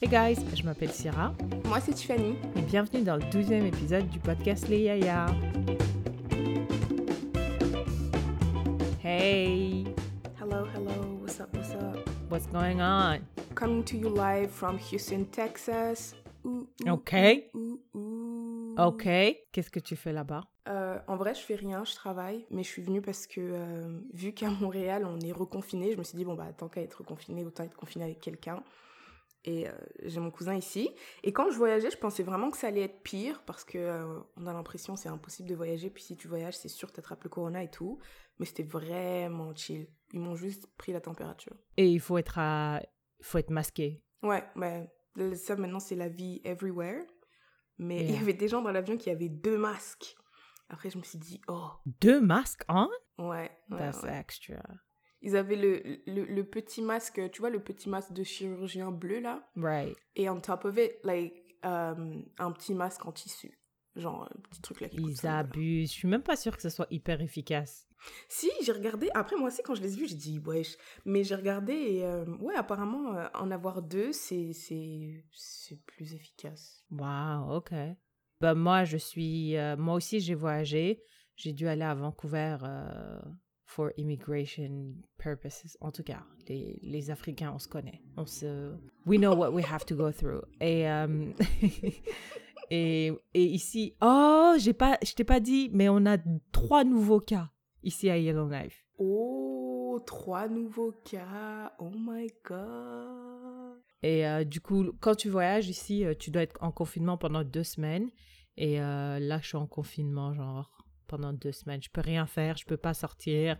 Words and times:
Hey 0.00 0.08
guys, 0.08 0.38
je 0.54 0.62
m'appelle 0.62 0.92
Syrah. 0.92 1.34
Moi, 1.64 1.80
c'est 1.80 1.92
Tiffany. 1.92 2.36
Et 2.54 2.60
bienvenue 2.60 3.02
dans 3.02 3.16
le 3.16 3.22
12e 3.22 3.66
épisode 3.66 4.08
du 4.08 4.20
podcast 4.20 4.68
Les 4.68 4.82
Yaya. 4.82 5.26
Hey! 9.02 9.86
Hello, 10.40 10.64
hello. 10.72 11.18
What's 11.20 11.40
up, 11.40 11.48
what's 11.52 11.74
up? 11.74 12.08
What's 12.30 12.46
going 12.46 12.80
on? 12.80 13.22
Coming 13.56 13.82
to 13.86 13.96
you 13.96 14.08
live 14.08 14.50
from 14.52 14.78
Houston, 14.78 15.24
Texas. 15.32 16.14
ok. 16.44 17.14
Ok. 18.76 19.04
Qu'est-ce 19.50 19.70
que 19.70 19.80
tu 19.80 19.96
fais 19.96 20.12
là-bas? 20.12 20.44
Euh, 20.68 21.00
en 21.08 21.16
vrai, 21.16 21.34
je 21.34 21.40
fais 21.40 21.56
rien, 21.56 21.84
je 21.84 21.96
travaille, 21.96 22.46
mais 22.52 22.62
je 22.62 22.68
suis 22.68 22.82
venue 22.82 23.02
parce 23.02 23.26
que 23.26 23.40
euh, 23.40 23.98
vu 24.14 24.32
qu'à 24.32 24.48
Montréal, 24.50 25.04
on 25.04 25.18
est 25.18 25.32
reconfiné, 25.32 25.90
je 25.90 25.98
me 25.98 26.04
suis 26.04 26.16
dit, 26.16 26.24
bon, 26.24 26.34
bah, 26.34 26.52
tant 26.56 26.68
qu'à 26.68 26.82
être 26.82 26.98
reconfiné, 26.98 27.44
autant 27.44 27.64
être 27.64 27.76
confiné 27.76 28.04
avec 28.04 28.20
quelqu'un. 28.20 28.62
Et 29.48 29.66
euh, 29.66 29.72
j'ai 30.02 30.20
mon 30.20 30.30
cousin 30.30 30.54
ici. 30.54 30.90
Et 31.22 31.32
quand 31.32 31.50
je 31.50 31.56
voyageais, 31.56 31.90
je 31.90 31.96
pensais 31.96 32.22
vraiment 32.22 32.50
que 32.50 32.58
ça 32.58 32.66
allait 32.66 32.82
être 32.82 33.02
pire 33.02 33.42
parce 33.46 33.64
que 33.64 33.78
euh, 33.78 34.20
on 34.36 34.46
a 34.46 34.52
l'impression 34.52 34.94
c'est 34.94 35.08
impossible 35.08 35.48
de 35.48 35.54
voyager. 35.54 35.88
Puis 35.88 36.02
si 36.02 36.16
tu 36.18 36.28
voyages, 36.28 36.58
c'est 36.58 36.68
sûr 36.68 36.90
que 36.90 36.96
t'attrapes 36.96 37.24
le 37.24 37.30
corona 37.30 37.62
et 37.62 37.70
tout. 37.70 37.98
Mais 38.38 38.44
c'était 38.44 38.62
vraiment 38.62 39.54
chill. 39.54 39.88
Ils 40.12 40.20
m'ont 40.20 40.36
juste 40.36 40.66
pris 40.76 40.92
la 40.92 41.00
température. 41.00 41.56
Et 41.78 41.88
il 41.88 41.98
faut 41.98 42.18
être, 42.18 42.38
à... 42.38 42.82
faut 43.22 43.38
être 43.38 43.48
masqué. 43.48 44.04
Ouais, 44.22 44.44
mais 44.54 44.90
ça 45.34 45.56
maintenant 45.56 45.80
c'est 45.80 45.96
la 45.96 46.10
vie 46.10 46.42
everywhere. 46.44 47.06
Mais 47.78 48.04
il 48.04 48.14
y 48.14 48.18
avait 48.18 48.34
des 48.34 48.48
gens 48.48 48.60
dans 48.60 48.72
l'avion 48.72 48.98
qui 48.98 49.08
avaient 49.08 49.30
deux 49.30 49.56
masques. 49.56 50.14
Après, 50.68 50.90
je 50.90 50.98
me 50.98 51.02
suis 51.02 51.18
dit, 51.18 51.40
oh. 51.48 51.70
Deux 51.86 52.20
masques 52.20 52.64
on? 52.68 52.90
Ouais. 53.16 53.50
ouais 53.70 53.78
That's 53.78 54.02
ouais. 54.02 54.18
extra. 54.18 54.56
Ils 55.22 55.36
avaient 55.36 55.56
le, 55.56 55.82
le, 56.06 56.24
le, 56.24 56.44
petit 56.44 56.80
masque, 56.80 57.20
tu 57.32 57.40
vois, 57.40 57.50
le 57.50 57.60
petit 57.60 57.88
masque 57.88 58.12
de 58.12 58.22
chirurgien 58.22 58.92
bleu, 58.92 59.20
là. 59.20 59.48
Right. 59.56 59.96
Et 60.14 60.30
on 60.30 60.40
top 60.40 60.64
of 60.64 60.78
it, 60.78 60.92
like, 61.02 61.34
um, 61.64 62.24
un 62.38 62.52
petit 62.52 62.74
masque 62.74 63.04
en 63.04 63.12
tissu. 63.12 63.58
Genre, 63.96 64.28
un 64.30 64.40
petit 64.42 64.62
truc 64.62 64.80
là 64.80 64.88
qui 64.88 64.98
Ils 64.98 65.26
abusent. 65.26 65.90
Je 65.90 65.94
suis 65.94 66.08
même 66.08 66.22
pas 66.22 66.36
sûre 66.36 66.56
que 66.56 66.62
ce 66.62 66.68
soit 66.68 66.86
hyper 66.90 67.20
efficace. 67.20 67.88
Si, 68.28 68.48
j'ai 68.62 68.70
regardé. 68.70 69.08
Après, 69.14 69.34
moi 69.34 69.48
aussi, 69.48 69.60
quand 69.64 69.74
je 69.74 69.82
les 69.82 69.94
ai 69.94 69.96
vus, 69.96 70.08
j'ai 70.08 70.14
dit, 70.14 70.38
wesh. 70.38 70.76
Mais 71.04 71.24
j'ai 71.24 71.34
regardé 71.34 71.72
et, 71.72 72.04
euh, 72.04 72.24
ouais, 72.36 72.54
apparemment, 72.54 73.14
euh, 73.14 73.26
en 73.34 73.50
avoir 73.50 73.82
deux, 73.82 74.12
c'est 74.12 74.52
plus 75.86 76.14
efficace. 76.14 76.84
Wow, 76.92 77.56
ok. 77.56 77.72
Ben, 78.40 78.54
moi, 78.54 78.84
je 78.84 78.96
suis. 78.96 79.56
Euh, 79.56 79.76
moi 79.76 79.94
aussi, 79.96 80.20
j'ai 80.20 80.36
voyagé. 80.36 81.02
J'ai 81.34 81.52
dû 81.52 81.66
aller 81.66 81.82
à 81.82 81.94
Vancouver 81.94 82.56
euh, 82.62 83.20
for 83.68 83.92
immigration 83.98 84.94
purposes. 85.18 85.76
En 85.80 85.92
tout 85.92 86.02
cas, 86.02 86.22
les, 86.48 86.80
les 86.82 87.10
Africains, 87.10 87.52
on 87.54 87.58
se 87.58 87.68
connaît. 87.68 88.00
On 88.16 88.24
se. 88.26 88.72
We 89.06 89.18
know 89.18 89.34
what 89.36 89.52
we 89.52 89.62
have 89.64 89.84
to 89.86 89.94
go 89.94 90.10
through. 90.10 90.42
Et. 90.60 90.88
euh, 90.88 91.32
et, 92.70 93.12
et 93.34 93.44
ici. 93.44 93.94
Oh, 94.00 94.54
j'ai 94.58 94.72
pas, 94.72 94.98
je 95.04 95.12
t'ai 95.14 95.24
pas 95.24 95.40
dit, 95.40 95.70
mais 95.72 95.88
on 95.88 96.06
a 96.06 96.16
trois 96.50 96.84
nouveaux 96.84 97.20
cas 97.20 97.50
ici 97.82 98.08
à 98.08 98.16
Yellowknife. 98.16 98.84
Oh, 98.98 100.00
trois 100.06 100.48
nouveaux 100.48 100.94
cas. 101.04 101.72
Oh 101.78 101.90
my 101.94 102.26
god. 102.44 103.78
Et 104.02 104.26
euh, 104.26 104.44
du 104.44 104.60
coup, 104.60 104.92
quand 105.00 105.14
tu 105.14 105.28
voyages 105.28 105.68
ici, 105.68 106.04
euh, 106.04 106.14
tu 106.18 106.30
dois 106.30 106.42
être 106.42 106.56
en 106.62 106.72
confinement 106.72 107.18
pendant 107.18 107.44
deux 107.44 107.64
semaines. 107.64 108.08
Et 108.56 108.80
euh, 108.80 109.18
là, 109.18 109.38
je 109.42 109.48
suis 109.48 109.56
en 109.56 109.66
confinement, 109.66 110.32
genre, 110.32 110.77
pendant 111.08 111.32
deux 111.32 111.52
semaines. 111.52 111.82
Je 111.82 111.90
peux 111.90 112.00
rien 112.00 112.26
faire, 112.26 112.56
je 112.56 112.64
peux 112.64 112.76
pas 112.76 112.94
sortir. 112.94 113.58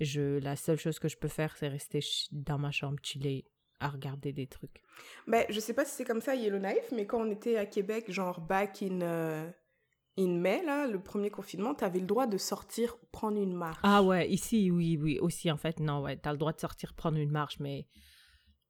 Je, 0.00 0.38
la 0.40 0.56
seule 0.56 0.78
chose 0.78 0.98
que 0.98 1.08
je 1.08 1.16
peux 1.16 1.28
faire, 1.28 1.56
c'est 1.56 1.68
rester 1.68 2.00
dans 2.32 2.58
ma 2.58 2.70
chambre, 2.70 2.98
chiller, 3.02 3.46
à 3.78 3.88
regarder 3.88 4.32
des 4.32 4.46
trucs. 4.46 4.82
Ben, 5.26 5.46
je 5.48 5.58
sais 5.60 5.72
pas 5.72 5.84
si 5.86 5.92
c'est 5.94 6.04
comme 6.04 6.20
ça 6.20 6.32
à 6.32 6.34
Yellowknife, 6.34 6.92
mais 6.92 7.06
quand 7.06 7.22
on 7.26 7.30
était 7.30 7.56
à 7.56 7.64
Québec, 7.64 8.10
genre 8.10 8.40
back 8.40 8.82
in, 8.82 9.00
uh, 9.00 9.52
in 10.18 10.38
mai, 10.38 10.62
là, 10.64 10.86
le 10.86 11.00
premier 11.00 11.30
confinement, 11.30 11.74
t'avais 11.74 12.00
le 12.00 12.06
droit 12.06 12.26
de 12.26 12.36
sortir, 12.36 12.98
prendre 13.12 13.40
une 13.40 13.54
marche. 13.54 13.80
Ah 13.82 14.02
ouais, 14.02 14.28
ici, 14.28 14.70
oui, 14.70 14.98
oui, 15.00 15.18
aussi, 15.20 15.50
en 15.50 15.56
fait, 15.56 15.80
non, 15.80 16.02
ouais, 16.02 16.16
t'as 16.16 16.32
le 16.32 16.38
droit 16.38 16.52
de 16.52 16.60
sortir, 16.60 16.94
prendre 16.94 17.16
une 17.16 17.30
marche, 17.30 17.58
mais... 17.60 17.86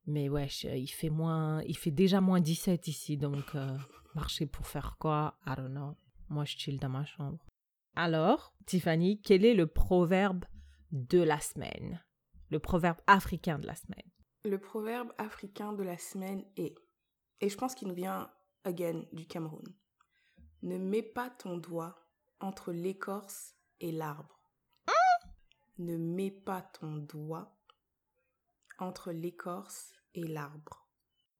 Mais 0.07 0.29
ouais, 0.29 0.49
il 0.65 0.89
fait 0.89 1.11
moins... 1.11 1.63
Il 1.65 1.77
fait 1.77 1.91
déjà 1.91 2.21
moins 2.21 2.41
17 2.41 2.89
ici, 2.89 3.17
donc 3.17 3.55
euh, 3.55 3.77
marcher 4.15 4.47
pour 4.47 4.67
faire 4.67 4.97
quoi? 4.99 5.39
I 5.47 5.53
don't 5.57 5.69
know. 5.69 5.95
Moi, 6.31 6.45
je 6.45 6.57
chill 6.57 6.79
dans 6.79 6.89
ma 6.89 7.05
chambre. 7.05 7.39
Alors, 7.97 8.55
Tiffany, 8.67 9.21
quel 9.21 9.45
est 9.45 9.55
le 9.55 9.67
proverbe 9.67 10.45
de 10.93 11.21
la 11.21 11.41
semaine? 11.41 12.03
Le 12.51 12.59
proverbe 12.59 12.99
africain 13.07 13.59
de 13.59 13.67
la 13.67 13.75
semaine. 13.75 14.11
Le 14.45 14.59
proverbe 14.59 15.13
africain 15.19 15.73
de 15.73 15.83
la 15.83 15.99
semaine 15.99 16.45
est, 16.57 16.75
et 17.41 17.49
je 17.49 17.57
pense 17.57 17.75
qu'il 17.75 17.89
nous 17.89 17.95
vient, 17.95 18.31
again, 18.65 19.05
du 19.13 19.27
Cameroun. 19.27 19.65
Ne 20.63 20.79
mets 20.79 21.03
pas 21.03 21.31
ton 21.31 21.57
doigt 21.57 21.97
entre 22.41 22.73
l'écorce 22.73 23.55
et 23.81 23.93
l'arbre. 23.93 24.41
Ne 25.79 25.97
mets 25.97 26.31
pas 26.31 26.61
ton 26.61 26.97
doigt 26.99 27.59
entre 28.79 29.13
l'écorce 29.13 29.95
et 30.15 30.27
l'arbre. 30.27 30.87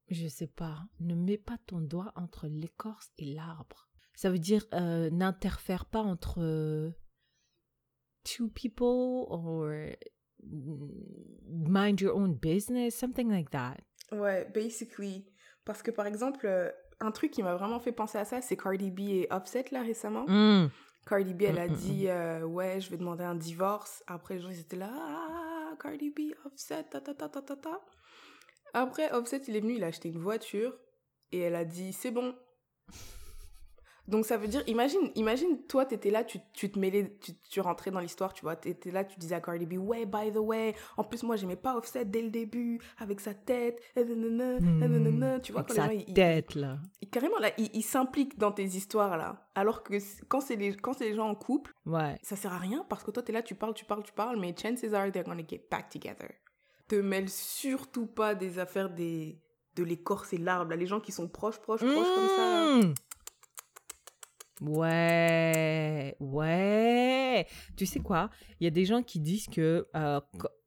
Je 0.07 0.27
sais 0.27 0.47
pas. 0.47 0.83
Ne 0.99 1.13
mets 1.13 1.37
pas 1.37 1.59
ton 1.67 1.79
doigt 1.79 2.11
entre 2.15 2.47
l'écorce 2.47 3.11
et 3.19 3.25
l'arbre. 3.25 3.90
Ça 4.21 4.29
veut 4.29 4.37
dire 4.37 4.67
euh, 4.75 5.09
n'interfère 5.09 5.85
pas 5.85 6.01
entre 6.01 6.43
euh, 6.43 6.91
two 8.23 8.49
people 8.49 9.25
or 9.27 9.67
mind 11.47 11.99
your 11.99 12.15
own 12.15 12.35
business, 12.35 12.93
something 12.93 13.31
like 13.31 13.49
that. 13.49 13.77
Ouais, 14.11 14.47
basically. 14.53 15.25
Parce 15.65 15.81
que 15.81 15.89
par 15.89 16.05
exemple, 16.05 16.45
euh, 16.45 16.69
un 16.99 17.09
truc 17.09 17.31
qui 17.31 17.41
m'a 17.41 17.55
vraiment 17.55 17.79
fait 17.79 17.91
penser 17.91 18.19
à 18.19 18.25
ça, 18.25 18.41
c'est 18.41 18.55
Cardi 18.55 18.91
B 18.91 18.99
et 18.99 19.27
Offset 19.31 19.65
là 19.71 19.81
récemment. 19.81 20.27
Mm. 20.27 20.69
Cardi 21.07 21.33
B, 21.33 21.41
elle 21.41 21.57
a 21.57 21.67
dit 21.67 22.07
euh, 22.07 22.43
ouais, 22.43 22.79
je 22.79 22.91
vais 22.91 22.97
demander 22.97 23.23
un 23.23 23.33
divorce. 23.33 24.03
Après, 24.05 24.35
les 24.35 24.41
gens 24.41 24.49
ils 24.49 24.59
étaient 24.59 24.77
là, 24.77 24.91
ah, 24.93 25.75
Cardi 25.81 26.11
B, 26.11 26.35
Offset, 26.45 26.83
ta 26.91 27.01
ta 27.01 27.15
ta 27.15 27.27
ta 27.27 27.41
ta 27.41 27.55
ta. 27.55 27.81
Après, 28.75 29.11
Offset, 29.13 29.41
il 29.47 29.55
est 29.55 29.61
venu, 29.61 29.77
il 29.77 29.83
a 29.83 29.87
acheté 29.87 30.09
une 30.09 30.19
voiture 30.19 30.77
et 31.31 31.39
elle 31.39 31.55
a 31.55 31.65
dit 31.65 31.91
c'est 31.91 32.11
bon. 32.11 32.35
Donc 34.07 34.25
ça 34.25 34.35
veut 34.35 34.47
dire, 34.47 34.63
imagine, 34.67 35.11
imagine 35.15 35.61
toi, 35.67 35.85
t'étais 35.85 36.09
là, 36.09 36.23
tu, 36.23 36.39
tu 36.53 36.71
te 36.71 36.77
mêlais, 36.79 37.17
tu, 37.21 37.33
tu 37.49 37.61
rentrais 37.61 37.91
dans 37.91 37.99
l'histoire, 37.99 38.33
tu 38.33 38.41
vois, 38.41 38.55
t'étais 38.55 38.91
là, 38.91 39.03
tu 39.05 39.17
disais 39.19 39.35
à 39.35 39.41
Cardi 39.41 39.65
B, 39.65 39.73
ouais, 39.77 40.05
by 40.05 40.31
the 40.33 40.37
way, 40.37 40.75
en 40.97 41.03
plus 41.03 41.23
moi 41.23 41.35
j'aimais 41.35 41.55
pas 41.55 41.77
Offset 41.77 42.03
dès 42.05 42.21
le 42.21 42.29
début, 42.29 42.79
avec 42.97 43.19
sa 43.21 43.33
tête, 43.33 43.79
nanana, 43.95 44.59
nanana, 44.59 45.39
tu 45.39 45.51
vois, 45.51 45.61
Avec 45.61 45.73
sa 45.73 45.87
tête, 45.87 46.55
là. 46.55 46.77
il- 47.01 47.09
carrément 47.09 47.37
là, 47.39 47.51
il, 47.57 47.69
il 47.73 47.83
s'implique 47.83 48.37
dans 48.37 48.51
tes 48.51 48.63
histoires 48.65 49.17
là, 49.17 49.47
alors 49.55 49.83
que 49.83 49.93
quand 50.27 50.41
c'est 50.41 50.55
les, 50.55 50.75
quand 50.75 50.93
c'est 50.93 51.09
les 51.09 51.15
gens 51.15 51.29
en 51.29 51.35
couple, 51.35 51.71
Ouais. 51.85 52.17
ça 52.23 52.35
sert 52.35 52.53
à 52.53 52.57
rien 52.57 52.85
parce 52.89 53.03
que 53.03 53.11
toi 53.11 53.21
t'es 53.23 53.31
là, 53.31 53.41
tu 53.43 53.55
parles, 53.55 53.73
tu 53.75 53.85
parles, 53.85 54.03
tu 54.03 54.13
parles, 54.13 54.39
mais 54.39 54.53
chances 54.59 54.83
are 54.93 55.11
they're 55.11 55.23
gonna 55.23 55.43
get 55.47 55.65
back 55.69 55.89
together. 55.89 56.29
Te 56.87 56.95
mêle 56.95 57.29
surtout 57.29 58.07
pas 58.07 58.35
des 58.35 58.59
affaires 58.59 58.89
des, 58.89 59.39
de 59.75 59.83
l'écorce 59.83 60.33
et 60.33 60.37
l'arbre, 60.37 60.71
là, 60.71 60.75
les 60.75 60.87
gens 60.87 60.99
qui 60.99 61.11
sont 61.13 61.27
proches, 61.29 61.59
proches, 61.59 61.79
proches 61.85 62.15
comme 62.15 62.27
ça. 62.27 62.79
Ouais, 64.61 66.15
ouais. 66.19 67.47
Tu 67.75 67.85
sais 67.85 67.99
quoi? 67.99 68.29
Il 68.59 68.63
y 68.63 68.67
a 68.67 68.71
des 68.71 68.85
gens 68.85 69.01
qui 69.03 69.19
disent 69.19 69.47
que 69.47 69.87
euh, 69.95 70.19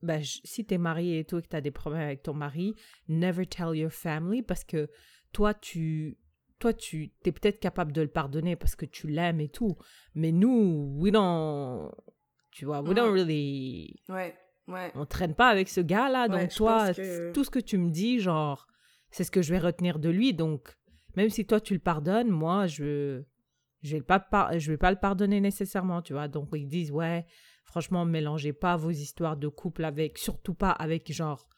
ben, 0.03 0.21
si 0.23 0.65
t'es 0.65 0.79
marié 0.79 1.21
et 1.21 1.25
tout 1.25 1.39
et 1.39 1.43
que 1.43 1.49
t'as 1.49 1.61
des 1.61 1.71
problèmes 1.71 2.03
avec 2.03 2.23
ton 2.23 2.35
mari, 2.35 2.75
never 3.09 3.47
tell 3.47 3.75
your 3.77 3.91
family 3.93 4.43
parce 4.43 4.65
que 4.65 4.89
toi, 5.33 5.55
tu 5.55 6.19
toi, 6.61 6.73
tu 6.73 7.11
t'es 7.23 7.33
peut-être 7.33 7.61
capable 7.61 7.93
de 7.93 8.01
le 8.01 8.09
pardonner 8.09 8.57
parce 8.57 8.75
que 8.77 8.87
tu 8.87 9.07
l'aimes 9.09 9.41
et 9.41 9.49
tout. 9.49 9.77
Mais 10.15 10.33
nous, 10.33 10.95
we 10.99 11.13
don't, 11.13 11.91
tu 12.53 12.65
vois, 12.65 12.81
we 12.81 12.95
don't 12.95 13.13
Ouais. 13.13 13.21
really, 13.21 13.97
Ouais, 14.09 14.35
ouais. 14.69 14.91
on 14.95 15.05
traîne 15.05 15.35
pas 15.35 15.49
avec 15.49 15.69
ce 15.69 15.81
gars-là. 15.81 16.23
Ouais, 16.23 16.29
donc 16.41 16.55
toi, 16.55 16.95
que- 16.95 17.33
tout 17.33 17.45
ce 17.45 17.51
que 17.51 17.59
tu 17.59 17.77
me 17.77 17.91
dis, 17.91 18.19
genre, 18.21 18.67
c'est 19.11 19.25
ce 19.25 19.31
que 19.31 19.43
je 19.43 19.51
vais 19.53 19.59
retenir 19.59 19.99
de 19.99 20.09
lui. 20.09 20.33
Donc, 20.33 20.75
même 21.17 21.29
si 21.29 21.45
toi 21.45 21.61
tu 21.61 21.75
le 21.75 21.81
pardonnes, 21.81 22.31
moi, 22.31 22.67
je 22.67 23.23
je 23.85 23.97
ne 23.97 24.01
vais, 24.01 24.77
pas 24.79 24.91
le 24.91 24.99
pardonner 24.99 25.41
nécessairement, 25.41 26.03
tu 26.03 26.15
vois. 26.15 26.27
Donc, 26.27 26.49
ils 26.55 26.67
disent, 26.67 26.91
ouais, 26.91 27.27
franchement, 27.65 28.05
mélangez 28.05 28.55
pas 28.55 28.77
vos 28.77 28.91
histoires 28.91 29.37
de 29.37 29.49
couple 29.49 29.85
avec, 29.85 30.19
surtout 30.19 30.55
pas 30.55 30.71
avec, 30.71 31.13
genre, 31.13 31.49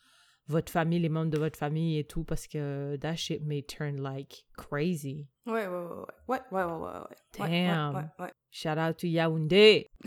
votre 0.48 0.70
famille, 0.70 0.98
les 0.98 1.08
membres 1.08 1.30
de 1.30 1.38
votre 1.38 1.58
famille 1.58 1.98
et 1.98 2.04
tout, 2.04 2.24
parce 2.24 2.46
que 2.46 2.96
that 2.96 3.16
shit 3.16 3.42
may 3.44 3.62
turn 3.62 4.00
like 4.02 4.44
crazy. 4.56 5.28
Ouais, 5.46 5.66
ouais, 5.66 5.68
ouais, 5.68 6.04
ouais, 6.28 6.40
ouais, 6.50 6.64
ouais, 6.64 6.72
ouais, 6.72 6.98
ouais. 6.98 7.48
Damn. 7.48 7.94
Ouais, 7.94 8.00
ouais, 8.00 8.24
ouais, 8.26 8.32
Shout 8.50 8.78
out 8.78 8.96
to 8.96 9.06
Yaoundé. 9.06 9.90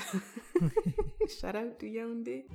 Shout 1.27 1.55
out 1.55 1.77
to 1.79 1.85
Yaoundé. 1.85 2.45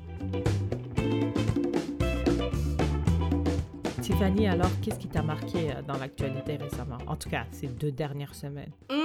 Tiffany, 4.04 4.46
alors, 4.46 4.70
qu'est-ce 4.82 4.98
qui 4.98 5.08
t'a 5.08 5.22
marqué 5.22 5.70
euh, 5.70 5.80
dans 5.80 5.96
l'actualité 5.96 6.56
récemment? 6.56 6.98
En 7.06 7.16
tout 7.16 7.30
cas, 7.30 7.46
ces 7.52 7.68
deux 7.68 7.90
dernières 7.90 8.34
semaines. 8.34 8.72
Hum, 8.90 9.03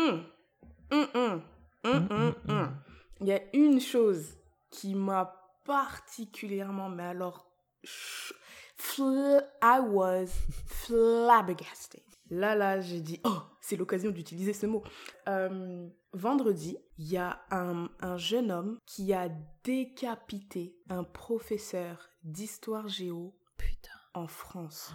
hum, 1.14 1.42
hum, 1.84 2.34
hum. 2.48 2.76
Il 3.22 3.28
y 3.28 3.34
a 3.34 3.42
une 3.54 3.80
chose 3.80 4.38
qui 4.70 4.96
m'a 4.96 5.36
particulièrement, 5.66 6.90
mais 6.90 7.04
alors, 7.04 7.46
I 9.62 9.80
was 9.80 10.28
flabbergasted. 10.68 12.02
Là, 12.30 12.56
là, 12.56 12.80
j'ai 12.80 13.02
dit, 13.02 13.20
oh, 13.24 13.42
c'est 13.60 13.76
l'occasion 13.76 14.12
d'utiliser 14.12 14.54
ce 14.54 14.68
mot. 14.68 14.84
Euh, 15.28 15.88
vendredi, 16.14 16.78
il 16.98 17.08
y 17.08 17.18
a 17.18 17.42
un, 17.52 17.90
un 18.02 18.18
jeune 18.18 18.52
homme 18.52 18.78
qui 18.86 19.14
a 19.14 19.30
décapité 19.64 20.76
un 20.90 21.04
professeur 21.04 22.10
d'histoire 22.24 22.88
géo 22.88 23.36
Putain. 23.58 23.90
en 24.14 24.28
France. 24.28 24.94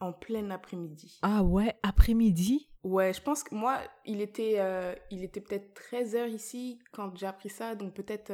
En 0.00 0.12
plein 0.12 0.50
après-midi. 0.50 1.18
Ah 1.22 1.42
ouais, 1.42 1.74
après-midi? 1.82 2.68
Ouais, 2.84 3.12
je 3.12 3.20
pense 3.20 3.42
que 3.42 3.54
moi, 3.54 3.78
il 4.04 4.20
était, 4.20 4.54
euh, 4.58 4.94
il 5.10 5.24
était 5.24 5.40
peut-être 5.40 5.74
13h 5.92 6.28
ici 6.30 6.78
quand 6.92 7.16
j'ai 7.16 7.26
appris 7.26 7.48
ça, 7.48 7.74
donc 7.74 7.94
peut-être 7.94 8.30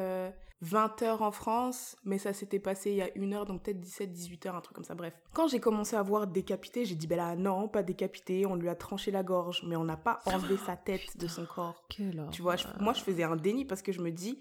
20h 0.63 1.23
en 1.23 1.31
France, 1.33 1.97
mais 2.05 2.19
ça 2.19 2.33
s'était 2.33 2.59
passé 2.59 2.91
il 2.91 2.97
y 2.97 3.03
a 3.03 3.09
une 3.17 3.33
heure, 3.35 3.47
donc 3.47 3.63
peut-être 3.63 3.81
17, 3.81 4.13
18h, 4.13 4.55
un 4.55 4.61
truc 4.61 4.75
comme 4.77 4.85
ça, 4.85 4.95
bref. 4.95 5.15
Quand 5.33 5.49
j'ai 5.49 5.61
commencé 5.61 5.97
à 5.97 6.03
voir 6.03 6.27
décapité, 6.27 6.85
j'ai 6.85 6.95
dit, 6.95 7.07
ben 7.07 7.17
là, 7.17 7.35
non, 7.37 7.69
pas 7.69 7.83
décapité, 7.83 8.47
on 8.47 8.55
lui 8.57 8.69
a 8.69 8.75
tranché 8.75 9.11
la 9.11 9.23
gorge, 9.23 9.63
mais 9.67 9.77
on 9.77 9.85
n'a 9.85 9.97
pas 9.97 10.21
enlevé 10.27 10.57
sa 10.59 10.77
tête 10.77 11.17
de 11.19 11.27
son 11.27 11.47
corps. 11.47 11.85
Quelle 11.89 12.27
Tu 12.31 12.43
vois, 12.43 12.57
je- 12.57 12.67
moi, 12.81 12.93
je 12.93 13.01
faisais 13.03 13.25
un 13.25 13.37
déni 13.37 13.65
parce 13.65 13.83
que 13.83 13.93
je 13.93 14.01
me 14.01 14.11
dis, 14.11 14.39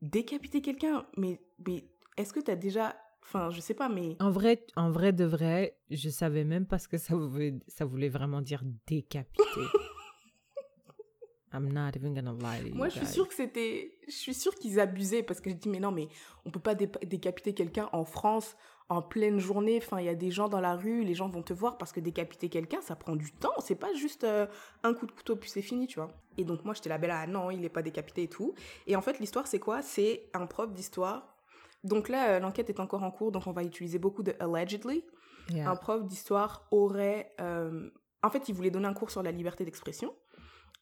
décapiter 0.00 0.60
quelqu'un, 0.62 1.06
mais, 1.16 1.40
mais 1.66 1.84
est-ce 2.16 2.32
que 2.32 2.40
t'as 2.40 2.56
déjà... 2.56 2.96
Enfin, 3.22 3.50
je 3.50 3.60
sais 3.60 3.74
pas, 3.74 3.88
mais... 3.88 4.16
En 4.20 4.30
vrai, 4.30 4.64
en 4.76 4.90
vrai 4.90 5.12
de 5.12 5.24
vrai, 5.24 5.78
je 5.90 6.08
savais 6.10 6.44
même 6.44 6.66
pas 6.66 6.78
ce 6.78 6.88
que 6.88 6.98
ça 6.98 7.14
voulait, 7.14 7.54
ça 7.68 7.84
voulait 7.84 8.08
vraiment 8.08 8.42
dire 8.42 8.62
décapiter. 8.86 9.42
I'm 11.54 11.70
not 11.70 11.90
even 11.96 12.14
gonna 12.14 12.32
lie 12.32 12.62
to 12.62 12.68
you 12.68 12.74
Moi, 12.74 12.88
je 12.88 12.96
suis 12.96 13.06
sûre 13.06 13.28
que 13.28 13.34
c'était... 13.34 13.98
Je 14.06 14.12
suis 14.12 14.32
sûre 14.32 14.54
qu'ils 14.54 14.80
abusaient 14.80 15.22
parce 15.22 15.40
que 15.40 15.50
je 15.50 15.54
dis, 15.54 15.68
mais 15.68 15.80
non, 15.80 15.92
mais 15.92 16.08
on 16.46 16.50
peut 16.50 16.60
pas 16.60 16.74
dé- 16.74 16.90
décapiter 17.04 17.52
quelqu'un 17.52 17.90
en 17.92 18.04
France 18.06 18.56
en 18.88 19.02
pleine 19.02 19.38
journée. 19.38 19.78
Enfin, 19.82 20.00
il 20.00 20.06
y 20.06 20.08
a 20.08 20.14
des 20.14 20.30
gens 20.30 20.48
dans 20.48 20.60
la 20.60 20.76
rue, 20.76 21.04
les 21.04 21.14
gens 21.14 21.28
vont 21.28 21.42
te 21.42 21.52
voir 21.52 21.76
parce 21.76 21.92
que 21.92 22.00
décapiter 22.00 22.48
quelqu'un, 22.48 22.80
ça 22.80 22.96
prend 22.96 23.16
du 23.16 23.32
temps. 23.32 23.52
C'est 23.60 23.74
pas 23.74 23.92
juste 23.92 24.24
euh, 24.24 24.46
un 24.82 24.94
coup 24.94 25.06
de 25.06 25.12
couteau 25.12 25.36
puis 25.36 25.50
c'est 25.50 25.60
fini, 25.62 25.86
tu 25.86 25.98
vois. 25.98 26.10
Et 26.38 26.44
donc, 26.44 26.64
moi, 26.64 26.72
j'étais 26.72 26.88
là, 26.88 26.96
ben 26.96 27.08
là, 27.08 27.26
non, 27.26 27.50
il 27.50 27.62
est 27.64 27.68
pas 27.70 27.82
décapité 27.82 28.22
et 28.22 28.28
tout. 28.28 28.54
Et 28.86 28.96
en 28.96 29.02
fait, 29.02 29.18
l'histoire, 29.18 29.46
c'est 29.46 29.58
quoi? 29.60 29.82
C'est 29.82 30.30
un 30.32 30.46
prof 30.46 30.72
d'histoire. 30.72 31.31
Donc 31.84 32.08
là, 32.08 32.30
euh, 32.30 32.38
l'enquête 32.40 32.70
est 32.70 32.80
encore 32.80 33.02
en 33.02 33.10
cours, 33.10 33.32
donc 33.32 33.46
on 33.46 33.52
va 33.52 33.62
utiliser 33.62 33.98
beaucoup 33.98 34.22
de 34.22 34.34
allegedly. 34.40 35.04
Yeah. 35.50 35.70
Un 35.70 35.76
prof 35.76 36.04
d'histoire 36.06 36.68
aurait... 36.70 37.34
euh, 37.40 37.90
En 38.22 38.30
fait, 38.30 38.48
il 38.48 38.54
voulait 38.54 38.70
donner 38.70 38.86
un 38.86 38.94
cours 38.94 39.10
sur 39.10 39.22
la 39.22 39.32
liberté 39.32 39.64
d'expression. 39.64 40.14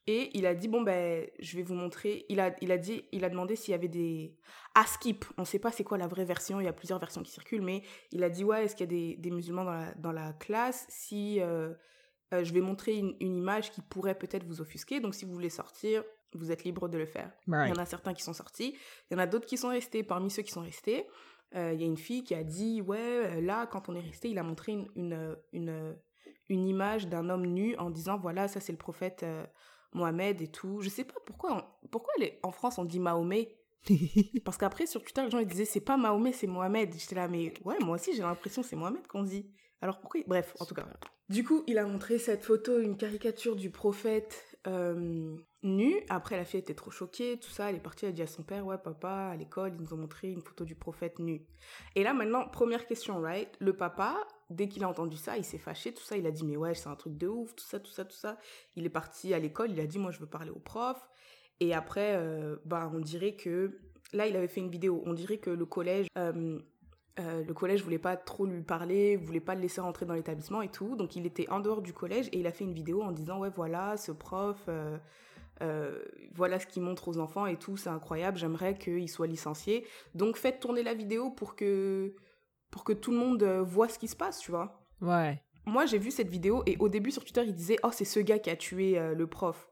Et 0.07 0.29
il 0.37 0.45
a 0.45 0.55
dit, 0.55 0.67
bon, 0.67 0.81
ben, 0.81 1.27
je 1.39 1.57
vais 1.57 1.63
vous 1.63 1.75
montrer. 1.75 2.25
Il 2.29 2.39
a, 2.39 2.55
il 2.61 2.71
a 2.71 2.77
dit, 2.77 3.03
il 3.11 3.23
a 3.23 3.29
demandé 3.29 3.55
s'il 3.55 3.71
y 3.71 3.75
avait 3.75 3.87
des... 3.87 4.35
À 4.73 4.85
Skip, 4.85 5.25
on 5.37 5.41
ne 5.41 5.45
sait 5.45 5.59
pas 5.59 5.71
c'est 5.71 5.83
quoi 5.83 5.97
la 5.97 6.07
vraie 6.07 6.25
version, 6.25 6.59
il 6.59 6.65
y 6.65 6.67
a 6.67 6.73
plusieurs 6.73 6.99
versions 6.99 7.21
qui 7.23 7.31
circulent, 7.31 7.61
mais 7.61 7.83
il 8.11 8.23
a 8.23 8.29
dit, 8.29 8.43
ouais, 8.43 8.65
est-ce 8.65 8.75
qu'il 8.75 8.85
y 8.85 8.89
a 8.89 8.95
des, 8.95 9.17
des 9.17 9.31
musulmans 9.31 9.63
dans 9.63 9.73
la, 9.73 9.93
dans 9.95 10.11
la 10.11 10.33
classe? 10.33 10.85
Si 10.89 11.39
euh, 11.39 11.73
euh, 12.33 12.43
je 12.43 12.53
vais 12.53 12.61
montrer 12.61 12.97
une, 12.97 13.15
une 13.19 13.35
image 13.35 13.71
qui 13.71 13.81
pourrait 13.81 14.17
peut-être 14.17 14.45
vous 14.45 14.61
offusquer, 14.61 15.01
donc 15.01 15.13
si 15.13 15.25
vous 15.25 15.33
voulez 15.33 15.49
sortir, 15.49 16.03
vous 16.37 16.51
êtes 16.51 16.63
libre 16.63 16.87
de 16.89 16.97
le 16.97 17.05
faire. 17.05 17.31
Il 17.67 17.69
y 17.69 17.73
en 17.73 17.81
a 17.81 17.85
certains 17.85 18.13
qui 18.13 18.23
sont 18.23 18.33
sortis, 18.33 18.75
il 19.09 19.13
y 19.13 19.15
en 19.15 19.19
a 19.19 19.27
d'autres 19.27 19.45
qui 19.45 19.57
sont 19.57 19.69
restés. 19.69 20.03
Parmi 20.03 20.29
ceux 20.31 20.41
qui 20.43 20.51
sont 20.51 20.61
restés, 20.61 21.05
euh, 21.55 21.71
il 21.73 21.79
y 21.81 21.83
a 21.83 21.87
une 21.87 21.97
fille 21.97 22.23
qui 22.23 22.33
a 22.35 22.43
dit 22.43 22.81
Ouais, 22.81 22.97
euh, 22.99 23.41
là, 23.41 23.67
quand 23.67 23.89
on 23.89 23.95
est 23.95 23.99
resté, 24.01 24.29
il 24.29 24.37
a 24.39 24.43
montré 24.43 24.71
une, 24.73 24.87
une, 24.95 25.35
une, 25.53 25.95
une 26.49 26.65
image 26.67 27.07
d'un 27.07 27.29
homme 27.29 27.45
nu 27.45 27.75
en 27.77 27.89
disant 27.89 28.17
Voilà, 28.17 28.47
ça 28.47 28.59
c'est 28.59 28.71
le 28.71 28.77
prophète 28.77 29.23
euh, 29.23 29.45
Mohamed 29.93 30.41
et 30.41 30.47
tout. 30.47 30.81
Je 30.81 30.89
sais 30.89 31.03
pas 31.03 31.19
pourquoi, 31.25 31.57
on- 31.83 31.87
pourquoi 31.89 32.13
les- 32.19 32.39
en 32.43 32.51
France 32.51 32.77
on 32.77 32.85
dit 32.85 32.99
Mahomet? 32.99 33.57
Parce 34.45 34.57
qu'après, 34.57 34.85
sur 34.85 35.01
Twitter, 35.03 35.23
les 35.23 35.31
gens 35.31 35.39
ils 35.39 35.47
disaient 35.47 35.65
C'est 35.65 35.81
pas 35.81 35.97
Mahomet, 35.97 36.33
c'est 36.33 36.47
Mohamed. 36.47 36.93
J'étais 36.97 37.15
là, 37.15 37.27
mais 37.27 37.53
ouais, 37.65 37.77
moi 37.79 37.95
aussi 37.95 38.13
j'ai 38.15 38.21
l'impression 38.21 38.61
que 38.61 38.67
c'est 38.67 38.75
Mohamed 38.75 39.05
qu'on 39.07 39.23
dit. 39.23 39.49
Alors 39.81 39.99
pourquoi 39.99 40.21
Bref, 40.27 40.55
en 40.59 40.65
tout 40.65 40.75
cas. 40.75 40.85
Du 41.29 41.43
coup, 41.43 41.63
il 41.65 41.77
a 41.77 41.85
montré 41.85 42.17
cette 42.19 42.43
photo, 42.43 42.79
une 42.79 42.95
caricature 42.97 43.55
du 43.55 43.69
prophète 43.71 44.57
euh, 44.67 45.35
nu. 45.63 45.95
Après, 46.09 46.37
la 46.37 46.45
fille 46.45 46.59
était 46.59 46.73
trop 46.73 46.91
choquée, 46.91 47.37
tout 47.39 47.49
ça. 47.49 47.69
Elle 47.69 47.77
est 47.77 47.79
partie, 47.79 48.05
elle 48.05 48.11
a 48.11 48.13
dit 48.13 48.21
à 48.21 48.27
son 48.27 48.43
père, 48.43 48.65
ouais, 48.65 48.77
papa, 48.77 49.29
à 49.31 49.35
l'école, 49.35 49.73
ils 49.75 49.81
nous 49.81 49.93
ont 49.93 49.97
montré 49.97 50.31
une 50.31 50.41
photo 50.41 50.65
du 50.65 50.75
prophète 50.75 51.19
nu. 51.19 51.45
Et 51.95 52.03
là, 52.03 52.13
maintenant, 52.13 52.47
première 52.47 52.85
question, 52.85 53.21
right? 53.21 53.49
Le 53.59 53.73
papa, 53.73 54.17
dès 54.49 54.67
qu'il 54.67 54.83
a 54.83 54.89
entendu 54.89 55.17
ça, 55.17 55.37
il 55.37 55.43
s'est 55.43 55.57
fâché, 55.57 55.93
tout 55.93 56.03
ça. 56.03 56.17
Il 56.17 56.25
a 56.25 56.31
dit, 56.31 56.45
mais 56.45 56.57
ouais, 56.57 56.73
c'est 56.73 56.89
un 56.89 56.95
truc 56.95 57.17
de 57.17 57.27
ouf, 57.27 57.55
tout 57.55 57.65
ça, 57.65 57.79
tout 57.79 57.91
ça, 57.91 58.05
tout 58.05 58.15
ça. 58.15 58.37
Il 58.75 58.85
est 58.85 58.89
parti 58.89 59.33
à 59.33 59.39
l'école, 59.39 59.71
il 59.71 59.79
a 59.79 59.87
dit, 59.87 59.99
moi, 59.99 60.11
je 60.11 60.19
veux 60.19 60.27
parler 60.27 60.51
au 60.51 60.59
prof. 60.59 61.09
Et 61.59 61.73
après, 61.73 62.15
euh, 62.15 62.57
bah, 62.65 62.91
on 62.93 62.99
dirait 62.99 63.35
que... 63.35 63.79
Là, 64.13 64.27
il 64.27 64.35
avait 64.35 64.49
fait 64.49 64.59
une 64.59 64.71
vidéo. 64.71 65.01
On 65.05 65.13
dirait 65.13 65.37
que 65.37 65.49
le 65.49 65.65
collège... 65.65 66.07
euh, 66.17 66.59
euh, 67.19 67.43
le 67.43 67.53
collège 67.53 67.83
voulait 67.83 67.99
pas 67.99 68.15
trop 68.15 68.45
lui 68.45 68.61
parler, 68.61 69.17
voulait 69.17 69.41
pas 69.41 69.53
le 69.53 69.61
laisser 69.61 69.81
rentrer 69.81 70.05
dans 70.05 70.13
l'établissement 70.13 70.61
et 70.61 70.69
tout. 70.69 70.95
Donc 70.95 71.17
il 71.17 71.25
était 71.25 71.49
en 71.49 71.59
dehors 71.59 71.81
du 71.81 71.91
collège 71.91 72.27
et 72.31 72.39
il 72.39 72.47
a 72.47 72.51
fait 72.51 72.63
une 72.63 72.73
vidéo 72.73 73.01
en 73.03 73.11
disant 73.11 73.39
ouais 73.39 73.49
voilà 73.49 73.97
ce 73.97 74.13
prof, 74.13 74.57
euh, 75.61 76.03
voilà 76.33 76.59
ce 76.59 76.67
qu'il 76.67 76.81
montre 76.81 77.07
aux 77.07 77.17
enfants 77.17 77.45
et 77.45 77.57
tout, 77.57 77.77
c'est 77.77 77.89
incroyable. 77.89 78.37
J'aimerais 78.37 78.77
qu'il 78.77 79.09
soit 79.09 79.27
licencié. 79.27 79.85
Donc 80.15 80.37
faites 80.37 80.59
tourner 80.59 80.83
la 80.83 80.93
vidéo 80.93 81.29
pour 81.29 81.55
que 81.55 82.15
pour 82.71 82.83
que 82.83 82.93
tout 82.93 83.11
le 83.11 83.17
monde 83.17 83.43
euh, 83.43 83.61
voit 83.61 83.89
ce 83.89 83.99
qui 83.99 84.07
se 84.07 84.15
passe, 84.15 84.39
tu 84.39 84.51
vois. 84.51 84.81
Ouais. 85.01 85.41
Moi 85.65 85.85
j'ai 85.85 85.99
vu 85.99 86.09
cette 86.09 86.29
vidéo 86.29 86.63
et 86.65 86.77
au 86.79 86.89
début 86.89 87.11
sur 87.11 87.23
Twitter 87.23 87.43
il 87.45 87.53
disait 87.53 87.77
oh 87.83 87.89
c'est 87.91 88.05
ce 88.05 88.19
gars 88.19 88.39
qui 88.39 88.49
a 88.49 88.55
tué 88.55 88.97
euh, 88.97 89.13
le 89.13 89.27
prof. 89.27 89.69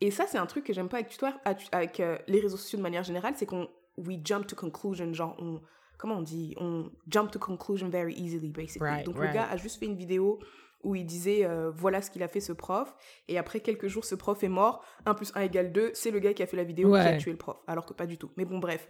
Et 0.00 0.10
ça 0.10 0.26
c'est 0.26 0.38
un 0.38 0.46
truc 0.46 0.64
que 0.64 0.72
j'aime 0.72 0.88
pas 0.88 0.98
avec 0.98 1.08
Twitter, 1.08 1.34
avec 1.72 2.00
euh, 2.00 2.18
les 2.28 2.40
réseaux 2.40 2.58
sociaux 2.58 2.76
de 2.76 2.82
manière 2.82 3.02
générale, 3.02 3.34
c'est 3.36 3.46
qu'on 3.46 3.68
we 3.96 4.18
jump 4.22 4.46
to 4.46 4.54
conclusion, 4.54 5.12
genre 5.12 5.34
on 5.38 5.60
comment 5.98 6.16
on 6.16 6.22
dit, 6.22 6.54
on 6.58 6.90
jump 7.08 7.30
to 7.30 7.38
conclusion 7.38 7.88
very 7.88 8.14
easily 8.14 8.50
basically. 8.50 8.88
Right, 8.88 9.06
Donc 9.06 9.16
right. 9.16 9.28
le 9.28 9.34
gars 9.34 9.48
a 9.50 9.56
juste 9.56 9.78
fait 9.78 9.86
une 9.86 9.96
vidéo 9.96 10.38
où 10.86 10.94
il 10.94 11.04
disait 11.04 11.44
euh, 11.44 11.70
voilà 11.70 12.00
ce 12.00 12.10
qu'il 12.10 12.22
a 12.22 12.28
fait 12.28 12.40
ce 12.40 12.52
prof 12.52 12.94
et 13.28 13.36
après 13.38 13.60
quelques 13.60 13.88
jours 13.88 14.04
ce 14.04 14.14
prof 14.14 14.42
est 14.42 14.48
mort 14.48 14.84
1 15.04 15.14
plus 15.14 15.32
1 15.34 15.42
égale 15.42 15.72
2 15.72 15.90
c'est 15.94 16.10
le 16.10 16.20
gars 16.20 16.32
qui 16.32 16.42
a 16.42 16.46
fait 16.46 16.56
la 16.56 16.64
vidéo 16.64 16.92
qui 16.92 16.98
a 16.98 17.16
tué 17.16 17.32
le 17.32 17.38
prof 17.38 17.58
alors 17.66 17.84
que 17.84 17.92
pas 17.92 18.06
du 18.06 18.16
tout 18.16 18.30
mais 18.36 18.44
bon 18.44 18.58
bref 18.58 18.88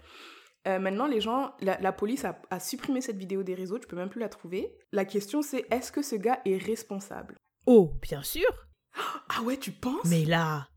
Euh, 0.68 0.80
maintenant 0.80 1.06
les 1.06 1.20
gens 1.20 1.54
la, 1.60 1.78
la 1.80 1.92
police 1.92 2.24
a, 2.24 2.32
a 2.50 2.58
supprimé 2.58 3.00
cette 3.00 3.18
vidéo 3.24 3.42
des 3.44 3.54
réseaux 3.54 3.78
tu 3.78 3.86
peux 3.86 3.96
même 4.02 4.10
plus 4.10 4.20
la 4.20 4.28
trouver 4.28 4.62
la 4.92 5.04
question 5.04 5.40
c'est 5.40 5.64
est-ce 5.70 5.90
que 5.92 6.02
ce 6.02 6.16
gars 6.16 6.40
est 6.44 6.58
responsable? 6.72 7.36
Oh, 7.66 7.92
bien 8.02 8.22
sûr. 8.22 8.50
ah 9.34 9.42
ouais 9.46 9.58
tu 9.58 9.70
penses? 9.70 10.04
Mais 10.06 10.24
là, 10.24 10.68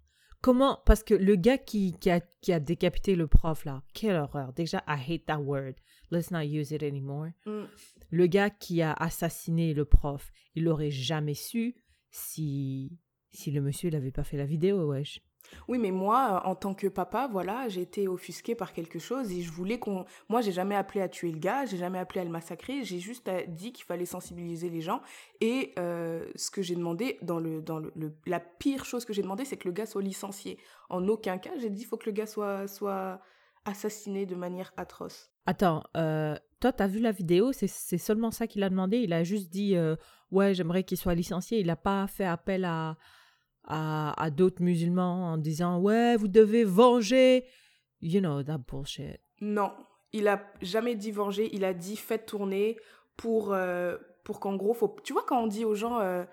comment 0.41 0.79
Parce 0.85 1.03
que 1.03 1.15
le 1.15 1.35
gars 1.35 1.57
qui, 1.57 1.93
qui, 1.99 2.09
a, 2.11 2.19
qui 2.41 2.53
a 2.53 2.59
décapité 2.59 3.15
le 3.15 3.27
prof, 3.27 3.65
là, 3.65 3.81
quelle 3.93 4.15
horreur. 4.17 4.53
Déjà, 4.53 4.83
I 4.87 4.97
hate 5.07 5.25
that 5.25 5.39
word. 5.39 5.73
Let's 6.11 6.29
not 6.31 6.43
use 6.43 6.71
it 6.71 6.83
anymore. 6.83 7.29
Mm. 7.45 7.65
Le 8.09 8.27
gars 8.27 8.49
qui 8.49 8.81
a 8.81 8.93
assassiné 8.93 9.73
le 9.73 9.85
prof, 9.85 10.31
il 10.55 10.67
aurait 10.67 10.91
jamais 10.91 11.33
su 11.35 11.75
si, 12.11 12.97
si 13.31 13.51
le 13.51 13.61
monsieur 13.61 13.89
n'avait 13.89 14.11
pas 14.11 14.23
fait 14.23 14.37
la 14.37 14.45
vidéo, 14.45 14.87
wesh. 14.89 15.21
Oui, 15.67 15.79
mais 15.79 15.91
moi, 15.91 16.41
euh, 16.43 16.49
en 16.49 16.53
tant 16.53 16.73
que 16.75 16.87
papa, 16.87 17.27
voilà, 17.31 17.69
j'ai 17.69 17.81
été 17.81 18.07
offusquée 18.07 18.55
par 18.55 18.73
quelque 18.73 18.99
chose 18.99 19.31
et 19.31 19.41
je 19.41 19.51
voulais 19.51 19.79
qu'on. 19.79 20.05
Moi, 20.27 20.41
j'ai 20.41 20.51
jamais 20.51 20.75
appelé 20.75 21.01
à 21.01 21.07
tuer 21.07 21.31
le 21.31 21.39
gars, 21.39 21.65
j'ai 21.65 21.77
jamais 21.77 21.97
appelé 21.97 22.21
à 22.21 22.23
le 22.23 22.29
massacrer, 22.29 22.83
j'ai 22.83 22.99
juste 22.99 23.27
euh, 23.29 23.43
dit 23.47 23.71
qu'il 23.71 23.85
fallait 23.85 24.05
sensibiliser 24.05 24.69
les 24.69 24.81
gens. 24.81 25.01
Et 25.39 25.73
euh, 25.79 26.29
ce 26.35 26.51
que 26.51 26.61
j'ai 26.61 26.75
demandé, 26.75 27.17
dans 27.21 27.39
le, 27.39 27.61
dans 27.61 27.79
le, 27.79 27.91
le- 27.95 28.13
la 28.27 28.39
pire 28.39 28.85
chose 28.85 29.05
que 29.05 29.13
j'ai 29.13 29.21
demandé, 29.23 29.45
c'est 29.45 29.57
que 29.57 29.67
le 29.67 29.73
gars 29.73 29.85
soit 29.85 30.01
licencié. 30.03 30.59
En 30.89 31.07
aucun 31.07 31.37
cas, 31.37 31.51
j'ai 31.59 31.69
dit 31.69 31.81
il 31.81 31.85
faut 31.85 31.97
que 31.97 32.07
le 32.09 32.13
gars 32.13 32.27
soit, 32.27 32.67
soit 32.67 33.19
assassiné 33.65 34.25
de 34.25 34.35
manière 34.35 34.71
atroce. 34.77 35.31
Attends, 35.45 35.83
euh, 35.97 36.35
toi, 36.59 36.71
t'as 36.73 36.87
vu 36.87 36.99
la 36.99 37.11
vidéo 37.11 37.51
C'est 37.53 37.97
seulement 37.97 38.31
ça 38.31 38.47
qu'il 38.47 38.63
a 38.63 38.69
demandé 38.69 38.97
Il 38.97 39.13
a 39.13 39.23
juste 39.23 39.49
dit 39.49 39.75
euh, 39.75 39.95
Ouais, 40.31 40.53
j'aimerais 40.53 40.83
qu'il 40.83 40.97
soit 40.97 41.15
licencié. 41.15 41.59
Il 41.59 41.67
n'a 41.67 41.75
pas 41.75 42.05
fait 42.07 42.25
appel 42.25 42.65
à, 42.65 42.97
à, 43.65 44.21
à 44.21 44.29
d'autres 44.29 44.61
musulmans 44.61 45.31
en 45.33 45.37
disant 45.37 45.79
Ouais, 45.79 46.15
vous 46.17 46.27
devez 46.27 46.63
venger. 46.63 47.45
You 48.01 48.21
know, 48.21 48.43
that 48.43 48.59
bullshit. 48.59 49.19
Non, 49.41 49.71
il 50.13 50.27
a 50.27 50.41
jamais 50.61 50.95
dit 50.95 51.11
venger, 51.11 51.49
il 51.53 51.65
a 51.65 51.73
dit 51.73 51.95
faites 51.97 52.25
tourner 52.25 52.77
pour, 53.17 53.53
euh, 53.53 53.97
pour 54.23 54.39
qu'en 54.39 54.55
gros, 54.55 54.73
faut... 54.73 54.95
tu 55.03 55.11
vois, 55.13 55.23
quand 55.27 55.41
on 55.43 55.47
dit 55.47 55.65
aux 55.65 55.75
gens 55.75 55.99
euh, 55.99 56.23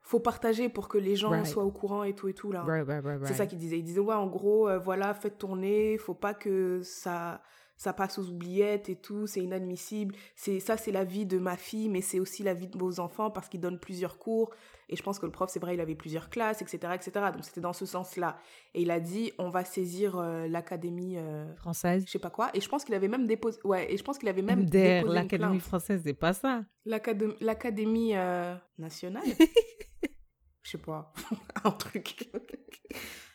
faut 0.00 0.20
partager 0.20 0.68
pour 0.70 0.88
que 0.88 0.96
les 0.98 1.16
gens 1.16 1.30
Right. 1.30 1.46
soient 1.46 1.64
au 1.64 1.70
courant 1.70 2.04
et 2.04 2.14
tout 2.14 2.28
et 2.28 2.32
tout 2.34 2.52
là. 2.52 2.62
Right, 2.64 2.86
right, 2.86 3.04
right, 3.04 3.20
C'est 3.26 3.34
ça 3.34 3.46
qu'il 3.46 3.58
disait. 3.58 3.78
Il 3.78 3.82
disait, 3.84 4.00
ouais, 4.00 4.14
en 4.14 4.26
gros, 4.26 4.68
voilà, 4.78 5.12
faites 5.12 5.36
tourner, 5.38 5.98
faut 5.98 6.14
pas 6.14 6.32
que 6.34 6.80
ça, 6.82 7.42
ça 7.80 7.94
passe 7.94 8.18
aux 8.18 8.28
oubliettes 8.28 8.90
et 8.90 8.96
tout, 8.96 9.26
c'est 9.26 9.40
inadmissible. 9.40 10.14
C'est, 10.36 10.60
ça, 10.60 10.76
c'est 10.76 10.92
la 10.92 11.02
vie 11.02 11.24
de 11.24 11.38
ma 11.38 11.56
fille, 11.56 11.88
mais 11.88 12.02
c'est 12.02 12.20
aussi 12.20 12.42
la 12.42 12.52
vie 12.52 12.66
de 12.66 12.76
vos 12.76 13.00
enfants 13.00 13.30
parce 13.30 13.48
qu'ils 13.48 13.60
donnent 13.60 13.78
plusieurs 13.78 14.18
cours. 14.18 14.50
Et 14.90 14.96
je 14.96 15.02
pense 15.02 15.18
que 15.18 15.24
le 15.24 15.32
prof, 15.32 15.48
c'est 15.50 15.60
vrai, 15.60 15.76
il 15.76 15.80
avait 15.80 15.94
plusieurs 15.94 16.28
classes, 16.28 16.60
etc., 16.60 16.92
etc. 16.94 17.12
Donc 17.32 17.42
c'était 17.42 17.62
dans 17.62 17.72
ce 17.72 17.86
sens-là. 17.86 18.36
Et 18.74 18.82
il 18.82 18.90
a 18.90 19.00
dit, 19.00 19.32
on 19.38 19.48
va 19.48 19.64
saisir 19.64 20.18
euh, 20.18 20.46
l'académie, 20.46 21.16
euh, 21.16 21.56
Française. 21.56 22.04
je 22.04 22.10
sais 22.10 22.18
pas 22.18 22.28
quoi. 22.28 22.50
Et 22.52 22.60
je 22.60 22.68
pense 22.68 22.84
qu'il 22.84 22.94
avait 22.94 23.08
même 23.08 23.26
déposé, 23.26 23.58
ouais, 23.64 23.90
et 23.90 23.96
je 23.96 24.04
pense 24.04 24.18
qu'il 24.18 24.28
avait 24.28 24.42
même 24.42 24.66
déposé 24.66 25.14
l'Académie 25.14 25.60
française, 25.60 26.02
c'est 26.04 26.12
pas 26.12 26.34
ça. 26.34 26.66
L'académie, 26.84 28.14
euh, 28.14 28.54
nationale? 28.76 29.24
Je 30.62 30.72
sais 30.72 30.78
pas, 30.78 31.14
un 31.64 31.70
truc, 31.70 32.30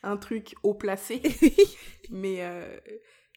un 0.04 0.16
truc 0.16 0.54
haut 0.62 0.74
placé, 0.74 1.20
mais 2.10 2.40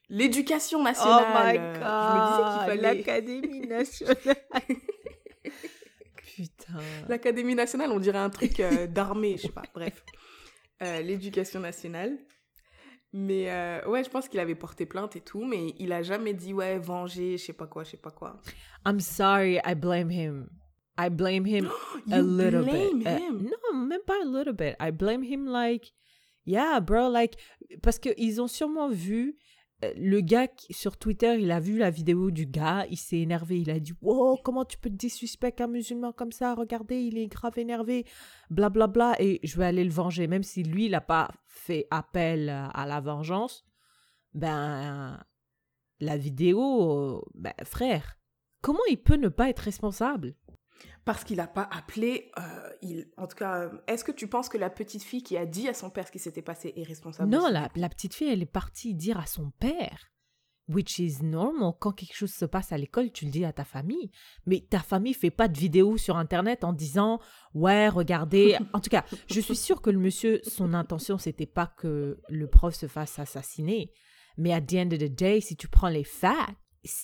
l'éducation 0.09 0.83
nationale. 0.83 1.55
Je 1.55 1.79
me 1.79 2.27
disais 2.27 2.43
qu'il 2.51 2.65
fallait. 2.65 2.95
l'Académie 2.95 3.59
nationale. 3.67 4.15
Putain. 6.35 6.79
L'Académie 7.09 7.55
nationale, 7.55 7.91
on 7.91 7.99
dirait 7.99 8.19
un 8.19 8.29
truc 8.29 8.59
euh, 8.59 8.87
d'armée, 8.87 9.35
je 9.37 9.43
sais 9.43 9.49
pas. 9.49 9.63
Bref. 9.73 10.03
Euh, 10.81 11.01
L'éducation 11.01 11.59
nationale. 11.59 12.17
Mais 13.11 13.49
euh, 13.49 13.85
ouais, 13.87 14.03
je 14.03 14.09
pense 14.09 14.29
qu'il 14.29 14.39
avait 14.39 14.55
porté 14.55 14.85
plainte 14.85 15.15
et 15.15 15.21
tout, 15.21 15.43
mais 15.43 15.73
il 15.79 15.91
a 15.91 16.03
jamais 16.03 16.33
dit 16.33 16.53
ouais, 16.53 16.77
venger, 16.77 17.37
je 17.37 17.45
sais 17.45 17.53
pas 17.53 17.65
quoi, 17.65 17.83
je 17.83 17.91
sais 17.91 17.97
pas 17.97 18.11
quoi. 18.11 18.39
I'm 18.85 18.99
sorry, 18.99 19.59
I 19.65 19.73
blame 19.73 20.11
him. 20.11 20.47
I 20.97 21.09
blame 21.09 21.45
him 21.45 21.69
a 22.11 22.21
little 22.21 22.63
blame 22.63 22.99
bit. 22.99 23.07
Uh, 23.07 23.17
him? 23.17 23.49
no, 23.49 23.85
même 23.85 24.01
pas 24.05 24.21
a 24.21 24.25
little 24.25 24.53
bit. 24.53 24.75
I 24.79 24.91
blame 24.91 25.23
him 25.23 25.47
like, 25.47 25.91
yeah, 26.45 26.79
bro, 26.79 27.09
like, 27.09 27.35
parce 27.81 27.97
qu'ils 27.97 28.41
ont 28.41 28.47
sûrement 28.47 28.89
vu 28.89 29.37
le 29.81 30.21
gars 30.21 30.47
sur 30.69 30.97
Twitter, 30.97 31.37
il 31.39 31.51
a 31.51 31.59
vu 31.59 31.77
la 31.77 31.89
vidéo 31.89 32.31
du 32.31 32.45
gars, 32.45 32.85
il 32.89 32.97
s'est 32.97 33.19
énervé, 33.19 33.61
il 33.61 33.69
a 33.69 33.79
dit, 33.79 33.93
wow, 34.01 34.37
comment 34.43 34.65
tu 34.65 34.77
peux 34.77 34.89
disrespect 34.89 35.61
un 35.61 35.67
musulman 35.67 36.11
comme 36.11 36.31
ça, 36.31 36.53
regardez, 36.53 37.01
il 37.01 37.17
est 37.17 37.27
grave 37.27 37.57
énervé, 37.57 38.05
blablabla, 38.49 38.87
bla, 38.87 39.15
bla, 39.15 39.21
et 39.21 39.39
je 39.43 39.57
vais 39.57 39.65
aller 39.65 39.83
le 39.83 39.91
venger, 39.91 40.27
même 40.27 40.43
si 40.43 40.63
lui, 40.63 40.85
il 40.85 40.91
n'a 40.91 41.01
pas 41.01 41.29
fait 41.47 41.87
appel 41.91 42.49
à 42.49 42.67
à 42.69 42.85
la 42.85 43.01
vengeance, 43.01 43.65
ben, 44.33 45.21
la 45.99 46.17
vidéo, 46.17 47.17
euh, 47.17 47.21
ben, 47.35 47.53
frère, 47.63 48.17
comment 48.61 48.79
il 48.89 49.01
peut 49.01 49.15
ne 49.15 49.29
pas 49.29 49.49
être 49.49 49.59
responsable? 49.59 50.35
Parce 51.09 51.23
qu'il 51.23 51.39
a 51.39 51.47
pas 51.47 51.67
appelé. 51.71 52.29
euh, 52.37 52.69
il, 52.83 53.07
en 53.17 53.25
tout 53.25 53.35
cas, 53.35 53.61
euh, 53.61 53.69
est-ce 53.87 54.03
que 54.03 54.11
tu 54.11 54.27
penses 54.27 54.47
que 54.47 54.59
la 54.59 54.69
petite 54.69 55.01
fille 55.01 55.23
qui 55.23 55.37
a 55.37 55.47
dit 55.47 55.67
à 55.67 55.73
son 55.73 55.89
père 55.89 56.05
ce 56.05 56.11
qui 56.11 56.19
s'était 56.19 56.43
passé 56.43 56.71
est 56.75 56.83
responsable 56.83 57.31
Non, 57.31 57.49
la, 57.49 57.67
la 57.75 57.89
petite 57.89 58.13
fille, 58.13 58.29
elle 58.29 58.43
est 58.43 58.45
partie 58.45 58.93
dire 58.93 59.17
à 59.19 59.25
son 59.25 59.49
père, 59.59 60.11
which 60.67 60.99
is 60.99 61.23
normal, 61.23 61.73
quand 61.79 61.93
quelque 61.93 62.13
chose 62.13 62.31
se 62.31 62.45
passe 62.45 62.71
à 62.71 62.77
l'école, 62.77 63.11
tu 63.11 63.25
le 63.25 63.31
dis 63.31 63.43
à 63.43 63.51
ta 63.51 63.63
famille. 63.65 64.11
Mais 64.45 64.67
ta 64.69 64.81
famille 64.81 65.15
fait 65.15 65.31
pas 65.31 65.47
de 65.47 65.57
vidéo 65.57 65.97
sur 65.97 66.15
Internet 66.15 66.63
en 66.63 66.73
disant, 66.73 67.19
ouais, 67.55 67.89
regardez. 67.89 68.55
En 68.73 68.79
tout 68.79 68.91
cas, 68.91 69.03
je 69.31 69.39
suis 69.39 69.55
sûre 69.55 69.81
que 69.81 69.89
le 69.89 69.97
monsieur, 69.97 70.41
son 70.43 70.75
intention, 70.75 71.17
c'était 71.17 71.47
pas 71.47 71.65
que 71.65 72.19
le 72.29 72.47
prof 72.47 72.75
se 72.75 72.85
fasse 72.87 73.17
assassiner. 73.17 73.91
Mais 74.37 74.53
at 74.53 74.61
the 74.61 74.75
end 74.75 74.91
of 74.91 74.99
the 74.99 75.11
day, 75.11 75.41
si 75.41 75.55
tu 75.55 75.69
prends 75.69 75.89
les 75.89 76.03
facts, 76.03 76.55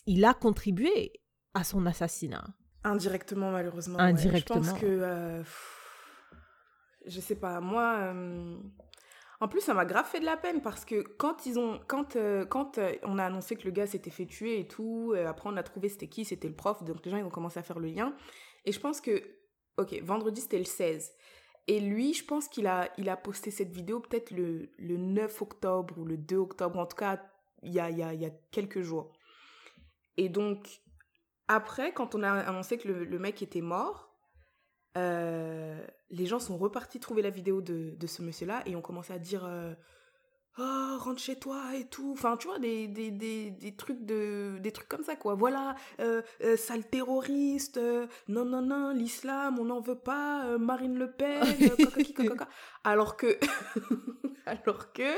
il 0.05 0.23
a 0.25 0.35
contribué 0.35 1.11
à 1.55 1.63
son 1.63 1.87
assassinat. 1.87 2.45
Indirectement, 2.85 3.51
malheureusement. 3.51 3.97
ouais. 3.97 4.05
Indirectement. 4.05 4.61
Je 4.63 4.69
pense 4.71 4.79
que. 4.79 4.85
euh, 4.87 5.39
pff, 5.39 6.31
je 7.07 7.19
sais 7.19 7.35
pas, 7.35 7.59
moi. 7.59 7.97
euh, 7.99 8.57
En 9.41 9.47
plus, 9.49 9.61
ça 9.61 9.73
m'a 9.73 9.85
grave 9.85 10.05
fait 10.05 10.19
de 10.21 10.25
la 10.25 10.37
peine 10.37 10.61
parce 10.61 10.85
que 10.85 11.01
quand 11.17 11.45
ils 11.45 11.59
ont, 11.59 11.79
quand, 11.87 12.15
euh, 12.15 12.45
quand 12.45 12.77
euh, 12.77 12.93
on 13.03 13.17
a 13.19 13.25
annoncé 13.25 13.55
que 13.57 13.63
le 13.65 13.71
gars 13.71 13.85
s'était 13.85 14.09
fait 14.11 14.25
tuer 14.25 14.59
et 14.61 14.67
tout, 14.67 15.13
après 15.27 15.49
on 15.49 15.57
a 15.57 15.63
trouvé 15.63 15.89
c'était 15.89 16.07
qui, 16.07 16.23
c'était 16.25 16.47
le 16.47 16.55
prof, 16.55 16.83
donc 16.83 17.03
les 17.05 17.11
gens 17.11 17.17
ils 17.17 17.23
ont 17.25 17.29
commencé 17.29 17.59
à 17.59 17.63
faire 17.63 17.79
le 17.79 17.87
lien. 17.89 18.15
Et 18.65 18.71
je 18.71 18.79
pense 18.79 19.01
que, 19.01 19.21
ok, 19.77 19.99
vendredi 20.03 20.39
c'était 20.41 20.57
le 20.57 20.63
16. 20.65 21.11
Et 21.67 21.79
lui, 21.79 22.13
je 22.13 22.23
pense 22.23 22.47
qu'il 22.47 22.67
a, 22.67 22.89
il 22.97 23.09
a 23.09 23.17
posté 23.17 23.49
cette 23.51 23.71
vidéo 23.71 23.99
peut-être 23.99 24.29
le, 24.31 24.69
le 24.77 24.97
9 24.97 25.41
octobre 25.41 25.97
ou 25.97 26.05
le 26.05 26.15
2 26.17 26.37
octobre, 26.37 26.77
en 26.79 26.85
tout 26.85 26.95
cas, 26.97 27.19
il 27.63 27.73
y 27.73 27.79
a, 27.79 27.89
y 27.89 28.03
a, 28.03 28.13
y 28.13 28.25
a 28.25 28.29
quelques 28.51 28.81
jours. 28.81 29.11
Et 30.17 30.29
donc, 30.29 30.81
après, 31.47 31.93
quand 31.93 32.15
on 32.15 32.23
a 32.23 32.31
annoncé 32.31 32.77
que 32.77 32.87
le, 32.87 33.05
le 33.05 33.19
mec 33.19 33.41
était 33.41 33.61
mort, 33.61 34.15
euh, 34.97 35.85
les 36.09 36.25
gens 36.25 36.39
sont 36.39 36.57
repartis 36.57 36.99
trouver 36.99 37.21
la 37.21 37.29
vidéo 37.29 37.61
de, 37.61 37.95
de 37.97 38.07
ce 38.07 38.21
monsieur-là 38.21 38.63
et 38.65 38.75
ont 38.75 38.81
commencé 38.81 39.13
à 39.13 39.19
dire 39.19 39.45
euh, 39.45 39.73
Oh, 40.57 40.97
rentre 40.99 41.19
chez 41.19 41.37
toi 41.37 41.75
et 41.75 41.85
tout. 41.85 42.11
Enfin, 42.13 42.37
tu 42.37 42.47
vois, 42.47 42.59
des, 42.59 42.87
des, 42.87 43.11
des, 43.11 43.51
des 43.51 43.75
trucs, 43.75 44.05
de, 44.05 44.57
des 44.59 44.71
trucs 44.71 44.87
comme 44.87 45.03
ça, 45.03 45.17
quoi. 45.17 45.35
Voilà, 45.35 45.75
euh, 45.99 46.21
euh, 46.41 46.55
sale 46.55 46.89
terroriste, 46.89 47.77
non, 48.29 48.45
non, 48.45 48.61
non, 48.61 48.91
l'islam, 48.93 49.59
on 49.59 49.65
n'en 49.65 49.81
veut 49.81 49.99
pas, 49.99 50.57
Marine 50.57 50.97
Le 50.97 51.11
Pen, 51.11 51.43
coca, 51.77 51.91
coca, 51.91 52.29
coca. 52.29 52.47
Alors 52.85 53.17
que, 53.17 53.37
alors 54.45 54.93
que, 54.93 55.11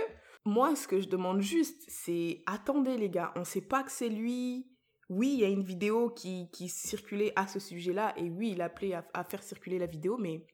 moi, 0.43 0.75
ce 0.75 0.87
que 0.87 0.99
je 0.99 1.07
demande 1.07 1.41
juste, 1.41 1.83
c'est 1.87 2.41
attendez, 2.47 2.97
les 2.97 3.11
gars, 3.11 3.31
on 3.35 3.43
sait 3.43 3.61
pas 3.61 3.83
que 3.83 3.91
c'est 3.91 4.09
lui. 4.09 4.65
Oui, 5.09 5.33
il 5.33 5.39
y 5.39 5.45
a 5.45 5.49
une 5.49 5.63
vidéo 5.63 6.09
qui, 6.09 6.49
qui 6.51 6.67
circulait 6.69 7.31
à 7.35 7.47
ce 7.47 7.59
sujet-là, 7.59 8.13
et 8.17 8.29
oui, 8.29 8.51
il 8.51 8.61
a 8.61 8.65
appelé 8.65 8.93
à, 8.93 9.05
à 9.13 9.23
faire 9.23 9.41
circuler 9.43 9.79
la 9.79 9.85
vidéo, 9.85 10.17
mais, 10.17 10.45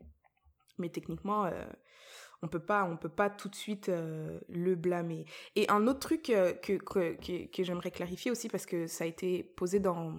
mais 0.78 0.90
techniquement, 0.90 1.46
euh, 1.46 1.66
on 2.44 2.48
peut 2.48 2.60
pas, 2.64 2.84
on 2.86 2.98
peut 2.98 3.10
pas 3.10 3.30
tout 3.30 3.50
de 3.50 3.56
suite 3.56 3.90
euh, 3.90 4.40
le 4.50 4.76
blâmer. 4.76 5.26
Et 5.56 5.68
un 5.70 5.88
autre 5.88 6.00
truc 6.00 6.30
euh, 6.30 6.54
que, 6.54 6.74
que, 6.74 7.14
que, 7.16 7.48
que 7.52 7.64
j'aimerais 7.64 7.90
clarifier 7.92 8.30
aussi, 8.32 8.48
parce 8.48 8.66
que 8.66 8.86
ça 8.86 9.06
a 9.06 9.08
été 9.08 9.44
posé 9.44 9.80
dans, 9.80 10.14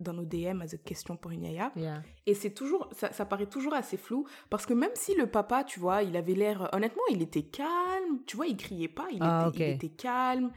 dans 0.00 0.12
nos 0.14 0.24
DM 0.24 0.60
à 0.62 0.66
cette 0.66 0.82
question 0.84 1.16
pour 1.16 1.30
une 1.30 1.44
yaya, 1.44 1.70
Yeah. 1.76 2.02
et 2.26 2.34
c'est 2.34 2.50
toujours, 2.54 2.88
ça, 2.92 3.12
ça 3.12 3.24
paraît 3.24 3.46
toujours 3.46 3.74
assez 3.74 3.96
flou, 3.96 4.26
parce 4.50 4.66
que 4.66 4.74
même 4.74 4.90
si 4.94 5.14
le 5.14 5.28
papa, 5.30 5.62
tu 5.62 5.78
vois, 5.78 6.02
il 6.02 6.16
avait 6.16 6.34
l'air, 6.34 6.68
honnêtement, 6.72 7.02
il 7.10 7.22
était 7.22 7.44
calme, 7.44 8.24
tu 8.26 8.36
vois, 8.36 8.48
il 8.48 8.56
criait 8.56 8.88
pas, 8.88 9.06
il, 9.12 9.18
Ah, 9.20 9.46
était, 9.48 9.58
il 9.64 9.74
ok. 9.74 9.76
était 9.76 9.94
calme, 9.94 10.50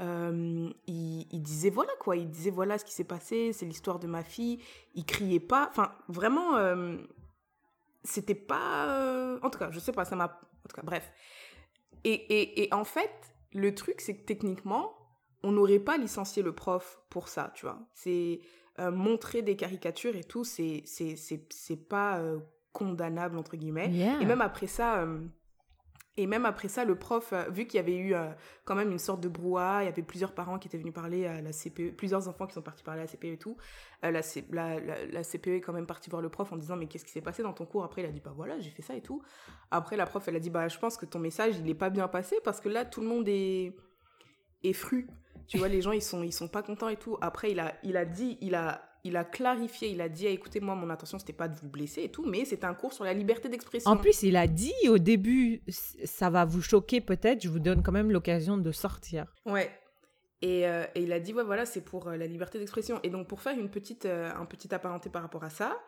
euh, 0.00 0.70
il, 0.86 1.26
il 1.30 1.42
disait 1.42 1.70
voilà 1.70 1.92
quoi, 2.00 2.16
il 2.16 2.28
disait 2.28 2.50
voilà 2.50 2.78
ce 2.78 2.84
qui 2.84 2.92
s'est 2.92 3.04
passé, 3.04 3.52
c'est 3.52 3.66
l'histoire 3.66 3.98
de 3.98 4.06
ma 4.06 4.22
fille, 4.22 4.60
il 4.94 5.04
criait 5.04 5.40
pas, 5.40 5.68
enfin 5.70 5.92
vraiment, 6.08 6.56
euh, 6.56 6.96
c'était 8.04 8.34
pas, 8.34 8.88
euh, 8.98 9.38
en 9.42 9.50
tout 9.50 9.58
cas, 9.58 9.70
je 9.70 9.78
sais 9.78 9.92
pas, 9.92 10.04
ça 10.04 10.16
m'a, 10.16 10.26
en 10.26 10.68
tout 10.68 10.76
cas, 10.76 10.82
bref. 10.82 11.10
Et, 12.04 12.12
et, 12.12 12.64
et 12.64 12.74
en 12.74 12.84
fait, 12.84 13.10
le 13.52 13.74
truc, 13.74 14.00
c'est 14.00 14.16
que 14.16 14.24
techniquement, 14.24 14.94
on 15.42 15.52
n'aurait 15.52 15.78
pas 15.78 15.96
licencié 15.96 16.42
le 16.42 16.54
prof 16.54 17.00
pour 17.08 17.28
ça, 17.28 17.52
tu 17.54 17.66
vois. 17.66 17.78
C'est 17.94 18.40
montrer 18.78 19.40
des 19.40 19.56
caricatures 19.56 20.16
et 20.16 20.24
tout, 20.24 20.44
c'est 20.44 20.84
pas 21.88 22.22
condamnable 22.72 23.38
entre 23.38 23.56
guillemets. 23.56 23.88
Yeah. 23.88 24.20
Et 24.20 24.26
même 24.26 24.42
après 24.42 24.66
ça, 24.66 25.06
et 26.18 26.26
même 26.26 26.46
après 26.46 26.68
ça, 26.68 26.84
le 26.84 26.94
prof, 26.94 27.32
euh, 27.32 27.44
vu 27.50 27.66
qu'il 27.66 27.76
y 27.76 27.80
avait 27.80 27.96
eu 27.96 28.14
euh, 28.14 28.30
quand 28.64 28.74
même 28.74 28.90
une 28.90 28.98
sorte 28.98 29.20
de 29.20 29.28
brouhaha, 29.28 29.82
il 29.82 29.86
y 29.86 29.88
avait 29.88 30.02
plusieurs 30.02 30.32
parents 30.32 30.58
qui 30.58 30.66
étaient 30.66 30.78
venus 30.78 30.94
parler 30.94 31.26
à 31.26 31.42
la 31.42 31.52
CPE, 31.52 31.94
plusieurs 31.94 32.26
enfants 32.26 32.46
qui 32.46 32.54
sont 32.54 32.62
partis 32.62 32.82
parler 32.82 33.02
à 33.02 33.04
la 33.04 33.10
CPE 33.10 33.24
et 33.26 33.36
tout. 33.38 33.56
euh, 34.04 34.10
la, 34.10 34.22
la, 34.80 35.06
la, 35.06 35.22
CPE 35.22 35.48
est 35.48 35.60
quand 35.60 35.74
même 35.74 35.86
partie 35.86 36.08
voir 36.08 36.22
le 36.22 36.30
prof 36.30 36.50
en 36.52 36.56
disant 36.56 36.76
mais 36.76 36.86
qu'est-ce 36.86 37.04
qui 37.04 37.10
s'est 37.10 37.20
passé 37.20 37.42
dans 37.42 37.52
ton 37.52 37.66
cours? 37.66 37.84
Après 37.84 38.02
il 38.02 38.06
a 38.06 38.10
dit 38.10 38.20
bah 38.24 38.32
voilà 38.34 38.58
j'ai 38.60 38.70
fait 38.70 38.82
ça 38.82 38.94
et 38.94 39.02
tout. 39.02 39.22
Après 39.70 39.96
la 39.96 40.06
prof 40.06 40.26
elle 40.26 40.36
a 40.36 40.40
dit 40.40 40.50
bah 40.50 40.68
je 40.68 40.78
pense 40.78 40.96
que 40.96 41.04
ton 41.04 41.18
message 41.18 41.58
il 41.58 41.68
est 41.68 41.74
pas 41.74 41.90
bien 41.90 42.08
passé 42.08 42.36
parce 42.44 42.60
que 42.60 42.70
là 42.70 42.86
tout 42.86 43.02
le 43.02 43.08
monde 43.08 43.28
est 43.28 43.76
est 44.62 44.72
fru. 44.72 45.08
Tu 45.48 45.58
vois 45.58 45.68
les 45.68 45.82
gens 45.82 45.92
ils 45.92 46.02
sont 46.02 46.22
ils 46.22 46.32
sont 46.32 46.48
pas 46.48 46.62
contents 46.62 46.88
et 46.88 46.96
tout. 46.96 47.18
Après 47.20 47.50
il 47.50 47.60
a 47.60 47.74
il 47.82 47.96
a 47.98 48.06
dit 48.06 48.38
il 48.40 48.54
a 48.54 48.82
il 49.06 49.16
a 49.16 49.24
clarifié, 49.24 49.88
il 49.88 50.00
a 50.00 50.08
dit, 50.08 50.26
ah, 50.26 50.30
écoutez, 50.30 50.60
moi, 50.60 50.74
mon 50.74 50.90
intention, 50.90 51.18
c'était 51.18 51.32
pas 51.32 51.48
de 51.48 51.56
vous 51.56 51.68
blesser 51.68 52.02
et 52.02 52.10
tout, 52.10 52.24
mais 52.24 52.44
c'était 52.44 52.66
un 52.66 52.74
cours 52.74 52.92
sur 52.92 53.04
la 53.04 53.12
liberté 53.12 53.48
d'expression. 53.48 53.90
En 53.90 53.96
plus, 53.96 54.22
il 54.22 54.36
a 54.36 54.46
dit 54.46 54.74
au 54.88 54.98
début, 54.98 55.62
ça 56.04 56.30
va 56.30 56.44
vous 56.44 56.62
choquer 56.62 57.00
peut-être, 57.00 57.42
je 57.42 57.48
vous 57.48 57.60
donne 57.60 57.82
quand 57.82 57.92
même 57.92 58.10
l'occasion 58.10 58.58
de 58.58 58.72
sortir. 58.72 59.26
Ouais. 59.44 59.70
Et, 60.42 60.66
euh, 60.66 60.84
et 60.94 61.02
il 61.02 61.12
a 61.12 61.20
dit, 61.20 61.32
ouais, 61.32 61.44
voilà, 61.44 61.64
c'est 61.64 61.80
pour 61.80 62.08
euh, 62.08 62.16
la 62.16 62.26
liberté 62.26 62.58
d'expression. 62.58 63.00
Et 63.02 63.10
donc, 63.10 63.26
pour 63.26 63.40
faire 63.40 63.58
une 63.58 63.70
petite, 63.70 64.04
euh, 64.04 64.30
un 64.34 64.44
petit 64.44 64.74
apparenté 64.74 65.08
par 65.08 65.22
rapport 65.22 65.44
à 65.44 65.50
ça, 65.50 65.78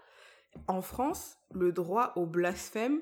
en 0.67 0.81
France, 0.81 1.37
le 1.53 1.73
droit 1.73 2.13
au 2.17 2.27
blasphème 2.27 3.01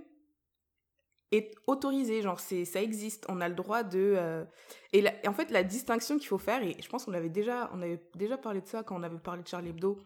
est 1.33 1.55
autorisé. 1.67 2.23
Genre, 2.23 2.39
c'est, 2.41 2.65
ça 2.65 2.81
existe. 2.83 3.25
On 3.29 3.41
a 3.41 3.49
le 3.49 3.55
droit 3.55 3.83
de. 3.83 4.15
euh, 4.17 4.45
Et, 4.93 5.01
la- 5.01 5.25
et 5.25 5.29
en 5.29 5.33
fait, 5.33 5.51
la 5.51 5.63
distinction 5.63 6.19
qu'il 6.19 6.29
faut 6.29 6.39
faire, 6.39 6.63
et 6.63 6.77
je 6.81 6.89
pense 6.89 7.05
qu'on 7.05 7.15
avait 7.15 7.29
déjà, 7.31 7.71
on 7.75 7.83
avait 7.83 8.03
déjà 8.15 8.37
parlé 8.39 8.61
de 8.61 8.67
ça 8.67 8.83
quand 8.83 8.97
on 8.99 9.03
avait 9.03 9.19
parlé 9.19 9.43
de 9.43 9.49
Charlie 9.49 9.71
Hebdo, 9.71 10.01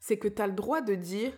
c'est 0.00 0.18
que 0.18 0.28
tu 0.28 0.40
as 0.42 0.46
le 0.46 0.52
droit 0.52 0.80
de 0.80 0.94
dire, 0.94 1.36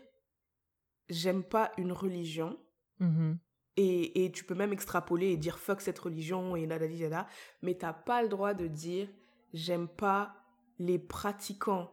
j'aime 1.08 1.42
pas 1.44 1.72
une 1.78 1.92
religion. 1.92 2.58
Mhm. 2.98 3.38
Et, 3.76 4.24
et 4.24 4.32
tu 4.32 4.44
peux 4.44 4.54
même 4.54 4.72
extrapoler 4.72 5.28
et 5.28 5.36
dire 5.36 5.58
fuck 5.58 5.80
cette 5.80 5.98
religion 5.98 6.56
et 6.56 6.66
là, 6.66 6.78
là, 6.78 6.86
là, 6.86 7.08
là, 7.08 7.26
mais 7.62 7.74
t'as 7.74 7.92
pas 7.94 8.20
le 8.22 8.28
droit 8.28 8.52
de 8.52 8.66
dire 8.66 9.08
j'aime 9.54 9.88
pas 9.88 10.34
les 10.78 10.98
pratiquants 10.98 11.90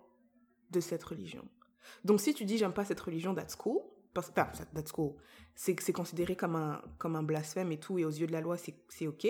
de 0.72 0.80
cette 0.82 1.04
religion. 1.04 1.48
Donc 2.04 2.20
si 2.20 2.34
tu 2.34 2.44
dis 2.46 2.58
j'aime 2.58 2.74
pas 2.74 2.84
cette 2.84 3.00
religion, 3.00 3.34
that's 3.34 3.56
cool, 3.56 3.80
parce, 4.22 4.32
enfin, 4.32 4.48
ça- 4.54 4.66
that's 4.74 4.92
cool, 4.92 5.14
c'est 5.56 5.94
considéré 5.94 6.36
comme 6.36 6.56
un, 6.56 6.82
comme 6.98 7.16
un 7.16 7.24
blasphème 7.24 7.72
et 7.72 7.78
tout, 7.80 8.00
et 8.00 8.06
aux 8.06 8.10
yeux 8.10 8.26
de 8.28 8.32
la 8.32 8.42
loi, 8.42 8.58
c'est 8.58 9.08
ok. 9.08 9.28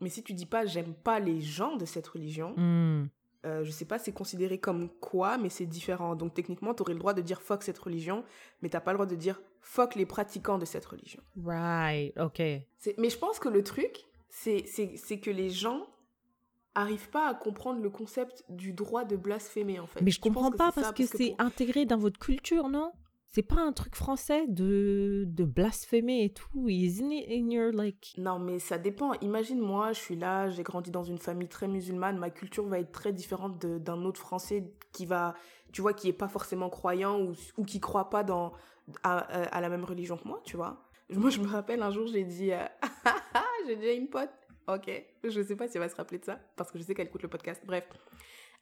Mais 0.00 0.08
si 0.08 0.22
tu 0.24 0.32
dis 0.34 0.46
pas 0.46 0.66
j'aime 0.66 0.92
pas 0.92 1.20
les 1.20 1.40
gens 1.40 1.76
de 1.76 1.84
cette 1.84 2.06
religion, 2.08 2.54
Mm. 2.56 3.08
euh, 3.46 3.62
je 3.64 3.70
sais 3.70 3.84
pas 3.84 3.98
c'est 4.00 4.12
considéré 4.12 4.58
comme 4.58 4.88
quoi, 5.00 5.38
mais 5.38 5.48
c'est 5.50 5.66
différent. 5.66 6.16
Donc 6.16 6.34
techniquement, 6.34 6.74
t'aurais 6.74 6.94
le 6.94 6.98
droit 6.98 7.14
de 7.14 7.22
dire 7.22 7.40
fuck 7.42 7.62
cette 7.62 7.78
religion, 7.78 8.24
mais 8.60 8.68
t'as 8.68 8.80
pas 8.80 8.90
le 8.92 8.96
droit 8.98 9.06
de 9.06 9.14
dire 9.16 9.40
fuck 9.60 9.94
les 9.94 10.04
pratiquants 10.06 10.58
de 10.58 10.64
cette 10.64 10.84
religion. 10.84 11.22
Right, 11.44 12.12
ok. 12.18 12.38
Mais 12.98 13.08
je 13.10 13.18
pense 13.18 13.38
que 13.38 13.48
le 13.48 13.62
truc, 13.62 14.04
c'est 14.28 14.62
que 15.22 15.30
les 15.30 15.50
gens 15.50 15.86
arrivent 16.74 17.08
pas 17.10 17.28
à 17.28 17.34
comprendre 17.34 17.80
le 17.80 17.88
concept 17.90 18.44
du 18.48 18.72
droit 18.72 19.04
de 19.04 19.14
blasphémer, 19.16 19.78
en 19.78 19.86
fait. 19.86 20.00
Mais 20.02 20.10
je 20.10 20.18
comprends 20.20 20.50
pense 20.50 20.58
pas 20.58 20.72
parce 20.72 20.88
ça, 20.88 20.92
que 20.92 21.06
c'est 21.06 21.30
pour- 21.36 21.40
intégré 21.46 21.86
dans 21.86 21.98
votre 21.98 22.18
culture, 22.18 22.68
non? 22.68 22.90
C'est 23.34 23.42
pas 23.42 23.60
un 23.60 23.72
truc 23.72 23.96
français 23.96 24.46
de, 24.46 25.24
de 25.26 25.44
blasphémer 25.44 26.22
et 26.22 26.32
tout. 26.32 26.68
Isn't 26.68 27.10
it 27.10 27.26
in 27.28 27.50
your 27.50 27.72
like. 27.72 28.14
Non, 28.16 28.38
mais 28.38 28.60
ça 28.60 28.78
dépend. 28.78 29.12
Imagine, 29.14 29.58
moi, 29.58 29.92
je 29.92 29.98
suis 29.98 30.14
là, 30.14 30.48
j'ai 30.50 30.62
grandi 30.62 30.92
dans 30.92 31.02
une 31.02 31.18
famille 31.18 31.48
très 31.48 31.66
musulmane. 31.66 32.16
Ma 32.16 32.30
culture 32.30 32.64
va 32.64 32.78
être 32.78 32.92
très 32.92 33.12
différente 33.12 33.58
d'un 33.58 34.04
autre 34.04 34.20
Français 34.20 34.72
qui 34.92 35.04
va, 35.04 35.34
tu 35.72 35.80
vois, 35.82 35.94
qui 35.94 36.08
est 36.08 36.12
pas 36.12 36.28
forcément 36.28 36.70
croyant 36.70 37.20
ou, 37.20 37.32
ou 37.56 37.64
qui 37.64 37.80
croit 37.80 38.08
pas 38.08 38.22
dans, 38.22 38.52
à, 39.02 39.18
à 39.18 39.60
la 39.60 39.68
même 39.68 39.82
religion 39.82 40.16
que 40.16 40.28
moi, 40.28 40.40
tu 40.44 40.56
vois. 40.56 40.84
Moi, 41.10 41.30
je 41.30 41.40
me 41.40 41.48
rappelle 41.48 41.82
un 41.82 41.90
jour, 41.90 42.06
j'ai 42.06 42.22
dit, 42.22 42.52
euh, 42.52 42.64
j'ai 43.66 43.74
déjà 43.74 43.94
une 43.94 44.08
pote. 44.08 44.30
Ok, 44.68 44.88
je 45.24 45.42
sais 45.42 45.56
pas 45.56 45.66
si 45.66 45.76
elle 45.76 45.82
va 45.82 45.88
se 45.88 45.96
rappeler 45.96 46.18
de 46.20 46.24
ça, 46.24 46.38
parce 46.54 46.70
que 46.70 46.78
je 46.78 46.84
sais 46.84 46.94
qu'elle 46.94 47.08
écoute 47.08 47.22
le 47.24 47.28
podcast. 47.28 47.60
Bref, 47.66 47.84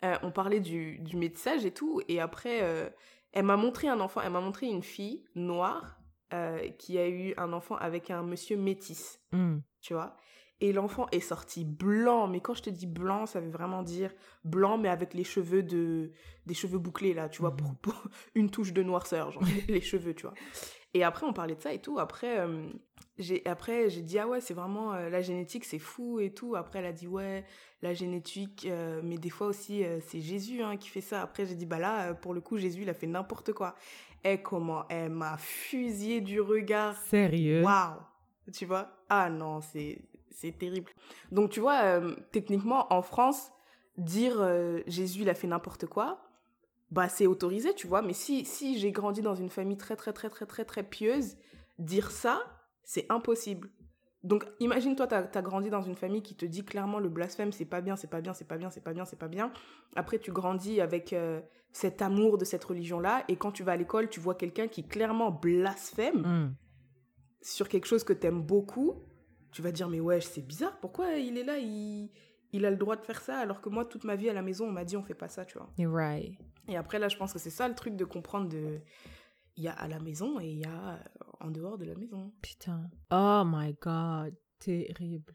Euh, 0.04 0.16
on 0.24 0.32
parlait 0.32 0.58
du, 0.58 0.98
du 0.98 1.16
métissage 1.16 1.64
et 1.64 1.70
tout, 1.72 2.00
et 2.08 2.20
après, 2.20 2.58
euh, 2.62 2.88
elle 3.32 3.44
m'a 3.44 3.56
montré 3.56 3.88
un 3.88 4.00
enfant, 4.00 4.20
elle 4.22 4.32
m'a 4.32 4.40
montré 4.40 4.66
une 4.66 4.82
fille 4.82 5.24
noire 5.34 5.98
euh, 6.32 6.68
qui 6.78 6.98
a 6.98 7.08
eu 7.08 7.34
un 7.36 7.52
enfant 7.52 7.76
avec 7.76 8.10
un 8.10 8.22
monsieur 8.22 8.56
métis, 8.56 9.20
Hmm. 9.32 9.58
tu 9.80 9.94
vois. 9.94 10.16
Et 10.60 10.72
l'enfant 10.72 11.06
est 11.10 11.18
sorti 11.20 11.64
blanc, 11.64 12.28
mais 12.28 12.40
quand 12.40 12.54
je 12.54 12.62
te 12.62 12.70
dis 12.70 12.86
blanc, 12.86 13.26
ça 13.26 13.40
veut 13.40 13.50
vraiment 13.50 13.82
dire 13.82 14.14
blanc, 14.44 14.78
mais 14.78 14.88
avec 14.88 15.12
les 15.12 15.24
cheveux 15.24 15.62
de, 15.64 16.12
des 16.46 16.54
cheveux 16.54 16.78
bouclés 16.78 17.14
là, 17.14 17.28
tu 17.28 17.40
vois, 17.42 17.56
pour, 17.56 17.74
pour 17.78 18.04
une 18.36 18.48
touche 18.48 18.72
de 18.72 18.82
noirceur, 18.84 19.32
genre 19.32 19.42
les 19.68 19.80
cheveux, 19.80 20.14
tu 20.14 20.22
vois. 20.22 20.34
Et 20.94 21.04
après, 21.04 21.26
on 21.26 21.32
parlait 21.32 21.54
de 21.54 21.60
ça 21.60 21.72
et 21.72 21.78
tout. 21.78 21.98
Après, 21.98 22.38
euh, 22.40 22.66
j'ai 23.18 23.46
après 23.46 23.88
j'ai 23.88 24.02
dit 24.02 24.18
ah 24.18 24.28
ouais, 24.28 24.40
c'est 24.40 24.54
vraiment 24.54 24.92
euh, 24.92 25.08
la 25.08 25.22
génétique, 25.22 25.64
c'est 25.64 25.78
fou 25.78 26.20
et 26.20 26.30
tout. 26.30 26.54
Après, 26.54 26.80
elle 26.80 26.86
a 26.86 26.92
dit 26.92 27.06
ouais, 27.06 27.44
la 27.80 27.94
génétique, 27.94 28.66
euh, 28.70 29.00
mais 29.02 29.16
des 29.16 29.30
fois 29.30 29.46
aussi 29.46 29.84
c'est 30.06 30.20
Jésus 30.20 30.62
hein, 30.62 30.76
qui 30.76 30.88
fait 30.88 31.00
ça. 31.00 31.22
Après, 31.22 31.46
j'ai 31.46 31.54
dit 31.54 31.66
bah 31.66 31.78
là, 31.78 32.14
pour 32.14 32.34
le 32.34 32.40
coup, 32.40 32.58
Jésus, 32.58 32.82
il 32.82 32.90
a 32.90 32.94
fait 32.94 33.06
n'importe 33.06 33.52
quoi. 33.52 33.74
Et 34.24 34.40
comment 34.40 34.84
elle 34.88 35.10
m'a 35.10 35.36
fusillé 35.36 36.20
du 36.20 36.40
regard. 36.40 36.96
Sérieux? 36.96 37.62
Waouh 37.62 37.96
Tu 38.52 38.66
vois? 38.66 38.88
Ah 39.08 39.30
non, 39.30 39.60
c'est 39.60 39.98
c'est 40.30 40.56
terrible. 40.56 40.92
Donc 41.30 41.50
tu 41.50 41.60
vois, 41.60 42.00
techniquement, 42.32 42.92
en 42.92 43.02
France, 43.02 43.50
dire 43.96 44.46
Jésus, 44.86 45.22
il 45.22 45.30
a 45.30 45.34
fait 45.34 45.46
n'importe 45.46 45.86
quoi, 45.86 46.22
bah 46.92 47.08
c'est 47.08 47.26
autorisé, 47.26 47.74
tu 47.74 47.86
vois. 47.86 48.02
Mais 48.02 48.12
si, 48.12 48.44
si 48.44 48.78
j'ai 48.78 48.92
grandi 48.92 49.22
dans 49.22 49.34
une 49.34 49.48
famille 49.48 49.78
très, 49.78 49.96
très, 49.96 50.12
très, 50.12 50.28
très, 50.28 50.44
très, 50.44 50.64
très 50.66 50.82
pieuse, 50.82 51.36
dire 51.78 52.10
ça, 52.10 52.42
c'est 52.84 53.06
impossible. 53.10 53.70
Donc 54.24 54.44
imagine-toi, 54.60 55.06
tu 55.06 55.14
as, 55.14 55.42
grandi 55.42 55.70
dans 55.70 55.80
une 55.80 55.94
famille 55.94 56.22
qui 56.22 56.36
te 56.36 56.44
dit 56.44 56.64
clairement 56.64 57.00
le 57.00 57.08
blasphème, 57.08 57.50
c'est 57.50 57.64
pas 57.64 57.80
bien, 57.80 57.96
c'est 57.96 58.10
pas 58.10 58.20
bien, 58.20 58.34
c'est 58.34 58.44
pas 58.44 58.58
bien, 58.58 58.68
c'est 58.68 58.82
pas 58.82 58.92
bien, 58.92 59.06
c'est 59.06 59.18
pas 59.18 59.28
bien. 59.28 59.52
Après, 59.96 60.18
tu 60.18 60.32
grandis 60.32 60.82
avec 60.82 61.14
euh, 61.14 61.40
cet 61.72 62.02
amour 62.02 62.36
de 62.36 62.44
cette 62.44 62.62
religion-là, 62.62 63.24
et 63.28 63.36
quand 63.36 63.52
tu 63.52 63.62
vas 63.62 63.72
à 63.72 63.76
l'école, 63.76 64.10
tu 64.10 64.20
vois 64.20 64.34
quelqu'un 64.34 64.68
qui 64.68 64.86
clairement 64.86 65.30
blasphème 65.30 66.22
Hmm. 66.26 66.54
sur 67.40 67.68
quelque 67.70 67.86
chose 67.86 68.04
que 68.04 68.12
t'aimes 68.12 68.42
beaucoup, 68.42 69.02
tu 69.50 69.62
vas 69.62 69.72
dire 69.72 69.88
mais 69.88 69.98
ouais 69.98 70.20
c'est 70.20 70.46
bizarre, 70.46 70.78
pourquoi 70.80 71.14
il 71.14 71.38
est 71.38 71.44
là, 71.44 71.56
il, 71.58 72.10
il 72.52 72.66
a 72.66 72.70
le 72.70 72.76
droit 72.76 72.96
de 72.96 73.02
faire 73.02 73.20
ça 73.22 73.38
alors 73.38 73.62
que 73.62 73.70
moi 73.70 73.86
toute 73.86 74.04
ma 74.04 74.14
vie 74.14 74.28
à 74.28 74.34
la 74.34 74.42
maison 74.42 74.66
on 74.66 74.72
m'a 74.72 74.84
dit 74.84 74.96
on 74.96 75.02
fait 75.02 75.14
pas 75.14 75.28
ça, 75.28 75.46
tu 75.46 75.58
vois. 75.58 75.70
Right. 75.78 76.38
Et 76.68 76.76
après 76.76 76.98
là 76.98 77.08
je 77.08 77.16
pense 77.16 77.32
que 77.32 77.38
c'est 77.38 77.50
ça 77.50 77.68
le 77.68 77.74
truc 77.74 77.96
de 77.96 78.04
comprendre 78.04 78.48
de 78.48 78.80
il 79.56 79.64
y 79.64 79.68
a 79.68 79.72
à 79.72 79.88
la 79.88 79.98
maison 79.98 80.40
et 80.40 80.48
il 80.48 80.58
y 80.58 80.64
a 80.64 80.94
euh, 80.94 80.98
en 81.40 81.50
dehors 81.50 81.78
de 81.78 81.84
la 81.84 81.94
maison. 81.94 82.32
Putain. 82.40 82.90
Oh 83.10 83.42
my 83.44 83.74
god. 83.80 84.34
Terrible. 84.58 85.34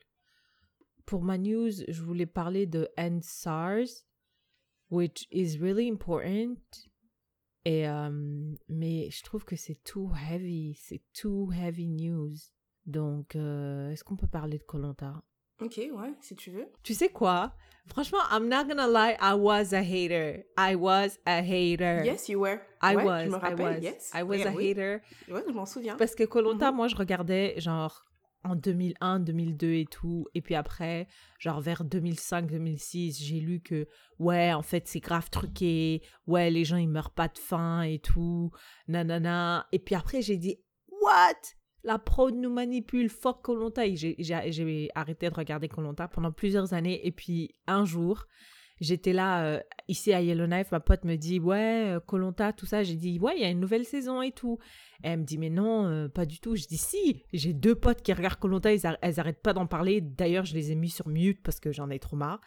Pour 1.06 1.22
ma 1.22 1.38
news, 1.38 1.72
je 1.88 2.02
voulais 2.02 2.26
parler 2.26 2.66
de 2.66 2.88
End 2.98 3.20
SARS, 3.22 4.06
which 4.90 5.28
is 5.32 5.58
really 5.58 5.90
important. 5.90 6.56
Et, 7.66 7.88
euh, 7.88 8.56
mais 8.70 9.10
je 9.12 9.24
trouve 9.24 9.44
que 9.44 9.56
c'est 9.56 9.84
too 9.84 10.12
heavy. 10.16 10.76
C'est 10.76 11.04
too 11.14 11.52
heavy 11.52 11.88
news. 11.88 12.36
Donc, 12.86 13.36
euh, 13.36 13.92
est-ce 13.92 14.04
qu'on 14.04 14.16
peut 14.16 14.28
parler 14.28 14.58
de 14.58 14.64
Colanta? 14.64 15.22
Ok 15.62 15.78
ouais 15.78 16.14
si 16.22 16.36
tu 16.36 16.52
veux. 16.52 16.68
Tu 16.84 16.94
sais 16.94 17.10
quoi? 17.10 17.54
Franchement, 17.88 18.20
I'm 18.32 18.50
not 18.50 18.66
gonna 18.68 18.88
lie, 18.88 19.16
I 19.22 19.34
was 19.34 19.74
a 19.74 19.82
hater. 19.82 20.44
I 20.58 20.76
was 20.76 21.18
a 21.26 21.42
hater. 21.42 22.04
Yes 22.04 22.28
you 22.28 22.40
were. 22.42 22.60
I 22.82 22.96
Ouais, 22.96 23.04
was. 23.06 23.24
Je 23.26 23.30
me 23.30 23.36
I 23.38 23.40
rappelle 23.40 23.76
was. 23.78 23.82
yes. 23.82 24.12
I 24.14 24.24
was 24.24 24.38
Ouais, 24.40 24.46
a 24.48 24.52
oui. 24.52 24.70
hater. 24.72 24.98
Ouais 25.30 25.42
je 25.48 25.54
m'en 25.54 25.66
souviens. 25.66 25.96
Parce 25.96 26.14
que 26.14 26.26
Colanta, 26.26 26.70
Mhm. 26.72 26.76
moi, 26.78 26.88
je 26.90 26.96
regardais 26.98 27.56
genre 27.60 28.04
en 28.44 28.56
2001, 28.56 29.20
2002 29.20 29.74
et 29.74 29.86
tout. 29.89 30.28
Et 30.36 30.41
puis 30.41 30.54
après, 30.56 31.08
genre 31.39 31.60
vers 31.62 31.84
2005, 31.86 32.48
2006, 32.48 33.17
j'ai 33.24 33.39
lu 33.39 33.62
que, 33.62 33.88
ouais, 34.20 34.54
en 34.54 34.62
fait, 34.62 34.88
c'est 34.88 35.00
grave 35.00 35.30
truqué. 35.30 36.02
Ouais, 36.28 36.50
les 36.52 36.65
gens, 36.65 36.78
ils 36.78 36.88
meurent 36.89 37.12
pas 37.12 37.30
de 37.30 37.38
faim 37.38 37.82
et 37.84 38.00
tout. 38.00 38.52
Nanana. 38.89 39.65
Et 39.72 39.80
puis 39.80 39.96
après, 39.96 40.22
j'ai 40.22 40.38
dit, 40.38 40.60
what? 41.02 41.34
La 41.84 42.00
prod 42.00 42.36
nous 42.36 42.50
manipule, 42.52 43.10
fuck 43.10 43.42
Colanta. 43.42 43.86
Et 43.86 43.96
j'ai- 43.96 44.90
arrêté 44.96 45.30
de 45.30 45.34
regarder 45.36 45.68
Colanta 45.70 46.08
pendant 46.08 46.32
plusieurs 46.32 46.74
années. 46.74 47.06
Et 47.08 47.12
puis 47.12 47.54
un 47.68 47.86
jour, 47.86 48.26
j'étais 48.82 49.13
là, 49.13 49.46
euh, 49.46 49.60
ici 49.88 50.12
à 50.12 50.22
Yellowknife, 50.22 50.72
ma 50.72 50.80
pote 50.80 51.06
me 51.06 51.16
dit, 51.16 51.40
ouais, 51.40 51.96
Colanta, 52.08 52.52
tout 52.54 52.66
ça. 52.66 52.84
J'ai 52.84 52.96
dit, 52.96 53.20
ouais, 53.20 53.34
il 53.38 53.42
y 53.42 53.46
a 53.46 53.50
une 53.50 53.60
nouvelle 53.60 53.86
saison 53.86 54.22
et 54.22 54.32
tout. 54.32 54.60
Et 55.04 55.08
elle 55.10 55.20
me 55.20 55.24
dit, 55.26 55.38
mais 55.38 55.50
non, 55.52 55.86
euh, 55.88 56.08
pas 56.10 56.26
du 56.26 56.40
tout. 56.40 56.56
Je 56.56 56.66
dis, 56.66 56.78
si, 56.78 57.24
j'ai 57.32 57.54
deux 57.54 57.76
potes 57.76 58.02
qui 58.02 58.12
regardent 58.12 58.40
Colanta, 58.40 58.74
elles, 58.74 58.86
ar- 58.86 58.98
elles 59.02 59.20
arrêtent 59.20 59.42
pas 59.44 59.54
d'en 59.54 59.68
parler. 59.68 60.02
D'ailleurs, 60.02 60.46
je 60.46 60.56
les 60.56 60.72
ai 60.72 60.76
mis 60.76 60.90
sur 60.90 61.08
mute 61.08 61.42
parce 61.44 61.60
que 61.60 61.72
j'en 61.72 61.90
ai 61.90 62.00
trop 62.00 62.18
marre. 62.18 62.42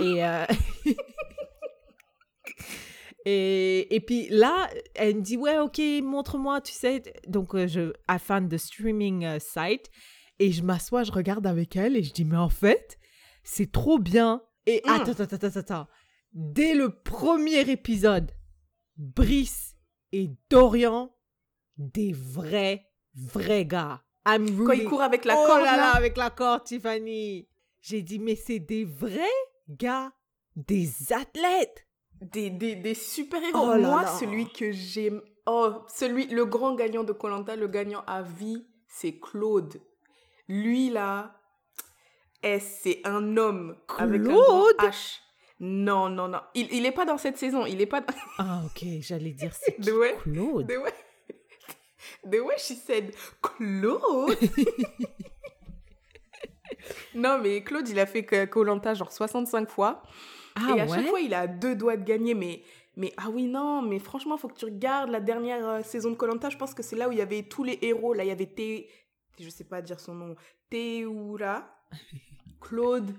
Et, 0.00 0.24
euh, 0.24 0.44
et, 3.24 3.94
et 3.94 4.00
puis 4.00 4.28
là, 4.28 4.68
elle 4.94 5.16
me 5.16 5.20
dit, 5.22 5.36
ouais, 5.36 5.58
ok, 5.58 5.80
montre-moi, 6.02 6.60
tu 6.60 6.72
sais. 6.72 7.02
Donc, 7.26 7.54
euh, 7.54 7.66
je, 7.66 7.92
afin 8.08 8.40
de 8.40 8.56
streaming 8.56 9.24
euh, 9.24 9.38
site. 9.38 9.90
Et 10.40 10.50
je 10.50 10.62
m'assois, 10.64 11.04
je 11.04 11.12
regarde 11.12 11.46
avec 11.46 11.76
elle 11.76 11.96
et 11.96 12.02
je 12.02 12.12
dis, 12.12 12.24
mais 12.24 12.36
en 12.36 12.48
fait, 12.48 12.98
c'est 13.44 13.70
trop 13.70 13.98
bien. 13.98 14.42
Et 14.66 14.82
Mm. 14.84 14.90
attends, 14.90 15.22
attends, 15.22 15.36
attends, 15.46 15.58
attends. 15.60 15.86
Dès 16.32 16.74
le 16.74 16.90
premier 17.02 17.60
épisode, 17.70 18.32
Brice 18.96 19.74
et 20.12 20.30
Dorian, 20.50 21.14
des 21.78 22.12
vrais, 22.12 22.86
vrais 23.14 23.64
gars. 23.64 24.02
I'm 24.26 24.46
Quand 24.46 24.72
il 24.72 24.78
really- 24.80 24.84
court 24.86 25.02
avec 25.02 25.24
la 25.24 25.34
oh 25.38 25.46
corde 25.46 25.62
là, 25.64 25.76
là. 25.76 25.90
avec 25.92 26.16
la 26.16 26.30
corde, 26.30 26.64
Tiffany. 26.64 27.48
J'ai 27.80 28.02
dit, 28.02 28.18
mais 28.18 28.36
c'est 28.36 28.58
des 28.58 28.84
vrais 28.84 29.20
gars, 29.68 30.12
des 30.56 30.90
athlètes. 31.12 31.86
Des, 32.32 32.50
des, 32.50 32.74
des 32.76 32.94
super-héros. 32.94 33.72
Oh 33.74 33.78
Moi, 33.78 34.02
là. 34.02 34.06
celui 34.18 34.50
que 34.52 34.72
j'aime. 34.72 35.20
Oh, 35.46 35.70
celui, 35.88 36.26
le 36.26 36.44
grand 36.46 36.74
gagnant 36.74 37.04
de 37.04 37.12
Colanta, 37.12 37.54
le 37.56 37.68
gagnant 37.68 38.02
à 38.06 38.22
vie, 38.22 38.66
c'est 38.88 39.18
Claude. 39.20 39.80
Lui, 40.48 40.90
là, 40.90 41.38
eh, 42.42 42.60
c'est 42.60 43.00
un 43.04 43.36
homme 43.36 43.76
avec 43.98 44.20
un 44.20 44.24
grand 44.24 44.44
Claude 44.44 44.76
H. 44.90 45.18
Non, 45.60 46.08
non, 46.08 46.28
non. 46.28 46.40
Il, 46.54 46.72
il 46.72 46.84
est 46.86 46.92
pas 46.92 47.04
dans 47.04 47.18
cette 47.18 47.38
saison. 47.38 47.64
Il 47.66 47.80
est 47.80 47.86
pas. 47.86 48.00
dans- 48.00 48.14
Ah, 48.38 48.62
ok, 48.66 48.84
j'allais 49.00 49.32
dire 49.32 49.52
c'est 49.54 49.76
qui 49.80 49.90
way, 49.92 50.16
Claude? 50.22 50.66
the 50.66 50.76
way, 50.78 50.92
the 52.24 52.40
way 52.44 52.56
she 52.58 52.74
said 52.74 53.14
Claude. 53.40 54.36
non, 57.14 57.38
mais 57.38 57.62
Claude, 57.62 57.88
il 57.88 57.98
a 57.98 58.06
fait 58.06 58.24
Colanta 58.48 58.94
genre 58.94 59.12
65 59.12 59.68
fois. 59.70 60.02
Ah 60.56 60.76
et 60.76 60.80
à 60.80 60.86
ouais 60.86 60.88
chaque 60.88 61.06
fois, 61.08 61.20
il 61.20 61.34
a 61.34 61.46
deux 61.46 61.74
doigts 61.74 61.96
de 61.96 62.04
gagner. 62.04 62.34
Mais, 62.34 62.62
mais 62.96 63.12
ah 63.16 63.28
oui, 63.30 63.46
non, 63.46 63.82
mais 63.82 63.98
franchement, 63.98 64.36
faut 64.36 64.48
que 64.48 64.54
tu 64.56 64.64
regardes 64.66 65.10
la 65.10 65.20
dernière 65.20 65.66
euh, 65.68 65.82
saison 65.82 66.10
de 66.10 66.16
Colanta. 66.16 66.50
Je 66.50 66.56
pense 66.56 66.74
que 66.74 66.82
c'est 66.82 66.96
là 66.96 67.08
où 67.08 67.12
il 67.12 67.18
y 67.18 67.22
avait 67.22 67.42
tous 67.42 67.64
les 67.64 67.78
héros. 67.82 68.14
Là, 68.14 68.24
il 68.24 68.28
y 68.28 68.30
avait 68.30 68.46
Thé, 68.46 68.88
je 69.40 69.48
sais 69.48 69.64
pas 69.64 69.82
dire 69.82 69.98
son 70.00 70.14
nom, 70.14 70.36
Théoura, 70.70 71.68
Claude. 72.60 73.12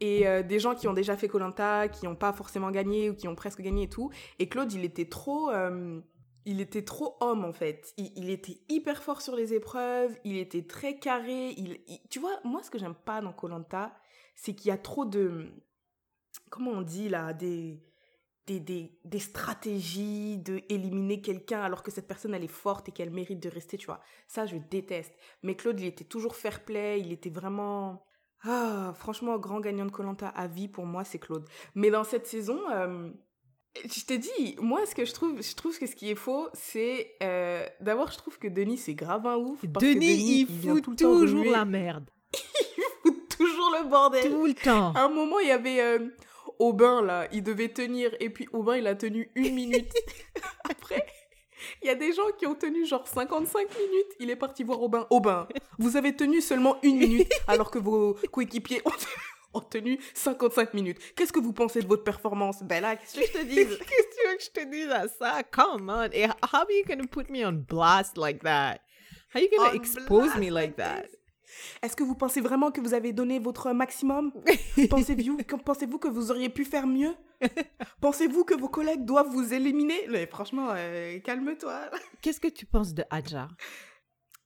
Et 0.00 0.26
euh, 0.26 0.42
des 0.42 0.58
gens 0.58 0.74
qui 0.74 0.88
ont 0.88 0.94
déjà 0.94 1.16
fait 1.16 1.28
Colanta, 1.28 1.88
qui 1.88 2.06
n'ont 2.06 2.16
pas 2.16 2.32
forcément 2.32 2.70
gagné 2.70 3.10
ou 3.10 3.14
qui 3.14 3.28
ont 3.28 3.34
presque 3.34 3.60
gagné 3.60 3.84
et 3.84 3.88
tout. 3.88 4.10
Et 4.38 4.48
Claude, 4.48 4.72
il 4.72 4.84
était 4.84 5.06
trop. 5.08 5.50
euh, 5.50 6.00
il 6.46 6.60
était 6.62 6.84
trop 6.84 7.16
homme 7.20 7.44
en 7.44 7.52
fait. 7.52 7.92
Il, 7.98 8.10
il 8.16 8.30
était 8.30 8.58
hyper 8.70 9.02
fort 9.02 9.20
sur 9.20 9.36
les 9.36 9.52
épreuves, 9.52 10.18
il 10.24 10.38
était 10.38 10.62
très 10.62 10.98
carré. 10.98 11.50
Il, 11.56 11.80
il- 11.86 12.00
tu 12.08 12.18
vois, 12.18 12.40
moi 12.44 12.62
ce 12.62 12.70
que 12.70 12.78
j'aime 12.78 12.94
pas 12.94 13.20
dans 13.20 13.32
Colanta, 13.32 13.92
c'est 14.36 14.54
qu'il 14.54 14.68
y 14.68 14.72
a 14.72 14.78
trop 14.78 15.04
de. 15.04 15.48
Comment 16.48 16.70
on 16.72 16.82
dit 16.82 17.08
là 17.08 17.32
Des, 17.32 17.82
des, 18.46 18.60
des, 18.60 18.98
des 19.04 19.18
stratégies 19.18 20.38
de 20.38 20.60
éliminer 20.68 21.20
quelqu'un 21.20 21.60
alors 21.62 21.82
que 21.82 21.90
cette 21.90 22.08
personne 22.08 22.34
elle 22.34 22.44
est 22.44 22.48
forte 22.48 22.88
et 22.88 22.92
qu'elle 22.92 23.10
mérite 23.10 23.40
de 23.42 23.48
rester, 23.48 23.76
tu 23.76 23.86
vois. 23.86 24.00
Ça 24.26 24.46
je 24.46 24.56
déteste. 24.56 25.12
Mais 25.42 25.54
Claude, 25.56 25.78
il 25.80 25.86
était 25.86 26.04
toujours 26.04 26.34
fair 26.36 26.64
play, 26.64 27.00
il 27.00 27.12
était 27.12 27.30
vraiment. 27.30 28.04
Ah, 28.42 28.94
franchement, 28.96 29.38
grand 29.38 29.60
gagnant 29.60 29.84
de 29.84 29.90
Colanta 29.90 30.28
à 30.28 30.46
vie 30.46 30.68
pour 30.68 30.86
moi, 30.86 31.04
c'est 31.04 31.18
Claude. 31.18 31.44
Mais 31.74 31.90
dans 31.90 32.04
cette 32.04 32.26
saison. 32.26 32.58
euh, 32.72 33.10
je 33.84 34.04
t'ai 34.04 34.18
dit, 34.18 34.56
moi, 34.60 34.84
ce 34.84 34.94
que 34.96 35.04
je 35.04 35.12
trouve, 35.12 35.40
je 35.40 35.54
trouve 35.54 35.78
que 35.78 35.86
ce 35.86 35.94
qui 35.94 36.10
est 36.10 36.16
faux, 36.16 36.48
c'est 36.54 37.12
euh, 37.22 37.64
d'abord, 37.80 38.10
je 38.10 38.18
trouve 38.18 38.36
que 38.38 38.48
Denis 38.48 38.78
c'est 38.78 38.94
grave 38.94 39.26
un 39.26 39.36
ouf. 39.36 39.60
parce 39.72 39.84
que 39.84 39.92
Denis, 39.94 40.40
il 40.40 40.46
fout 40.46 40.82
tout 40.82 40.90
le 40.90 40.96
temps 40.96 41.18
toujours 41.20 41.44
la 41.44 41.64
merde. 41.64 42.10
il 42.34 42.82
fout 43.02 43.28
toujours 43.38 43.70
le 43.78 43.88
bordel. 43.88 44.28
Tout 44.28 44.46
le 44.46 44.54
temps. 44.54 44.92
À 44.94 45.02
un 45.04 45.08
moment, 45.08 45.38
il 45.38 45.48
y 45.48 45.52
avait 45.52 45.80
euh, 45.80 46.08
Aubin 46.60 47.02
là, 47.02 47.26
il 47.32 47.42
devait 47.42 47.70
tenir 47.70 48.14
et 48.20 48.30
puis 48.30 48.46
Aubin 48.52 48.76
il 48.76 48.86
a 48.86 48.94
tenu 48.94 49.30
une 49.34 49.54
minute. 49.62 49.92
Après, 50.68 51.06
Il 51.82 51.86
y 51.86 51.90
a 51.90 51.94
des 51.94 52.12
gens 52.12 52.30
qui 52.38 52.46
ont 52.46 52.54
tenu 52.54 52.86
genre 52.86 53.06
55 53.06 53.68
minutes. 53.78 54.12
Il 54.18 54.30
est 54.30 54.36
parti 54.36 54.62
voir 54.62 54.82
Aubin. 54.82 55.06
Aubin, 55.10 55.48
vous 55.78 55.96
avez 55.96 56.14
tenu 56.14 56.40
seulement 56.40 56.76
une 56.82 56.98
minute 56.98 57.32
alors 57.46 57.70
que 57.70 57.78
vos 57.78 58.14
coéquipiers 58.30 58.82
ont, 59.54 59.60
tenu 59.60 59.98
55 60.14 60.74
minutes. 60.74 60.98
Qu'est-ce 61.14 61.32
que 61.32 61.40
vous 61.40 61.52
pensez 61.52 61.82
de 61.82 61.88
votre 61.88 62.04
performance? 62.04 62.62
Bella, 62.62 62.96
qu'est-ce 62.96 63.18
que 63.18 63.26
je 63.26 63.32
te 63.32 63.44
dise 63.44 63.78
Qu'est-ce 63.78 63.78
que 63.78 64.22
tu 64.22 64.28
veux 64.28 64.36
que 64.36 64.44
je 64.44 64.50
te 64.50 64.70
dise 64.70 64.90
à 64.90 65.08
ça? 65.08 65.42
Come 65.50 65.88
on. 65.88 66.08
How 66.12 66.60
are 66.60 66.70
you 66.70 66.84
going 66.86 67.00
to 67.00 67.08
put 67.08 67.30
me 67.30 67.44
on 67.44 67.64
blast 67.68 68.16
like 68.16 68.42
that? 68.42 68.80
How 69.34 69.38
are 69.38 69.42
you 69.42 69.50
going 69.50 69.70
to 69.70 69.76
expose 69.76 70.36
me 70.36 70.50
like 70.50 70.76
that? 70.76 71.06
Est-ce 71.82 71.96
que 71.96 72.02
vous 72.02 72.14
pensez 72.14 72.40
vraiment 72.40 72.70
que 72.70 72.80
vous 72.80 72.94
avez 72.94 73.12
donné 73.12 73.38
votre 73.38 73.72
maximum? 73.72 74.32
Pensez-vous 74.90 75.38
pensez 75.64 75.86
que 75.86 76.08
vous 76.08 76.30
auriez 76.30 76.48
pu 76.48 76.64
faire 76.64 76.86
mieux? 76.86 77.14
Pensez-vous 78.00 78.44
que 78.44 78.54
vos 78.54 78.68
collègues 78.68 79.04
doivent 79.04 79.30
vous 79.30 79.52
éliminer? 79.54 80.06
Mais 80.10 80.26
franchement, 80.26 80.68
euh, 80.74 81.18
calme-toi. 81.20 81.90
Qu'est-ce 82.22 82.40
que 82.40 82.48
tu 82.48 82.66
penses 82.66 82.94
de 82.94 83.04
Adja? 83.10 83.48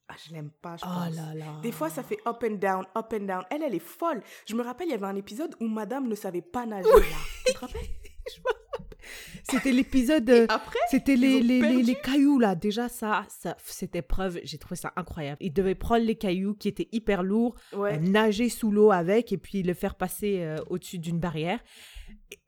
Ah, 0.08 0.14
je 0.26 0.34
l'aime 0.34 0.50
pas, 0.50 0.76
je 0.76 0.84
oh 0.84 0.88
pense. 0.88 1.16
Là 1.16 1.34
là. 1.34 1.60
Des 1.62 1.72
fois, 1.72 1.88
ça 1.88 2.02
fait 2.02 2.18
up 2.26 2.44
and 2.44 2.56
down, 2.56 2.84
up 2.96 3.12
and 3.12 3.24
down. 3.24 3.42
Elle, 3.50 3.62
elle 3.62 3.74
est 3.74 3.78
folle. 3.78 4.22
Je 4.46 4.54
me 4.54 4.62
rappelle, 4.62 4.88
il 4.88 4.90
y 4.90 4.94
avait 4.94 5.06
un 5.06 5.16
épisode 5.16 5.56
où 5.60 5.66
madame 5.66 6.08
ne 6.08 6.14
savait 6.14 6.42
pas 6.42 6.66
nager. 6.66 6.88
Là. 6.90 7.00
Tu 7.46 7.54
te 7.54 7.58
rappelles? 7.58 7.88
C'était 9.50 9.72
l'épisode. 9.72 10.28
Euh, 10.30 10.46
après, 10.48 10.78
c'était 10.90 11.16
les, 11.16 11.40
les, 11.40 11.60
les, 11.60 11.94
cailloux 11.94 12.38
là. 12.38 12.54
Déjà, 12.54 12.88
ça, 12.88 13.26
ça 13.28 13.56
cette 13.64 13.94
épreuve, 13.94 14.40
j'ai 14.44 14.58
trouvé 14.58 14.76
ça 14.76 14.92
incroyable. 14.96 15.36
Il 15.40 15.52
devait 15.52 15.74
prendre 15.74 16.04
les 16.04 16.16
cailloux 16.16 16.54
qui 16.54 16.68
étaient 16.68 16.88
hyper 16.92 17.22
lourds, 17.22 17.54
euh, 17.74 17.96
nager 17.98 18.48
sous 18.48 18.70
l'eau 18.70 18.90
avec 18.90 19.32
et 19.32 19.38
puis 19.38 19.62
le 19.62 19.74
faire 19.74 19.96
passer 19.96 20.42
euh, 20.42 20.56
au-dessus 20.70 20.98
d'une 20.98 21.20
barrière. 21.20 21.60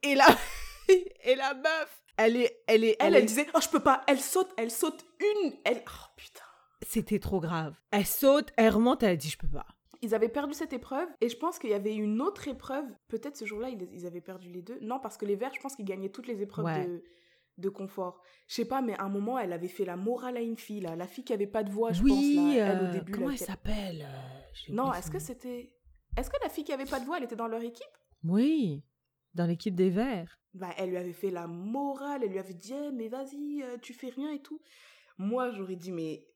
Et 0.01 0.15
là, 0.15 0.25
et 0.89 1.35
la 1.35 1.53
meuf, 1.53 2.01
elle 2.17 2.37
est, 2.37 2.63
elle 2.67 2.83
est, 2.83 2.95
elle, 2.99 3.15
elle, 3.15 3.25
disait, 3.25 3.47
oh 3.53 3.59
je 3.61 3.69
peux 3.69 3.81
pas. 3.81 4.01
Elle 4.07 4.19
saute, 4.19 4.49
elle 4.57 4.71
saute 4.71 5.05
une, 5.19 5.53
elle, 5.63 5.83
oh 5.85 6.05
putain. 6.15 6.43
C'était 6.81 7.19
trop 7.19 7.39
grave. 7.39 7.75
Elle 7.91 8.05
saute, 8.05 8.49
elle 8.57 8.69
remonte, 8.69 9.03
elle 9.03 9.17
dit, 9.17 9.29
je 9.29 9.37
peux 9.37 9.47
pas. 9.47 9.65
Ils 10.01 10.15
avaient 10.15 10.29
perdu 10.29 10.53
cette 10.53 10.73
épreuve 10.73 11.07
et 11.21 11.29
je 11.29 11.37
pense 11.37 11.59
qu'il 11.59 11.69
y 11.69 11.73
avait 11.73 11.95
une 11.95 12.21
autre 12.21 12.47
épreuve. 12.47 12.85
Peut-être 13.07 13.37
ce 13.37 13.45
jour-là, 13.45 13.69
ils, 13.69 14.05
avaient 14.05 14.21
perdu 14.21 14.49
les 14.49 14.61
deux. 14.61 14.79
Non, 14.81 14.99
parce 14.99 15.17
que 15.17 15.25
les 15.25 15.35
Verts, 15.35 15.53
je 15.55 15.59
pense 15.59 15.75
qu'ils 15.75 15.85
gagnaient 15.85 16.09
toutes 16.09 16.27
les 16.27 16.41
épreuves 16.41 16.65
de, 16.87 17.03
de, 17.57 17.69
confort. 17.69 18.21
Je 18.47 18.55
sais 18.55 18.65
pas, 18.65 18.81
mais 18.81 18.93
à 18.99 19.03
un 19.03 19.09
moment, 19.09 19.39
elle 19.39 19.53
avait 19.53 19.67
fait 19.67 19.85
la 19.85 19.95
morale 19.95 20.37
à 20.37 20.41
une 20.41 20.57
fille, 20.57 20.81
là. 20.81 20.95
La 20.95 21.07
fille 21.07 21.23
qui 21.23 21.33
avait 21.33 21.47
pas 21.47 21.63
de 21.63 21.71
voix, 21.71 21.91
je 21.91 22.01
pense. 22.01 22.09
Là, 22.11 22.53
elle, 22.53 22.79
au 22.79 22.85
euh, 22.85 22.91
début, 22.91 23.11
comment 23.11 23.31
elle 23.31 23.37
s'appelle 23.37 24.07
euh, 24.07 24.73
Non, 24.73 24.93
est-ce 24.93 25.09
que 25.11 25.19
c'était. 25.19 25.73
Est-ce 26.15 26.29
que 26.29 26.37
la 26.41 26.49
fille 26.49 26.63
qui 26.63 26.73
avait 26.73 26.85
pas 26.85 26.99
de 26.99 27.05
voix, 27.05 27.17
elle 27.17 27.23
était 27.23 27.35
dans 27.35 27.47
leur 27.47 27.61
équipe? 27.61 27.85
Oui, 28.23 28.83
dans 29.33 29.45
l'équipe 29.45 29.75
des 29.75 29.89
Verts. 29.89 30.39
Bah, 30.53 30.73
elle 30.77 30.89
lui 30.89 30.97
avait 30.97 31.13
fait 31.13 31.29
la 31.29 31.45
morale, 31.45 32.21
elle 32.23 32.31
lui 32.31 32.39
avait 32.39 32.53
dit, 32.53 32.73
eh, 32.73 32.91
mais 32.91 33.07
vas-y, 33.07 33.61
euh, 33.61 33.77
tu 33.79 33.93
fais 33.93 34.09
rien 34.09 34.31
et 34.31 34.41
tout. 34.41 34.59
Moi, 35.19 35.51
j'aurais 35.51 35.75
dit, 35.75 35.91
mais 35.91 36.27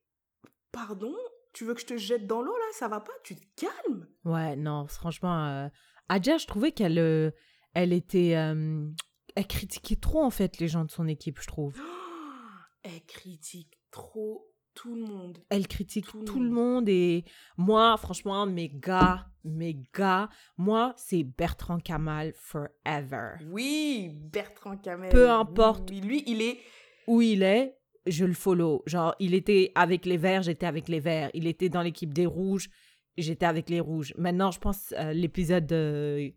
pardon, 0.71 1.15
tu 1.53 1.65
veux 1.65 1.73
que 1.73 1.81
je 1.81 1.85
te 1.85 1.97
jette 1.97 2.27
dans 2.27 2.41
l'eau 2.41 2.55
là? 2.55 2.65
Ça 2.73 2.87
va 2.87 2.99
pas? 2.99 3.13
Tu 3.23 3.35
te 3.35 3.45
calmes? 3.55 4.07
Ouais, 4.25 4.55
non, 4.55 4.87
franchement, 4.87 5.45
euh, 5.47 5.67
Adja, 6.09 6.37
je 6.37 6.47
trouvais 6.47 6.71
qu'elle 6.71 6.99
euh, 6.99 7.31
elle 7.73 7.93
était. 7.93 8.35
Euh, 8.35 8.87
elle 9.35 9.47
critiquait 9.47 9.95
trop 9.95 10.23
en 10.23 10.29
fait 10.29 10.59
les 10.59 10.67
gens 10.67 10.85
de 10.85 10.91
son 10.91 11.07
équipe, 11.07 11.39
je 11.39 11.47
trouve. 11.47 11.75
elle 12.83 13.03
critique 13.05 13.79
trop 13.91 14.51
tout 14.73 14.95
le 14.95 15.03
monde. 15.03 15.37
Elle 15.49 15.67
critique 15.67 16.07
tout, 16.25 16.39
le 16.39 16.49
monde 16.49 16.87
et 16.87 17.25
moi, 17.57 17.97
franchement, 17.97 18.45
mes 18.45 18.69
gars, 18.69 19.27
mes 19.43 19.77
gars, 19.93 20.29
moi, 20.57 20.93
c'est 20.95 21.23
Bertrand 21.23 21.79
Kamal 21.79 22.33
forever. 22.35 23.35
Oui, 23.49 24.11
Bertrand 24.13 24.77
Kamal. 24.77 25.09
Peu 25.09 25.29
importe. 25.29 25.91
lui, 25.91 26.23
il 26.25 26.41
est 26.41 26.59
où 27.07 27.21
il 27.21 27.43
est, 27.43 27.80
je 28.05 28.25
le 28.25 28.33
follow. 28.33 28.83
Genre, 28.85 29.15
il 29.19 29.33
était 29.33 29.71
avec 29.75 30.05
les 30.05 30.17
verts, 30.17 30.43
j'étais 30.43 30.65
avec 30.65 30.87
les 30.87 30.99
verts. 30.99 31.29
Il 31.33 31.47
était 31.47 31.69
dans 31.69 31.81
l'équipe 31.81 32.13
des 32.13 32.25
rouges, 32.25 32.69
j'étais 33.17 33.45
avec 33.45 33.69
les 33.69 33.79
rouges. 33.79 34.13
Maintenant, 34.17 34.51
je 34.51 34.59
pense 34.59 34.93
euh, 34.97 35.13
l'épisode 35.13 35.71
euh, 35.71 36.29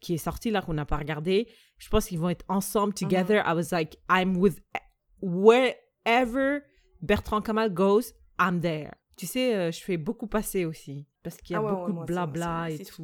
qui 0.00 0.14
est 0.14 0.18
sorti 0.18 0.50
là 0.50 0.62
qu'on 0.62 0.74
n'a 0.74 0.86
pas 0.86 0.96
regardé, 0.96 1.48
je 1.78 1.88
pense 1.88 2.06
qu'ils 2.06 2.18
vont 2.18 2.30
être 2.30 2.44
ensemble 2.48 2.94
together. 2.94 3.42
I 3.46 3.54
was 3.54 3.70
like, 3.70 3.98
I'm 4.10 4.36
with 4.36 4.60
wherever 5.20 6.62
Bertrand 7.02 7.42
Kamal 7.42 7.70
goes, 7.70 8.12
I'm 8.38 8.60
there. 8.60 8.92
Tu 9.16 9.26
sais, 9.26 9.54
euh, 9.54 9.70
je 9.70 9.80
fais 9.80 9.98
beaucoup 9.98 10.26
passer 10.26 10.64
aussi 10.64 11.06
parce 11.22 11.36
qu'il 11.36 11.52
y 11.52 11.56
a 11.56 11.62
ah 11.62 11.70
beaucoup 11.70 11.92
de 11.92 12.06
blabla 12.06 12.70
et 12.70 12.78
tout. 12.78 13.02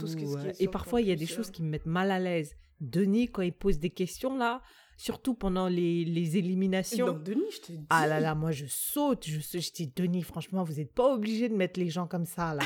et 0.59 0.69
parfois, 0.69 1.03
il 1.03 1.09
y 1.09 1.13
a 1.13 1.17
des 1.17 1.27
choses 1.27 1.51
qui 1.51 1.63
me 1.63 1.69
mettent 1.69 1.87
mal 1.87 2.11
à 2.11 2.19
l'aise. 2.19 2.55
Denis, 2.81 3.29
quand 3.29 3.43
il 3.43 3.53
pose 3.53 3.79
des 3.79 3.91
questions 3.91 4.37
là, 4.37 4.63
surtout 4.97 5.35
pendant 5.35 5.69
les, 5.69 6.05
les 6.05 6.37
éliminations. 6.37 7.13
Denis, 7.13 7.51
je 7.51 7.61
te 7.61 7.73
dis. 7.73 7.87
Ah 7.91 8.07
là 8.07 8.21
là, 8.21 8.35
moi 8.35 8.53
je 8.53 8.67
saute, 8.67 9.27
je, 9.27 9.39
je 9.41 9.73
dis 9.73 9.93
Denis, 9.95 10.23
franchement, 10.23 10.65
vous 10.65 10.75
n'êtes 10.75 10.93
pas 10.93 11.13
obligé 11.13 11.49
de 11.49 11.55
mettre 11.55 11.79
les 11.79 11.89
gens 11.89 12.07
comme 12.07 12.27
ça 12.27 12.55
là. 12.55 12.65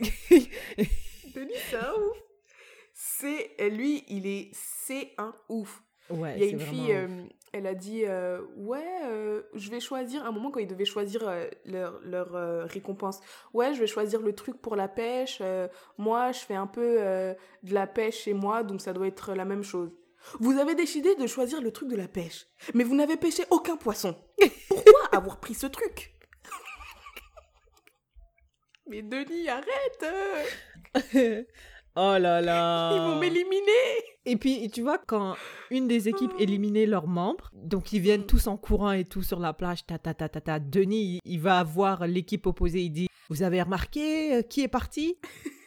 Denis, 1.34 1.54
c'est 1.70 1.76
un 1.76 1.92
ouf. 1.92 2.18
C'est, 2.94 3.70
lui, 3.70 4.04
il 4.08 4.26
est, 4.26 4.50
c'est 4.52 5.12
un 5.18 5.34
ouf. 5.48 5.82
Ouais, 6.10 6.34
il 6.36 6.44
y 6.44 6.48
a 6.48 6.50
une 6.50 6.60
fille, 6.60 6.92
euh, 6.92 7.06
elle 7.52 7.66
a 7.66 7.74
dit 7.74 8.02
euh, 8.04 8.42
ouais, 8.56 8.84
euh, 9.06 9.42
je 9.54 9.70
vais 9.70 9.80
choisir 9.80 10.26
un 10.26 10.32
moment 10.32 10.50
quand 10.50 10.60
ils 10.60 10.66
devaient 10.66 10.84
choisir 10.84 11.22
leur, 11.64 12.00
leur 12.02 12.68
récompense. 12.68 13.20
Ouais, 13.54 13.72
je 13.72 13.80
vais 13.80 13.86
choisir 13.86 14.20
le 14.20 14.34
truc 14.34 14.60
pour 14.60 14.76
la 14.76 14.88
pêche. 14.88 15.40
moi, 15.96 16.32
je 16.32 16.40
fais 16.40 16.54
un 16.54 16.66
peu 16.66 16.96
de 17.62 17.74
la 17.74 17.86
pêche 17.86 18.22
chez 18.22 18.34
moi, 18.34 18.62
donc 18.62 18.80
ça 18.80 18.92
doit 18.92 19.06
être 19.06 19.34
la 19.34 19.44
même 19.44 19.62
chose. 19.62 19.90
Vous 20.40 20.58
avez 20.58 20.74
décidé 20.74 21.14
de 21.16 21.26
choisir 21.26 21.60
le 21.60 21.72
truc 21.72 21.88
de 21.88 21.96
la 21.96 22.08
pêche, 22.08 22.46
mais 22.74 22.84
vous 22.84 22.94
n'avez 22.94 23.16
pêché 23.16 23.44
aucun 23.50 23.76
poisson. 23.76 24.16
Pourquoi 24.68 25.08
avoir 25.12 25.40
pris 25.40 25.54
ce 25.54 25.66
truc? 25.66 26.14
Mais 28.88 29.02
Denis, 29.02 29.48
arrête! 29.48 30.04
Oh 31.94 32.16
là 32.18 32.40
là. 32.40 32.90
Ils 32.94 33.00
vont 33.00 33.18
m'éliminer! 33.18 33.70
Et 34.24 34.36
puis, 34.36 34.70
tu 34.70 34.80
vois, 34.80 34.96
quand 34.96 35.36
une 35.70 35.88
des 35.88 36.08
équipes 36.08 36.32
éliminait 36.38 36.86
leurs 36.86 37.06
membres, 37.06 37.50
donc 37.52 37.92
ils 37.92 38.00
viennent 38.00 38.24
tous 38.24 38.46
en 38.46 38.56
courant 38.56 38.92
et 38.92 39.04
tout 39.04 39.22
sur 39.22 39.38
la 39.38 39.52
plage, 39.52 39.84
ta 39.84 39.98
ta 39.98 40.14
ta 40.14 40.30
ta 40.30 40.40
ta, 40.40 40.58
Denis, 40.58 41.18
il 41.26 41.40
va 41.40 41.62
voir 41.62 42.06
l'équipe 42.06 42.46
opposée, 42.46 42.80
il 42.80 42.90
dit 42.90 43.08
«Vous 43.28 43.42
avez 43.42 43.60
remarqué 43.60 44.36
euh, 44.36 44.42
qui 44.42 44.62
est 44.62 44.68
parti?» 44.68 45.18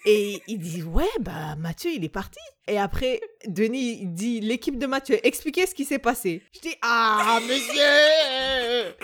Et 0.05 0.41
il 0.47 0.59
dit 0.59 0.83
ouais 0.83 1.09
bah 1.19 1.55
Mathieu 1.57 1.91
il 1.91 2.03
est 2.03 2.09
parti. 2.09 2.39
Et 2.67 2.77
après 2.77 3.19
Denis 3.47 4.05
dit 4.05 4.39
l'équipe 4.39 4.77
de 4.77 4.85
Mathieu 4.85 5.19
expliquez 5.25 5.65
ce 5.65 5.73
qui 5.73 5.85
s'est 5.85 5.99
passé. 5.99 6.43
Je 6.53 6.59
dis 6.59 6.75
ah 6.81 7.39
monsieur 7.41 8.95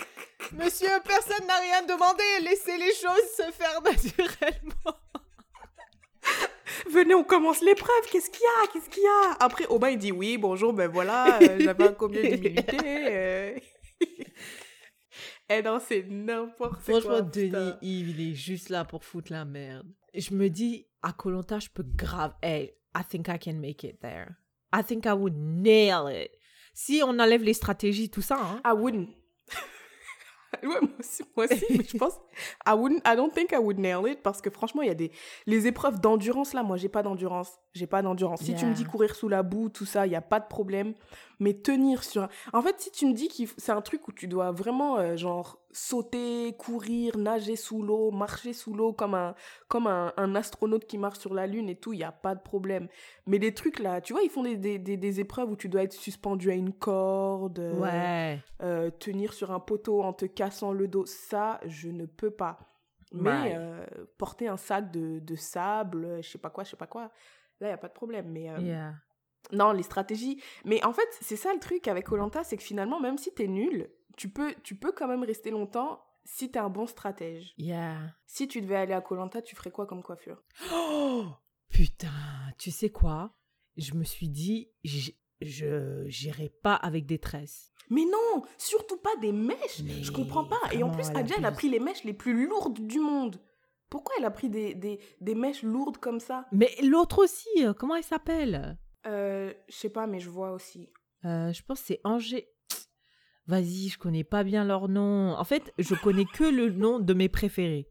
monsieur 0.54 0.90
personne 1.04 1.48
n'a 1.48 1.58
rien 1.58 1.82
demandé 1.84 2.24
laissez 2.44 2.78
les 2.78 2.94
choses 2.94 3.28
se 3.36 3.52
faire 3.52 3.82
naturellement. 3.84 4.98
Venez, 6.90 7.16
on 7.16 7.24
commence 7.24 7.62
l'épreuve. 7.62 8.10
Qu'est-ce 8.12 8.30
qu'il 8.30 8.42
y 8.42 8.64
a? 8.64 8.68
Qu'est-ce 8.72 8.90
qu'il 8.90 9.04
y 9.04 9.06
a? 9.06 9.38
Après, 9.40 9.66
Aubin, 9.68 9.90
il 9.90 9.98
dit 9.98 10.12
oui, 10.12 10.38
bonjour, 10.38 10.74
ben 10.74 10.90
voilà, 10.90 11.40
euh, 11.42 11.60
j'avais 11.60 11.88
un 11.88 11.94
combien 11.94 12.22
d'immunité. 12.30 12.78
Euh... 12.84 13.60
Eh 15.54 15.62
non, 15.62 15.80
c'est 15.86 16.06
n'importe 16.08 16.82
quoi. 16.86 17.02
Franchement, 17.02 17.20
Denis, 17.20 17.74
il 17.82 18.32
est 18.32 18.36
juste 18.36 18.70
là 18.70 18.86
pour 18.86 19.04
foutre 19.04 19.34
la 19.34 19.44
merde. 19.44 19.86
Je 20.14 20.34
me 20.34 20.50
dis, 20.50 20.88
à 21.04 21.14
Colanta, 21.14 21.60
je 21.60 21.70
peux 21.70 21.84
grave. 21.84 22.34
Hey, 22.42 22.76
I 22.96 23.04
think 23.08 23.28
I 23.28 23.40
can 23.40 23.60
make 23.60 23.84
it 23.84 24.00
there. 24.02 24.36
I 24.74 24.84
think 24.84 25.06
I 25.06 25.14
would 25.14 25.36
nail 25.36 26.08
it. 26.08 26.32
Si 26.74 27.02
on 27.04 27.20
enlève 27.20 27.44
les 27.44 27.54
stratégies, 27.54 28.10
tout 28.10 28.22
ça. 28.22 28.38
Hein. 28.38 28.62
I 28.66 28.74
wouldn't. 28.74 29.10
ouais, 30.64 30.68
moi 30.82 30.90
aussi, 31.00 31.24
moi 31.36 31.46
aussi 31.46 31.66
mais 31.70 31.84
je 31.84 31.98
pense. 31.98 32.14
I 32.66 32.72
wouldn't. 32.72 33.02
I 33.06 33.16
don't 33.16 33.32
think 33.32 33.52
I 33.52 33.58
would 33.58 33.80
nail 33.80 34.08
it 34.10 34.22
parce 34.22 34.42
que 34.42 34.50
franchement, 34.50 34.82
il 34.82 34.88
y 34.88 34.92
a 34.92 34.96
des. 34.96 35.12
Les 35.46 35.68
épreuves 35.68 36.00
d'endurance 36.00 36.54
là, 36.54 36.64
moi, 36.64 36.78
j'ai 36.78 36.90
pas 36.90 37.04
d'endurance. 37.04 37.60
J'ai 37.74 37.88
pas 37.88 38.02
d'endurance. 38.02 38.42
Si 38.42 38.56
tu 38.56 38.66
me 38.66 38.74
dis 38.74 38.86
courir 38.86 39.16
sous 39.16 39.28
la 39.28 39.44
boue, 39.44 39.70
tout 39.70 39.86
ça, 39.86 40.06
il 40.08 40.14
y 40.14 40.16
a 40.16 40.22
pas 40.22 40.40
de 40.40 40.48
problème. 40.48 40.94
Mais 41.40 41.54
tenir 41.54 42.04
sur. 42.04 42.30
En 42.54 42.62
fait, 42.62 42.80
si 42.80 42.92
tu 42.92 43.06
me 43.06 43.14
dis 43.14 43.28
que 43.28 43.52
c'est 43.58 43.72
un 43.72 43.82
truc 43.82 44.08
où 44.08 44.12
tu 44.12 44.28
dois 44.28 44.52
vraiment, 44.52 44.98
euh, 44.98 45.18
genre, 45.18 45.61
sauter, 45.74 46.54
courir, 46.58 47.18
nager 47.18 47.56
sous 47.56 47.82
l'eau, 47.82 48.12
marcher 48.12 48.54
sous 48.54 48.74
l'eau 48.74 48.94
comme 48.94 49.14
un, 49.14 49.36
comme 49.68 49.88
un, 49.88 50.14
un, 50.18 50.36
astronaute 50.36 50.86
qui 50.86 50.98
marche 50.98 51.20
sur 51.20 51.34
la 51.34 51.48
Lune 51.48 51.70
et 51.70 51.76
tout, 51.76 51.94
il 51.94 51.98
n'y 51.98 52.04
a 52.04 52.12
pas 52.12 52.36
de 52.36 52.42
problème. 52.42 52.88
Mais 53.28 53.38
les 53.38 53.54
trucs 53.54 53.80
là, 53.80 54.02
tu 54.02 54.14
vois, 54.14 54.22
ils 54.24 54.30
font 54.30 54.44
des, 54.44 54.58
des, 54.58 54.78
des, 54.78 55.20
épreuves 55.20 55.52
où 55.52 55.56
tu 55.56 55.70
dois 55.70 55.84
être 55.84 55.94
suspendu 55.94 56.52
à 56.52 56.54
une 56.54 56.74
corde, 56.74 57.60
euh, 57.60 57.80
ouais. 57.80 58.40
euh, 58.62 58.90
tenir 58.90 59.34
sur 59.34 59.52
un 59.52 59.60
poteau 59.60 60.02
en 60.02 60.14
te 60.14 60.26
cassant 60.26 60.72
le 60.72 60.88
dos, 60.88 61.06
ça, 61.06 61.60
je 61.66 61.90
ne 61.90 62.06
peux 62.06 62.32
pas. 62.32 62.60
Mais 63.14 63.56
euh, 63.58 63.86
porter 64.18 64.48
un 64.48 64.56
sac 64.56 64.90
de, 64.90 65.20
de 65.20 65.36
sable, 65.36 66.22
je 66.22 66.30
sais 66.30 66.38
pas 66.38 66.50
quoi, 66.50 66.64
je 66.64 66.70
sais 66.70 66.78
pas 66.78 66.88
quoi, 66.88 67.04
là, 67.04 67.10
il 67.60 67.66
n'y 67.68 67.72
a 67.72 67.78
pas 67.78 67.90
de 67.90 67.94
problème. 67.94 68.30
Mais 68.30 68.48
non, 69.52 69.72
les 69.72 69.84
stratégies. 69.84 70.42
Mais 70.66 70.84
en 70.86 70.94
fait, 70.94 71.08
c'est 71.20 71.36
ça 71.36 71.54
le 71.54 71.60
truc 71.60 71.88
avec 71.88 72.12
Olanta, 72.12 72.44
c'est 72.44 72.58
que 72.58 72.64
finalement, 72.64 73.00
même 73.00 73.18
si 73.18 73.34
tu 73.34 73.44
es 73.44 73.48
nul, 73.48 73.90
tu 74.22 74.30
peux, 74.30 74.54
tu 74.64 74.76
peux 74.76 74.92
quand 74.92 75.08
même 75.08 75.24
rester 75.24 75.50
longtemps 75.50 76.00
si 76.26 76.52
tu 76.52 76.58
es 76.60 76.62
un 76.62 76.70
bon 76.70 76.86
stratège. 76.86 77.56
Yeah. 77.58 77.98
Si 78.28 78.48
tu 78.48 78.62
devais 78.62 78.76
aller 78.76 78.94
à 78.94 79.02
Colanta, 79.02 79.42
tu 79.42 79.56
ferais 79.56 79.72
quoi 79.72 79.88
comme 79.88 80.04
coiffure? 80.04 80.44
Oh 80.72 81.26
Putain, 81.70 82.12
tu 82.60 82.70
sais 82.70 82.92
quoi? 82.92 83.34
Je 83.78 83.96
me 83.96 84.04
suis 84.04 84.30
dit, 84.30 84.70
je 84.84 85.12
j'irai 86.06 86.50
pas 86.50 86.76
avec 86.76 87.08
des 87.08 87.18
tresses. 87.18 87.72
Mais 87.90 88.06
non, 88.06 88.44
surtout 88.60 88.98
pas 88.98 89.16
des 89.22 89.32
mèches. 89.32 89.82
Mais 89.84 90.04
je 90.04 90.12
comprends 90.12 90.46
pas. 90.46 90.60
Et 90.72 90.84
en 90.84 90.92
plus, 90.92 91.10
Adja, 91.16 91.34
elle 91.40 91.46
a 91.46 91.52
pris 91.52 91.68
les 91.70 91.80
mèches 91.80 92.04
les 92.04 92.14
plus 92.14 92.48
lourdes 92.48 92.80
du 92.80 93.00
monde. 93.00 93.42
Pourquoi 93.90 94.14
elle 94.20 94.26
a 94.26 94.30
pris 94.32 94.50
des, 94.52 94.76
des, 94.76 95.00
des 95.20 95.34
mèches 95.34 95.64
lourdes 95.64 95.98
comme 95.98 96.20
ça? 96.20 96.46
Mais 96.52 96.70
l'autre 96.84 97.24
aussi, 97.24 97.50
euh, 97.66 97.74
comment 97.74 97.96
elle 97.96 98.04
s'appelle? 98.04 98.78
Euh, 99.08 99.52
Je 99.68 99.76
sais 99.76 99.90
pas, 99.90 100.06
mais 100.06 100.20
je 100.20 100.30
vois 100.30 100.52
aussi. 100.52 100.90
Euh, 101.26 101.52
Je 101.52 101.64
pense 101.64 101.80
que 101.82 101.88
c'est 101.88 102.02
Angé. 102.04 102.48
Vas-y, 103.48 103.90
je 103.90 103.98
connais 103.98 104.24
pas 104.24 104.44
bien 104.44 104.64
leur 104.64 104.88
nom. 104.88 105.34
En 105.38 105.44
fait, 105.44 105.74
je 105.78 105.96
connais 105.96 106.26
que 106.26 106.44
le 106.44 106.70
nom 106.72 107.00
de 107.00 107.14
mes 107.14 107.30
préférés. 107.30 107.88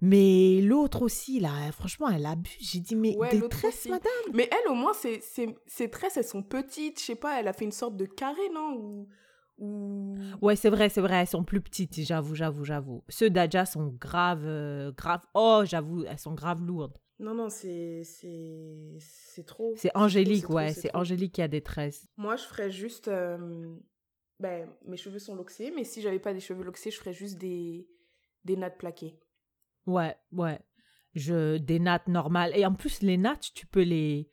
Mais 0.00 0.60
l'autre 0.62 1.02
aussi, 1.02 1.38
là, 1.38 1.70
franchement, 1.72 2.08
elle 2.08 2.26
abuse. 2.26 2.56
J'ai 2.60 2.80
dit, 2.80 2.96
mais 2.96 3.16
Ouais, 3.16 3.30
des 3.30 3.38
l'autre 3.38 3.58
tresses, 3.58 3.76
aussi. 3.80 3.90
madame 3.90 4.10
Mais 4.34 4.48
elle, 4.50 4.70
au 4.70 4.74
moins, 4.74 4.92
ses, 4.94 5.20
ses, 5.20 5.54
ses 5.66 5.90
tresses, 5.90 6.16
elles 6.16 6.24
sont 6.24 6.42
petites. 6.42 6.98
Je 7.00 7.04
sais 7.04 7.14
pas, 7.14 7.38
elle 7.38 7.46
a 7.48 7.52
fait 7.52 7.64
une 7.64 7.70
sorte 7.72 7.96
de 7.96 8.06
carré, 8.06 8.48
non? 8.52 8.74
Ou. 8.76 9.08
ou... 9.58 10.16
Ouais, 10.40 10.56
c'est 10.56 10.70
vrai, 10.70 10.88
c'est 10.88 11.00
vrai, 11.00 11.16
elles 11.20 11.26
sont 11.28 11.44
plus 11.44 11.60
petites, 11.60 12.00
j'avoue, 12.00 12.34
j'avoue, 12.34 12.64
j'avoue. 12.64 13.04
Ceux 13.08 13.30
d'Adja 13.30 13.64
sont 13.64 13.94
grave, 14.00 14.42
euh, 14.44 14.90
grave. 14.92 15.20
Oh, 15.34 15.62
j'avoue, 15.64 16.04
elles 16.04 16.18
sont 16.18 16.34
grave 16.34 16.62
lourdes. 16.64 16.98
Non, 17.20 17.34
non, 17.34 17.48
c'est. 17.48 18.02
C'est 18.04 19.46
trop. 19.46 19.72
C'est 19.76 19.92
Angélique, 19.94 20.44
trop, 20.44 20.54
ouais, 20.54 20.72
c'est. 20.72 20.92
Angélique 20.96 21.34
qui 21.34 21.42
a 21.42 21.48
des 21.48 21.60
tresses. 21.62 22.08
Moi, 22.16 22.34
je 22.34 22.42
ferais 22.44 22.70
juste. 22.72 23.06
euh, 23.06 23.76
Ben, 24.42 24.68
mes 24.86 24.96
cheveux 24.96 25.20
sont 25.20 25.36
loxés, 25.36 25.70
mais 25.70 25.84
si 25.84 26.02
j'avais 26.02 26.18
pas 26.18 26.34
des 26.34 26.40
cheveux 26.40 26.64
loxés, 26.64 26.90
je 26.90 26.98
ferais 26.98 27.12
juste 27.12 27.38
des, 27.38 27.86
des 28.44 28.56
nattes 28.56 28.76
plaquées. 28.76 29.16
Ouais, 29.86 30.16
ouais. 30.32 30.58
Je, 31.14 31.58
des 31.58 31.78
nattes 31.78 32.08
normales. 32.08 32.50
Et 32.56 32.66
en 32.66 32.74
plus, 32.74 33.02
les 33.02 33.16
nattes, 33.16 33.52
tu 33.54 33.66
peux 33.66 33.82
les. 33.82 34.28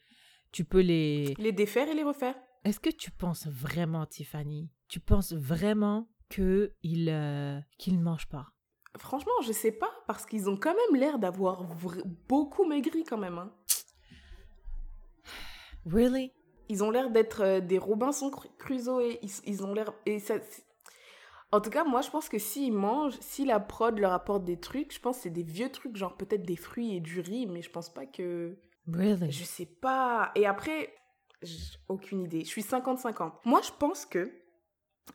Tu 0.52 0.66
peux 0.66 0.80
les. 0.80 1.36
Les 1.38 1.52
défaire 1.52 1.88
et 1.88 1.94
les 1.94 2.04
refaire. 2.04 2.36
Est-ce 2.64 2.80
que 2.80 2.90
tu 2.90 3.12
penses 3.12 3.46
vraiment, 3.46 4.08
Tiffany? 4.08 4.72
Tu 4.88 5.00
penses 5.00 5.34
vraiment 5.34 6.10
que 6.28 6.74
il, 6.82 7.10
euh, 7.10 7.60
ne 7.88 8.02
mange 8.02 8.28
pas? 8.28 8.48
Franchement, 8.98 9.40
je 9.44 9.52
sais 9.52 9.72
pas, 9.72 9.92
parce 10.08 10.26
qu'ils 10.26 10.50
ont 10.50 10.58
quand 10.58 10.74
même 10.74 11.00
l'air 11.00 11.20
d'avoir 11.20 11.64
beaucoup 12.28 12.66
maigri 12.66 13.04
quand 13.04 13.20
même. 13.20 13.38
hein. 13.38 13.54
Really? 15.86 16.34
Ils 16.70 16.84
ont 16.84 16.92
l'air 16.92 17.10
d'être 17.10 17.42
euh, 17.44 17.60
des 17.60 17.78
Robinson 17.78 18.30
Cru- 18.30 18.50
Crusoe. 18.58 19.02
et 19.02 19.20
Ils, 19.24 19.32
ils 19.46 19.66
ont 19.66 19.74
l'air. 19.74 19.92
Et 20.06 20.20
ça, 20.20 20.36
c'est- 20.40 20.64
en 21.52 21.62
tout 21.62 21.72
cas, 21.72 21.84
moi, 21.84 22.02
je 22.02 22.10
pense 22.12 22.30
que 22.30 22.38
s'ils 22.38 22.72
mangent, 22.72 23.18
si 23.22 23.44
la 23.44 23.60
prod 23.60 23.98
leur 23.98 24.14
apporte 24.14 24.44
des 24.46 24.60
trucs, 24.60 24.94
je 24.94 25.00
pense 25.00 25.18
que 25.18 25.24
c'est 25.24 25.30
des 25.32 25.42
vieux 25.44 25.72
trucs, 25.72 25.96
genre 25.96 26.16
peut-être 26.16 26.44
des 26.44 26.56
fruits 26.56 26.96
et 26.96 27.00
du 27.00 27.20
riz, 27.22 27.48
mais 27.48 27.62
je 27.64 27.72
pense 27.72 27.90
pas 27.92 28.06
que. 28.06 28.56
Really? 28.88 29.32
Je 29.32 29.44
sais 29.44 29.66
pas. 29.66 30.32
Et 30.36 30.46
après, 30.46 30.94
aucune 31.88 32.22
idée. 32.22 32.42
Je 32.42 32.46
suis 32.50 32.62
50-50. 32.62 33.34
Moi, 33.46 33.62
je 33.64 33.72
pense 33.80 34.06
que 34.06 34.32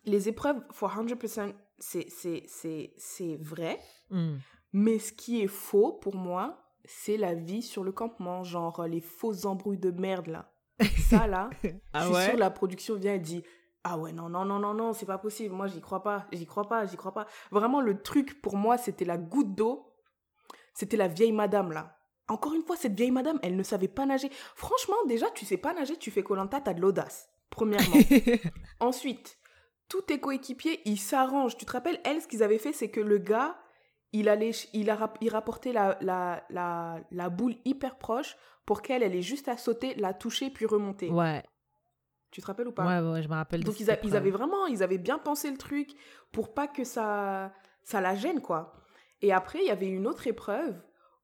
les 0.05 0.29
épreuves 0.29 0.61
for 0.73 0.91
100%, 0.93 1.53
c'est- 1.79 2.09
c'est 2.11 2.43
c'est- 2.49 2.95
c'est 2.97 3.37
vrai. 3.37 3.79
Hmm. 4.11 4.37
Mais 4.73 4.99
ce 4.99 5.13
qui 5.13 5.41
est 5.43 5.47
faux 5.49 5.93
pour 5.93 6.17
moi, 6.17 6.61
c'est 6.85 7.17
la 7.17 7.35
vie 7.35 7.63
sur 7.63 7.85
le 7.85 7.93
campement. 7.93 8.43
Genre 8.43 8.81
euh, 8.81 8.89
les 8.89 9.01
fausses 9.01 9.45
embrouilles 9.45 9.79
de 9.79 9.93
merde 9.93 10.27
là. 10.27 10.51
Ça 11.19 11.27
là, 11.27 11.51
Ah 11.93 12.01
je 12.01 12.05
suis 12.07 12.15
ouais 12.15 12.29
sûre 12.31 12.39
la 12.39 12.51
production 12.51 12.95
vient 12.97 13.15
et 13.15 13.19
dit 13.19 13.43
ah 13.85 13.99
ouais 13.99 14.13
non 14.13 14.29
non 14.29 14.45
non 14.45 14.59
non 14.59 14.73
non 14.75 14.93
c'est 14.93 15.07
pas 15.07 15.19
possible. 15.19 15.55
Moi 15.55 15.67
j'y 15.67 15.81
crois 15.81 16.03
pas 16.03 16.27
j'y 16.33 16.47
crois 16.47 16.67
pas 16.67 16.87
j'y 16.87 16.97
crois 16.97 17.13
pas. 17.13 17.27
Vraiment 17.51 17.81
le 17.81 18.01
truc 18.01 18.41
pour 18.41 18.57
moi 18.57 18.79
c'était 18.79 19.05
la 19.05 19.19
goutte 19.19 19.55
d'eau. 19.55 19.93
C'était 20.73 20.97
la 20.97 21.09
vieille 21.09 21.33
madame 21.33 21.73
là. 21.73 21.99
Encore 22.29 22.55
une 22.55 22.63
fois 22.63 22.77
cette 22.77 22.95
vieille 22.95 23.11
madame 23.11 23.39
elle 23.43 23.57
ne 23.57 23.63
savait 23.63 23.89
pas 23.89 24.07
nager. 24.07 24.31
Franchement 24.57 24.97
déjà 25.07 25.31
tu 25.31 25.45
sais 25.45 25.59
pas 25.59 25.75
nager 25.75 25.97
tu 25.97 26.11
fais 26.11 26.23
Colanta 26.23 26.61
t'as 26.61 26.73
de 26.75 26.81
l'audace. 26.81 27.29
Premièrement. 27.51 27.97
Ensuite 28.81 29.39
tous 29.89 30.01
tes 30.01 30.19
coéquipiers 30.19 30.81
ils 30.87 30.99
s'arrangent. 30.99 31.57
Tu 31.59 31.67
te 31.67 31.73
rappelles 31.73 32.01
elle 32.05 32.23
ce 32.23 32.27
qu'ils 32.27 32.43
avaient 32.43 32.59
fait 32.59 32.73
c'est 32.73 32.91
que 32.91 33.01
le 33.01 33.19
gars 33.19 33.57
il 34.15 34.29
allait 34.31 34.53
il 34.73 34.89
a 34.89 35.13
il 35.21 35.29
rapportait 35.31 35.73
la, 35.73 35.99
la, 36.01 36.43
la, 36.49 37.01
la 37.11 37.29
boule 37.29 37.57
hyper 37.67 37.97
proche 37.99 38.37
pour 38.65 38.81
qu'elle 38.81 39.03
elle 39.03 39.15
ait 39.15 39.21
juste 39.23 39.49
à 39.49 39.57
sauter 39.59 39.95
la 39.97 40.15
toucher 40.15 40.49
puis 40.51 40.65
remonter 40.65 41.11
Ouais, 41.11 41.43
tu 42.31 42.41
te 42.41 42.47
rappelles 42.47 42.69
ou 42.69 42.73
pas? 42.73 42.87
Ouais, 42.87 43.11
ouais, 43.13 43.23
je 43.23 43.29
me 43.29 43.35
rappelle. 43.35 43.63
donc 43.63 43.79
ils, 43.81 43.91
a- 43.91 43.95
ils 43.95 43.99
épreuve. 43.99 44.15
avaient 44.17 44.31
vraiment, 44.31 44.67
ils 44.67 44.83
avaient 44.83 44.99
bien 44.99 45.19
pensé 45.19 45.51
le 45.51 45.59
truc 45.59 45.91
pour 46.33 46.55
pas 46.55 46.67
que 46.67 46.85
ça, 46.85 47.53
ça 47.83 48.01
la 48.01 48.15
gêne 48.15 48.41
quoi. 48.41 48.73
Et 49.21 49.33
après 49.33 49.59
il 49.61 49.67
y 49.67 49.71
avait 49.71 49.89
une 49.89 50.07
autre 50.07 50.27
épreuve 50.27 50.81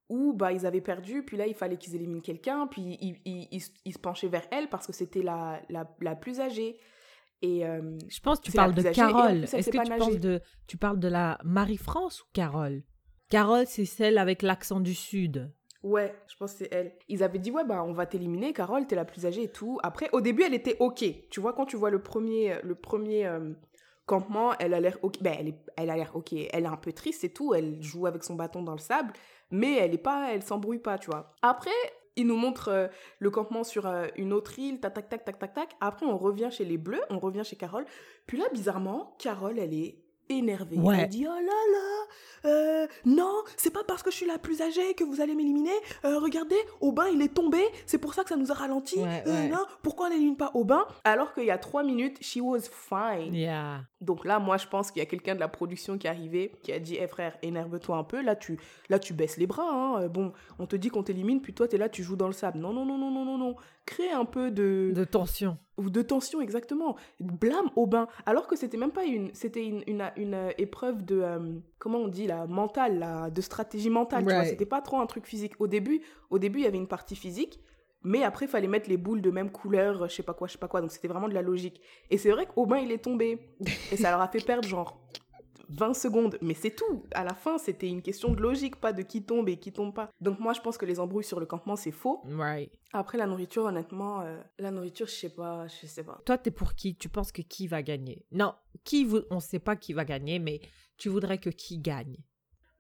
où 0.08 0.32
bah 0.32 0.50
ils 0.52 0.66
avaient 0.66 0.80
perdu, 0.80 1.24
puis 1.24 1.36
là 1.36 1.46
il 1.46 1.54
fallait 1.54 1.76
qu'ils 1.76 1.94
éliminent 1.94 2.20
quelqu'un, 2.20 2.66
puis 2.66 2.98
ils, 3.00 3.16
ils, 3.24 3.48
ils 3.52 3.60
se- 3.60 3.70
ils 3.84 3.92
se 3.92 3.98
penchaient 3.98 4.28
vers 4.28 4.46
elle 4.50 4.68
parce 4.68 4.86
que 4.86 4.92
c'était 4.92 5.22
la, 5.22 5.60
la, 5.68 5.88
la 6.00 6.16
plus 6.16 6.40
âgée. 6.40 6.78
Et 7.42 7.64
euh, 7.66 7.98
Je 8.08 8.20
pense 8.20 8.38
que 8.40 8.44
tu 8.44 8.52
parles 8.52 8.74
de 8.74 8.82
Carole. 8.82 9.44
Est-ce 9.44 9.70
que 9.70 9.78
tu 9.78 9.88
nager. 9.90 9.98
penses 9.98 10.18
de 10.18 10.40
tu 10.66 10.76
parles 10.76 10.98
de 10.98 11.08
la 11.08 11.38
Marie-France 11.44 12.22
ou 12.22 12.26
Carole? 12.32 12.82
Carole, 13.30 13.66
c'est 13.66 13.84
celle 13.84 14.18
avec 14.18 14.42
l'accent 14.42 14.80
du 14.80 14.94
sud. 14.94 15.50
ouais, 15.82 16.14
je 16.28 16.36
pense 16.36 16.52
que 16.52 16.58
c'est 16.58 16.72
elle. 16.72 16.92
Ils 17.08 17.22
avaient 17.22 17.38
dit 17.38 17.50
ouais 17.50 17.64
bah 17.64 17.82
on 17.86 17.92
va 17.92 18.04
t'éliminer, 18.06 18.52
Carole, 18.52 18.86
t'es 18.86 18.96
la 18.96 19.04
plus 19.06 19.24
âgée 19.26 19.44
et 19.44 19.48
tout. 19.52 19.78
Après 19.82 20.08
au 20.12 20.20
début 20.20 20.42
elle 20.42 20.54
était 20.54 20.76
ok. 20.80 21.04
Tu 21.30 21.40
vois 21.40 21.52
quand 21.54 21.64
tu 21.66 21.76
vois 21.76 21.90
le 21.90 22.02
premier, 22.02 22.56
le 22.62 22.74
premier 22.74 23.26
euh, 23.26 23.52
campement, 24.04 24.52
elle 24.58 24.74
a 24.74 24.80
l'air 24.80 24.98
ok. 25.02 25.22
Ben 25.22 25.34
elle, 25.38 25.48
est, 25.48 25.58
elle 25.76 25.88
a 25.90 25.96
l'air 25.96 26.10
ok. 26.14 26.32
Elle 26.34 26.64
est 26.64 26.66
un 26.66 26.76
peu 26.76 26.92
triste 26.92 27.24
et 27.24 27.32
tout. 27.32 27.54
Elle 27.54 27.82
joue 27.82 28.06
avec 28.06 28.24
son 28.24 28.34
bâton 28.34 28.62
dans 28.62 28.72
le 28.72 28.78
sable, 28.78 29.12
mais 29.50 29.76
elle 29.78 29.94
est 29.94 29.98
pas, 29.98 30.34
elle 30.34 30.42
s'embrouille 30.42 30.80
pas, 30.80 30.98
tu 30.98 31.10
vois. 31.10 31.34
Après, 31.40 31.70
ils 32.16 32.26
nous 32.26 32.36
montrent 32.36 32.68
euh, 32.68 32.88
le 33.18 33.30
campement 33.30 33.64
sur 33.64 33.86
euh, 33.86 34.06
une 34.16 34.32
autre 34.32 34.58
île, 34.58 34.80
tac 34.80 34.94
tac 34.94 35.08
tac 35.08 35.24
tac 35.24 35.38
tac 35.38 35.54
tac. 35.54 35.76
Après, 35.80 36.06
on 36.06 36.16
revient 36.16 36.48
chez 36.50 36.64
les 36.64 36.78
Bleus, 36.78 37.02
on 37.10 37.18
revient 37.18 37.44
chez 37.44 37.56
Carole. 37.56 37.84
Puis 38.26 38.38
là, 38.38 38.44
bizarrement, 38.52 39.16
Carole, 39.18 39.58
elle 39.58 39.74
est 39.74 39.98
énervée. 40.30 40.78
Ouais. 40.78 40.96
Elle 41.02 41.08
dit 41.08 41.26
oh 41.28 41.32
là 41.34 41.40
là, 41.42 42.06
euh, 42.50 42.86
non, 43.04 43.42
c'est 43.56 43.70
pas 43.72 43.84
parce 43.84 44.02
que 44.02 44.10
je 44.10 44.16
suis 44.16 44.26
la 44.26 44.38
plus 44.38 44.62
âgée 44.62 44.94
que 44.94 45.04
vous 45.04 45.20
allez 45.20 45.34
m'éliminer. 45.34 45.70
Euh, 46.04 46.18
regardez, 46.18 46.56
Aubin 46.80 47.06
il 47.12 47.20
est 47.22 47.34
tombé, 47.34 47.60
c'est 47.86 47.98
pour 47.98 48.14
ça 48.14 48.22
que 48.22 48.30
ça 48.30 48.36
nous 48.36 48.50
a 48.50 48.54
ralenti. 48.54 48.98
Ouais, 48.98 49.22
Euh, 49.26 49.30
ouais. 49.42 49.48
non, 49.48 49.58
pourquoi 49.82 50.06
on 50.06 50.10
n'élimine 50.10 50.36
pas 50.36 50.50
Aubin 50.54 50.86
Alors 51.04 51.34
qu'il 51.34 51.44
y 51.44 51.50
a 51.50 51.58
trois 51.58 51.82
minutes, 51.82 52.16
she 52.22 52.38
was 52.40 52.60
fine. 52.70 53.34
Yeah. 53.34 53.82
Donc 54.00 54.24
là, 54.24 54.38
moi, 54.38 54.56
je 54.56 54.66
pense 54.66 54.90
qu'il 54.90 55.00
y 55.00 55.02
a 55.02 55.06
quelqu'un 55.06 55.34
de 55.34 55.40
la 55.40 55.48
production 55.48 55.98
qui 55.98 56.06
est 56.06 56.10
arrivé, 56.10 56.52
qui 56.62 56.72
a 56.72 56.78
dit 56.78 56.96
Eh 56.98 57.06
frère, 57.06 57.36
énerve-toi 57.42 57.96
un 57.98 58.04
peu. 58.04 58.22
Là, 58.22 58.34
tu, 58.36 58.58
là, 58.88 58.98
tu 58.98 59.12
baisses 59.12 59.36
les 59.36 59.46
bras. 59.46 59.68
hein. 59.70 60.02
Euh, 60.02 60.08
Bon, 60.08 60.32
on 60.58 60.66
te 60.66 60.76
dit 60.76 60.88
qu'on 60.88 61.02
t'élimine, 61.02 61.40
puis 61.42 61.52
toi, 61.54 61.68
t'es 61.68 61.76
là, 61.78 61.88
tu 61.88 62.02
joues 62.02 62.16
dans 62.16 62.26
le 62.26 62.32
sable. 62.32 62.58
Non, 62.58 62.72
non, 62.72 62.84
non, 62.86 62.96
non, 62.98 63.10
non, 63.10 63.24
non, 63.24 63.38
non. 63.38 63.54
Crée 63.86 64.10
un 64.10 64.24
peu 64.24 64.50
de, 64.50 64.92
De 64.94 65.04
tension. 65.04 65.58
Ou 65.80 65.90
de 65.90 66.02
tension, 66.02 66.40
exactement. 66.40 66.94
Blâme 67.18 67.70
Aubin. 67.76 68.06
Alors 68.26 68.46
que 68.46 68.54
c'était 68.56 68.76
même 68.76 68.92
pas 68.92 69.04
une. 69.04 69.30
C'était 69.34 69.64
une, 69.66 69.82
une, 69.86 70.04
une, 70.16 70.34
euh, 70.34 70.50
épreuve 70.58 71.04
de. 71.04 71.20
euh, 71.20 71.38
comment 71.78 71.98
on 71.98 72.08
dit 72.08 72.26
là 72.26 72.46
Mentale, 72.46 72.98
là, 72.98 73.30
de 73.30 73.40
stratégie 73.40 73.90
mentale. 73.90 74.20
Tu 74.20 74.24
vois, 74.30 74.34
Right. 74.40 74.50
c'était 74.50 74.66
pas 74.66 74.80
trop 74.82 74.98
un 75.00 75.06
truc 75.06 75.26
physique. 75.26 75.54
Au 75.58 75.66
début, 75.66 76.02
au 76.30 76.38
début, 76.38 76.60
il 76.60 76.64
y 76.64 76.68
avait 76.68 76.76
une 76.78 76.86
partie 76.88 77.16
physique. 77.16 77.58
Mais 78.02 78.22
après, 78.22 78.46
il 78.46 78.48
fallait 78.48 78.66
mettre 78.68 78.88
les 78.88 78.96
boules 78.96 79.20
de 79.20 79.30
même 79.30 79.50
couleur, 79.50 80.08
je 80.08 80.14
sais 80.14 80.22
pas 80.22 80.32
quoi, 80.32 80.46
je 80.48 80.52
sais 80.52 80.58
pas 80.58 80.68
quoi. 80.68 80.80
Donc 80.80 80.90
c'était 80.90 81.08
vraiment 81.08 81.28
de 81.28 81.34
la 81.34 81.42
logique. 81.42 81.82
Et 82.10 82.16
c'est 82.16 82.30
vrai 82.30 82.46
qu'Aubin, 82.46 82.78
il 82.78 82.90
est 82.92 82.98
tombé. 83.04 83.38
Et 83.92 83.96
ça 83.98 84.10
leur 84.10 84.22
a 84.22 84.28
fait 84.28 84.42
perdre 84.44 84.66
genre 84.66 84.98
20 85.70 85.94
secondes. 85.94 86.36
Mais 86.42 86.54
c'est 86.54 86.74
tout. 86.74 87.04
À 87.12 87.24
la 87.24 87.34
fin, 87.34 87.56
c'était 87.58 87.88
une 87.88 88.02
question 88.02 88.32
de 88.32 88.40
logique, 88.42 88.76
pas 88.76 88.92
de 88.92 89.02
qui 89.02 89.22
tombe 89.24 89.48
et 89.48 89.56
qui 89.58 89.72
tombe 89.72 89.94
pas. 89.94 90.10
Donc 90.20 90.38
moi, 90.40 90.52
je 90.52 90.60
pense 90.60 90.76
que 90.76 90.84
les 90.86 91.00
embrouilles 91.00 91.24
sur 91.24 91.40
le 91.40 91.46
campement, 91.46 91.76
c'est 91.76 91.90
faux. 91.92 92.22
Right. 92.36 92.72
Après, 92.92 93.16
la 93.18 93.26
nourriture, 93.26 93.64
honnêtement, 93.64 94.20
euh, 94.22 94.40
la 94.58 94.70
nourriture, 94.70 95.06
je 95.06 95.12
sais 95.12 95.34
pas, 95.34 95.66
je 95.68 95.86
sais 95.86 96.04
pas. 96.04 96.20
Toi, 96.26 96.36
t'es 96.38 96.50
pour 96.50 96.74
qui? 96.74 96.96
Tu 96.96 97.08
penses 97.08 97.32
que 97.32 97.42
qui 97.42 97.66
va 97.68 97.82
gagner? 97.82 98.24
Non, 98.32 98.54
qui 98.84 99.04
vou- 99.04 99.22
on 99.30 99.40
sait 99.40 99.58
pas 99.60 99.76
qui 99.76 99.92
va 99.92 100.04
gagner, 100.04 100.38
mais 100.38 100.60
tu 100.98 101.08
voudrais 101.08 101.38
que 101.38 101.50
qui 101.50 101.78
gagne? 101.78 102.16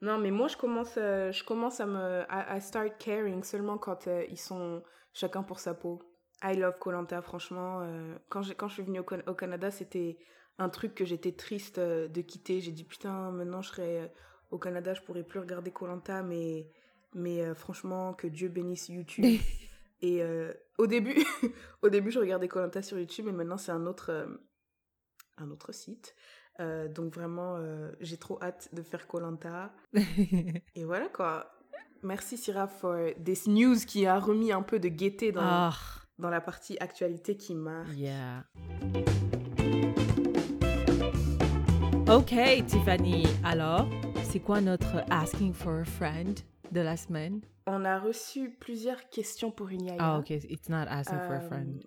Non, 0.02 0.18
mais 0.18 0.30
moi, 0.30 0.48
je 0.48 0.56
commence, 0.56 0.94
euh, 0.96 1.30
je 1.30 1.44
commence 1.44 1.78
à 1.80 1.86
me. 1.86 2.22
à, 2.28 2.52
à 2.52 2.60
start 2.60 2.96
caring 2.98 3.44
seulement 3.44 3.76
quand 3.78 4.06
euh, 4.06 4.24
ils 4.30 4.38
sont 4.38 4.82
chacun 5.12 5.42
pour 5.42 5.58
sa 5.60 5.74
peau. 5.74 6.00
I 6.42 6.56
love 6.56 6.78
Colanta, 6.78 7.20
franchement. 7.20 7.80
euh, 7.82 8.16
quand, 8.30 8.40
quand 8.56 8.68
je 8.68 8.74
suis 8.74 8.82
venue 8.82 9.00
au, 9.00 9.04
Can- 9.04 9.22
au 9.26 9.34
Canada, 9.34 9.70
c'était 9.70 10.16
un 10.60 10.68
truc 10.68 10.94
que 10.94 11.04
j'étais 11.04 11.32
triste 11.32 11.78
euh, 11.78 12.06
de 12.06 12.20
quitter. 12.20 12.60
J'ai 12.60 12.70
dit, 12.70 12.84
putain, 12.84 13.32
maintenant 13.32 13.62
je 13.62 13.68
serai 13.70 14.00
euh, 14.02 14.06
au 14.50 14.58
Canada, 14.58 14.94
je 14.94 15.00
pourrai 15.00 15.22
plus 15.24 15.40
regarder 15.40 15.70
Colanta, 15.70 16.22
mais, 16.22 16.68
mais 17.14 17.40
euh, 17.42 17.54
franchement, 17.54 18.12
que 18.12 18.26
Dieu 18.26 18.48
bénisse 18.48 18.88
YouTube. 18.88 19.24
et 20.02 20.22
euh, 20.22 20.52
au, 20.78 20.86
début, 20.86 21.16
au 21.82 21.88
début, 21.88 22.10
je 22.10 22.18
regardais 22.18 22.46
Colanta 22.48 22.82
sur 22.82 22.98
YouTube, 22.98 23.26
et 23.28 23.32
maintenant, 23.32 23.56
c'est 23.56 23.72
un 23.72 23.86
autre, 23.86 24.10
euh, 24.10 24.26
un 25.38 25.50
autre 25.50 25.72
site. 25.72 26.14
Donc 26.94 27.14
vraiment, 27.14 27.58
j'ai 28.00 28.18
trop 28.18 28.38
hâte 28.42 28.68
de 28.74 28.82
faire 28.82 29.06
Colanta. 29.06 29.72
Et 30.74 30.84
voilà 30.84 31.08
quoi. 31.08 31.50
Merci 32.02 32.36
Syrah 32.36 32.66
pour 32.66 32.94
this 33.24 33.46
news 33.46 33.76
qui 33.86 34.04
a 34.04 34.18
remis 34.18 34.52
un 34.52 34.60
peu 34.60 34.78
de 34.78 34.88
gaieté 34.88 35.32
dans, 35.32 35.40
Ah, 35.42 35.72
dans 36.18 36.28
la 36.28 36.42
partie 36.42 36.76
actualité 36.78 37.38
qui 37.38 37.54
m'a. 37.54 37.84
yeah. 37.94 38.44
Ok, 42.10 42.34
Tiffany. 42.66 43.24
Alors, 43.44 43.86
c'est 44.24 44.40
quoi 44.40 44.60
notre 44.60 45.04
asking 45.10 45.52
for 45.52 45.80
a 45.80 45.84
friend 45.84 46.40
de 46.72 46.80
la 46.80 46.96
semaine? 46.96 47.40
On 47.66 47.84
a 47.84 47.98
reçu 47.98 48.50
plusieurs 48.58 49.08
questions 49.10 49.50
pour 49.52 49.68
une 49.68 49.84
yaya. 49.84 49.98
Ah, 50.00 50.18
ok, 50.18 50.30
it's 50.30 50.68
not 50.68 50.86
asking 50.88 51.18
for 51.18 51.34
a 51.34 51.42
Euh, 51.44 51.48
friend. 51.48 51.82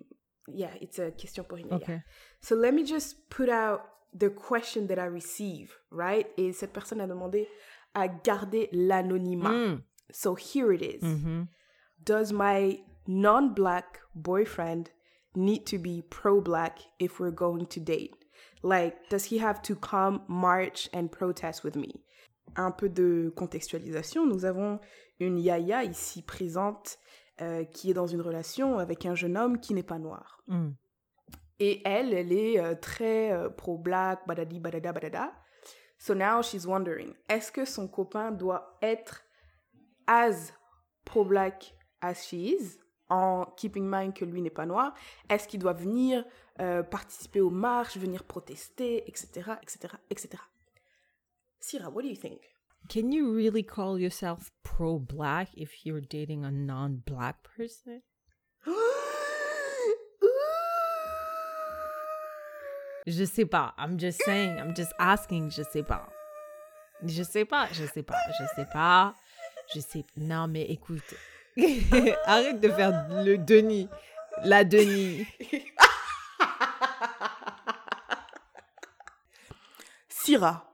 yeah, 0.48 0.70
it's 0.80 0.98
a 0.98 1.10
question 1.10 1.44
pour 1.44 1.58
une. 1.58 1.68
Yaya. 1.68 2.02
So 2.40 2.54
let 2.56 2.72
me 2.72 2.84
just 2.86 3.28
put 3.28 3.48
out 3.50 3.80
the 4.18 4.30
question 4.30 4.86
that 4.86 4.98
I 4.98 5.06
receive, 5.06 5.72
right? 5.90 6.26
Et 6.38 6.52
cette 6.52 6.72
personne 6.72 7.00
a 7.00 7.06
demandé 7.06 7.46
à 7.94 8.08
garder 8.08 8.68
l'anonymat. 8.72 9.52
Mm. 9.52 9.82
So 10.10 10.34
here 10.34 10.72
it 10.72 10.82
is. 10.82 11.02
Mhm. 11.02 11.48
Does 12.02 12.32
my 12.32 12.80
non-black 13.06 14.00
boyfriend 14.14 14.90
need 15.34 15.64
to 15.66 15.78
be 15.78 16.02
pro-black 16.08 16.78
if 16.98 17.18
we're 17.20 17.34
going 17.34 17.66
to 17.66 17.80
date? 17.80 18.12
Like, 18.64 18.96
does 19.10 19.26
he 19.30 19.38
have 19.38 19.60
to 19.62 19.76
come 19.76 20.22
march 20.26 20.88
and 20.94 21.08
protest 21.08 21.64
with 21.64 21.76
me? 21.76 22.02
Un 22.56 22.70
peu 22.70 22.88
de 22.88 23.30
contextualisation. 23.36 24.26
Nous 24.26 24.46
avons 24.46 24.80
une 25.20 25.38
Yaya 25.38 25.84
ici 25.84 26.22
présente 26.22 26.98
euh, 27.42 27.64
qui 27.64 27.90
est 27.90 27.94
dans 27.94 28.06
une 28.06 28.22
relation 28.22 28.78
avec 28.78 29.04
un 29.04 29.14
jeune 29.14 29.36
homme 29.36 29.60
qui 29.60 29.74
n'est 29.74 29.82
pas 29.82 29.98
noir. 29.98 30.42
Mm. 30.48 30.70
Et 31.60 31.82
elle, 31.84 32.14
elle 32.14 32.32
est 32.32 32.58
euh, 32.58 32.74
très 32.74 33.32
euh, 33.32 33.50
pro-black, 33.50 34.26
badadi, 34.26 34.60
badada, 34.60 34.92
badada. 34.92 35.32
So 35.98 36.14
now 36.14 36.42
she's 36.42 36.66
wondering, 36.66 37.12
est-ce 37.28 37.52
que 37.52 37.66
son 37.66 37.86
copain 37.86 38.32
doit 38.32 38.78
être 38.80 39.24
as 40.06 40.52
pro-black 41.04 41.74
as 42.00 42.14
she 42.14 42.34
is, 42.34 42.78
en 43.08 43.44
keeping 43.56 43.84
in 43.84 44.00
mind 44.00 44.14
que 44.14 44.24
lui 44.24 44.40
n'est 44.42 44.50
pas 44.50 44.66
noir 44.66 44.94
Est-ce 45.28 45.46
qu'il 45.46 45.60
doit 45.60 45.72
venir 45.72 46.24
euh, 46.60 46.82
participer 46.82 47.40
aux 47.40 47.50
marches, 47.50 47.96
venir 47.96 48.24
protester, 48.24 49.04
etc., 49.08 49.52
etc., 49.62 49.94
etc. 50.10 50.42
Syrah, 51.60 51.90
what 51.90 52.02
do 52.02 52.08
you 52.08 52.16
think? 52.16 52.40
Can 52.88 53.10
you 53.12 53.34
really 53.34 53.64
call 53.64 53.98
yourself 53.98 54.50
pro 54.62 54.98
black 54.98 55.48
if 55.56 55.86
you're 55.86 56.02
dating 56.02 56.44
a 56.44 56.50
non 56.50 57.02
black 57.06 57.36
person? 57.56 58.02
Je 63.06 63.24
sais 63.24 63.44
pas. 63.44 63.74
I'm 63.76 63.98
just 63.98 64.22
saying. 64.24 64.58
I'm 64.58 64.74
just 64.74 64.92
asking. 64.98 65.50
Je 65.50 65.62
sais 65.62 65.82
pas. 65.82 66.08
Je 67.02 67.22
sais 67.22 67.44
pas. 67.44 67.68
Je 67.72 67.84
sais 67.86 68.02
pas. 68.02 68.16
Je 68.38 68.44
sais 68.54 68.66
pas. 68.72 69.14
Je 69.74 69.80
sais. 69.80 70.04
Non, 70.16 70.48
mais 70.48 70.62
écoute. 70.70 71.14
Arrête 72.26 72.60
de 72.60 72.68
faire 72.68 73.06
le 73.24 73.38
Denis. 73.38 73.88
La 74.42 74.64
Denis. 74.64 75.26
Syrah, 80.08 80.72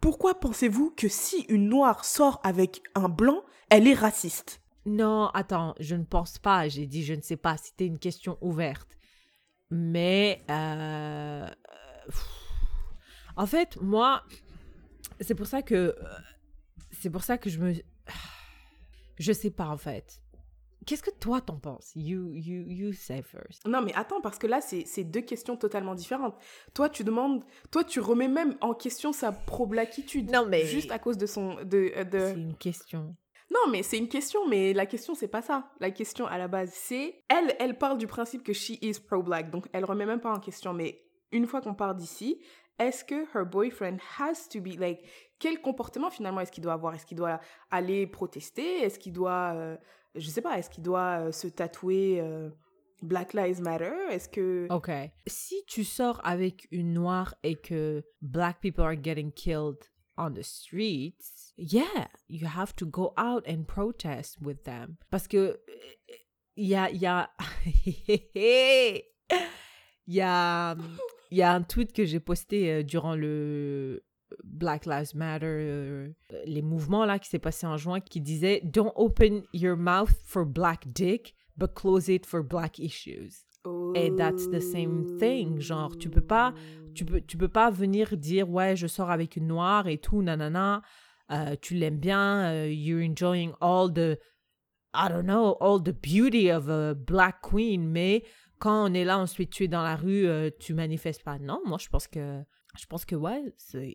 pourquoi 0.00 0.38
pensez-vous 0.40 0.90
que 0.90 1.08
si 1.08 1.42
une 1.48 1.68
noire 1.68 2.04
sort 2.04 2.40
avec 2.42 2.82
un 2.94 3.08
blanc, 3.08 3.42
elle 3.70 3.86
est 3.86 3.94
raciste? 3.94 4.60
Non, 4.84 5.28
attends, 5.28 5.74
je 5.78 5.94
ne 5.94 6.04
pense 6.04 6.38
pas. 6.38 6.68
J'ai 6.68 6.86
dit 6.86 7.04
je 7.04 7.14
ne 7.14 7.22
sais 7.22 7.36
pas. 7.36 7.56
C'était 7.56 7.86
une 7.86 7.98
question 7.98 8.36
ouverte. 8.40 8.98
Mais 9.70 10.42
euh, 10.50 11.48
en 13.36 13.46
fait, 13.46 13.80
moi, 13.80 14.24
c'est 15.20 15.34
pour 15.34 15.46
ça 15.46 15.62
que 15.62 15.74
euh, 15.74 15.94
c'est 16.90 17.10
pour 17.10 17.22
ça 17.22 17.38
que 17.38 17.48
je 17.48 17.58
me 17.58 17.72
je 19.18 19.32
sais 19.32 19.50
pas 19.50 19.66
en 19.66 19.76
fait. 19.76 20.20
Qu'est-ce 20.84 21.02
que 21.04 21.10
toi 21.10 21.40
t'en 21.40 21.58
penses? 21.58 21.92
You 21.94 22.32
you 22.34 22.64
you 22.66 22.92
say 22.92 23.22
first. 23.22 23.64
Non, 23.68 23.82
mais 23.82 23.92
attends, 23.94 24.20
parce 24.20 24.38
que 24.38 24.48
là, 24.48 24.60
c'est 24.60 24.84
c'est 24.84 25.04
deux 25.04 25.20
questions 25.20 25.56
totalement 25.56 25.94
différentes. 25.94 26.34
Toi, 26.74 26.88
tu 26.88 27.04
demandes, 27.04 27.44
toi, 27.70 27.84
tu 27.84 28.00
remets 28.00 28.26
même 28.26 28.56
en 28.60 28.74
question 28.74 29.12
sa 29.12 29.30
pro-blackitude. 29.30 30.30
Non, 30.32 30.44
mais- 30.46 30.66
Juste 30.66 30.90
à 30.90 30.98
cause 30.98 31.16
de 31.18 31.26
son. 31.26 31.54
De, 31.62 31.92
euh, 31.96 32.02
de... 32.04 32.18
C'est 32.18 32.32
une 32.34 32.56
question. 32.56 33.14
Non, 33.52 33.70
mais 33.70 33.82
c'est 33.84 33.98
une 33.98 34.08
question, 34.08 34.48
mais 34.48 34.72
la 34.72 34.86
question, 34.86 35.14
c'est 35.14 35.28
pas 35.28 35.42
ça. 35.42 35.70
La 35.78 35.90
question 35.92 36.26
à 36.26 36.36
la 36.36 36.48
base, 36.48 36.70
c'est. 36.72 37.22
Elle, 37.28 37.54
elle 37.60 37.78
parle 37.78 37.98
du 37.98 38.08
principe 38.08 38.42
que 38.42 38.52
she 38.52 38.70
is 38.82 38.94
pro-black, 39.06 39.50
donc 39.50 39.68
elle 39.72 39.84
remet 39.84 40.06
même 40.06 40.20
pas 40.20 40.32
en 40.34 40.40
question. 40.40 40.72
Mais 40.72 41.04
une 41.30 41.46
fois 41.46 41.60
qu'on 41.60 41.74
part 41.74 41.94
d'ici, 41.94 42.40
est-ce 42.78 43.04
que 43.04 43.26
her 43.34 43.44
boyfriend 43.44 43.98
has 44.18 44.48
to 44.50 44.60
be. 44.60 44.78
Like, 44.78 45.00
quel 45.38 45.60
comportement 45.60 46.10
finalement 46.10 46.40
est-ce 46.40 46.52
qu'il 46.52 46.62
doit 46.62 46.72
avoir? 46.74 46.94
Est-ce 46.94 47.06
qu'il 47.06 47.16
doit 47.16 47.40
aller 47.70 48.06
protester? 48.06 48.80
Est-ce 48.82 48.98
qu'il 48.98 49.12
doit. 49.12 49.52
euh, 49.54 49.76
je 50.14 50.28
sais 50.28 50.42
pas, 50.42 50.58
est-ce 50.58 50.68
qu'il 50.70 50.82
doit 50.82 51.20
euh, 51.26 51.32
se 51.32 51.48
tatouer 51.48 52.20
euh, 52.20 52.50
Black 53.02 53.32
Lives 53.34 53.60
Matter? 53.60 53.92
Est-ce 54.10 54.28
que. 54.28 54.66
Ok. 54.70 54.90
Si 55.26 55.64
tu 55.66 55.84
sors 55.84 56.20
avec 56.24 56.68
une 56.70 56.92
noire 56.92 57.34
et 57.42 57.56
que 57.56 58.04
black 58.20 58.60
people 58.60 58.84
are 58.84 58.96
getting 59.02 59.32
killed 59.32 59.78
on 60.18 60.32
the 60.34 60.42
streets, 60.42 61.54
yeah, 61.56 62.08
you 62.28 62.46
have 62.46 62.74
to 62.76 62.86
go 62.86 63.12
out 63.16 63.44
and 63.48 63.64
protest 63.64 64.38
with 64.40 64.62
them. 64.64 64.96
Parce 65.10 65.26
que 65.26 65.58
il 66.56 66.66
y 66.68 66.74
a, 66.74 66.90
il 66.90 67.00
y 67.00 67.06
a, 67.06 67.30
y 70.06 70.20
a, 70.20 70.76
il 71.32 71.38
y 71.38 71.42
a 71.42 71.52
un 71.52 71.62
tweet 71.62 71.94
que 71.94 72.04
j'ai 72.04 72.20
posté 72.20 72.70
euh, 72.70 72.82
durant 72.82 73.16
le 73.16 74.04
Black 74.44 74.84
Lives 74.84 75.16
Matter, 75.16 75.46
euh, 75.46 76.08
les 76.44 76.60
mouvements 76.60 77.06
là 77.06 77.18
qui 77.18 77.28
s'est 77.30 77.38
passé 77.38 77.66
en 77.66 77.78
juin, 77.78 78.00
qui 78.00 78.20
disait 78.20 78.60
Don't 78.64 78.92
open 78.96 79.42
your 79.54 79.76
mouth 79.76 80.12
for 80.26 80.44
black 80.44 80.92
dick, 80.92 81.34
but 81.56 81.74
close 81.74 82.08
it 82.08 82.26
for 82.26 82.42
black 82.42 82.78
issues. 82.78 83.46
Et 83.94 84.10
that's 84.14 84.48
the 84.50 84.60
same 84.60 85.16
thing. 85.18 85.58
Genre, 85.58 85.96
tu 85.96 86.10
peux 86.10 86.20
pas, 86.20 86.52
tu 86.94 87.04
peux, 87.06 87.20
tu 87.20 87.38
peux 87.38 87.48
pas 87.48 87.70
venir 87.70 88.16
dire, 88.16 88.50
ouais, 88.50 88.76
je 88.76 88.86
sors 88.86 89.10
avec 89.10 89.36
une 89.36 89.46
noire 89.46 89.86
et 89.86 89.98
tout, 89.98 90.20
nanana, 90.20 90.82
euh, 91.30 91.54
tu 91.62 91.74
l'aimes 91.74 91.98
bien, 91.98 92.52
euh, 92.52 92.68
you're 92.70 93.00
enjoying 93.00 93.52
all 93.60 93.90
the, 93.90 94.18
I 94.92 95.08
don't 95.08 95.24
know, 95.24 95.56
all 95.60 95.80
the 95.80 95.94
beauty 95.94 96.50
of 96.50 96.68
a 96.68 96.94
black 96.94 97.40
queen, 97.40 97.88
mais 97.88 98.24
quand 98.62 98.88
on 98.88 98.94
est 98.94 99.04
là, 99.04 99.18
ensuite 99.18 99.50
tu 99.50 99.64
es 99.64 99.68
dans 99.68 99.82
la 99.82 99.96
rue, 99.96 100.24
euh, 100.28 100.48
tu 100.60 100.72
manifestes 100.72 101.24
pas. 101.24 101.38
Non, 101.40 101.60
moi 101.66 101.78
je 101.80 101.88
pense 101.88 102.06
que, 102.06 102.42
je 102.78 102.86
pense 102.86 103.04
que 103.04 103.16
ouais, 103.16 103.42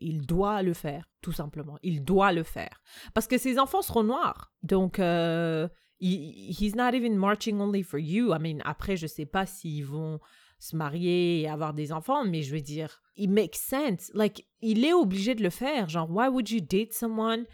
il 0.01 0.25
doit 0.25 0.62
le 0.62 0.73
faire, 0.73 1.10
tout 1.21 1.32
simplement. 1.32 1.77
Il 1.84 2.03
doit 2.03 2.34
le 2.34 2.43
faire. 2.43 2.82
Parce 3.13 3.27
que 3.27 3.38
ses 3.38 3.60
enfants 3.60 3.82
seront 3.82 4.03
noirs. 4.03 4.51
Donc, 4.63 4.99
euh, 4.99 5.69
he- 6.01 6.49
he's 6.60 6.75
not 6.75 6.89
even 6.93 7.15
marching 7.15 7.62
only 7.62 7.82
for 7.82 7.97
you. 7.97 8.34
I 8.34 8.39
mean, 8.39 8.60
après, 8.65 8.97
je 8.97 9.08
sais 9.08 9.25
pas 9.25 9.45
s'ils 9.45 9.86
vont 9.86 10.19
se 10.60 10.75
marier 10.75 11.41
et 11.41 11.47
avoir 11.47 11.73
des 11.73 11.93
enfants, 11.93 12.25
mais 12.25 12.41
je 12.41 12.53
veux 12.53 12.62
dire, 12.62 13.01
it 13.15 13.30
makes 13.32 13.56
sense. 13.56 14.12
Like, 14.13 14.45
il 14.62 14.84
est 14.84 14.93
obligé 14.93 15.34
de 15.34 15.43
le 15.43 15.49
faire. 15.49 15.88
Genre, 15.88 16.10
why 16.12 16.27
would 16.27 16.49
you 16.49 16.60
date 16.60 16.91
someone 16.91 17.45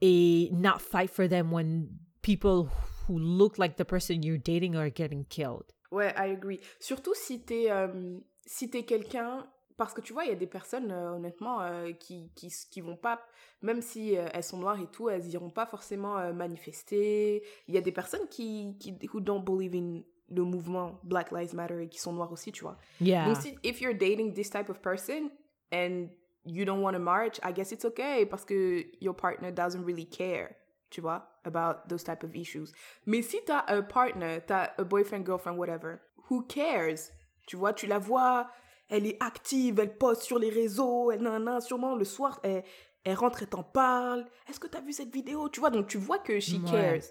et 0.00 0.48
not 0.52 0.78
fight 0.80 1.10
for 1.10 1.28
them 1.28 1.52
when 1.52 1.88
people 2.22 2.66
who 3.06 3.18
look 3.18 3.58
like 3.58 3.76
the 3.76 3.84
person 3.84 4.22
you're 4.22 4.38
dating 4.42 4.74
are 4.74 4.90
getting 4.90 5.24
killed? 5.26 5.70
Ouais, 5.92 6.12
I 6.16 6.32
agree. 6.32 6.60
Surtout 6.80 7.14
si 7.14 7.42
t'es 7.42 7.70
euh, 7.70 8.18
si 8.44 8.70
t'es 8.70 8.84
quelqu'un 8.84 9.46
parce 9.76 9.92
que 9.92 10.00
tu 10.00 10.12
vois, 10.12 10.24
il 10.24 10.28
y 10.30 10.32
a 10.32 10.36
des 10.36 10.46
personnes 10.46 10.90
euh, 10.90 11.16
honnêtement 11.16 11.60
euh, 11.60 11.92
qui, 11.92 12.30
qui 12.34 12.52
qui 12.70 12.80
vont 12.80 12.96
pas 12.96 13.20
même 13.62 13.82
si 13.82 14.16
euh, 14.16 14.26
elles 14.32 14.44
sont 14.44 14.58
noires 14.58 14.80
et 14.80 14.86
tout, 14.86 15.08
elles 15.08 15.26
iront 15.28 15.50
pas 15.50 15.66
forcément 15.66 16.32
manifester. 16.32 17.42
Il 17.68 17.74
y 17.74 17.78
a 17.78 17.80
des 17.80 17.92
personnes 17.92 18.26
qui 18.30 18.76
qui 18.78 18.96
who 19.12 19.20
don't 19.20 19.44
believe 19.44 19.74
in 19.74 20.02
le 20.28 20.42
mouvement 20.42 20.98
Black 21.04 21.30
Lives 21.30 21.54
Matter 21.54 21.84
et 21.84 21.88
qui 21.88 21.98
sont 21.98 22.12
noires 22.12 22.32
aussi, 22.32 22.52
tu 22.52 22.62
vois. 22.62 22.78
Yeah. 23.00 23.26
Donc 23.26 23.36
si 23.36 23.56
if 23.62 23.80
you're 23.80 23.94
dating 23.94 24.34
this 24.34 24.50
type 24.50 24.68
of 24.68 24.80
person 24.80 25.30
and 25.72 26.08
you 26.44 26.64
don't 26.64 26.80
want 26.80 26.94
to 26.94 26.98
march, 26.98 27.38
I 27.42 27.52
guess 27.52 27.72
it's 27.72 27.84
okay 27.84 28.26
parce 28.26 28.44
que 28.44 28.86
your 29.00 29.14
partner 29.14 29.52
doesn't 29.52 29.84
really 29.84 30.06
care, 30.06 30.56
tu 30.90 31.00
vois, 31.00 31.28
about 31.44 31.88
those 31.88 32.04
type 32.04 32.22
of 32.24 32.34
issues. 32.34 32.70
Mais 33.06 33.22
si 33.22 33.38
t'as 33.44 33.64
un 33.68 33.82
partner, 33.82 34.38
t'as 34.46 34.70
un 34.78 34.84
boyfriend, 34.84 35.24
girlfriend, 35.24 35.56
whatever, 35.58 35.96
who 36.30 36.42
cares? 36.42 37.10
Tu 37.46 37.56
vois, 37.56 37.72
tu 37.72 37.86
la 37.86 37.98
vois, 37.98 38.48
elle 38.88 39.06
est 39.06 39.22
active, 39.22 39.78
elle 39.80 39.96
poste 39.96 40.22
sur 40.22 40.38
les 40.38 40.50
réseaux, 40.50 41.10
elle 41.10 41.22
nan, 41.22 41.60
sûrement 41.60 41.94
le 41.94 42.04
soir, 42.04 42.40
elle, 42.42 42.64
elle 43.04 43.14
rentre 43.14 43.42
et 43.42 43.46
t'en 43.46 43.62
parle. 43.62 44.26
Est-ce 44.48 44.58
que 44.60 44.66
t'as 44.66 44.80
vu 44.80 44.92
cette 44.92 45.12
vidéo? 45.12 45.48
Tu 45.48 45.60
vois, 45.60 45.70
donc 45.70 45.86
tu 45.86 45.98
vois 45.98 46.18
que 46.18 46.40
she 46.40 46.54
Ouais. 46.54 46.70
cares. 46.70 47.02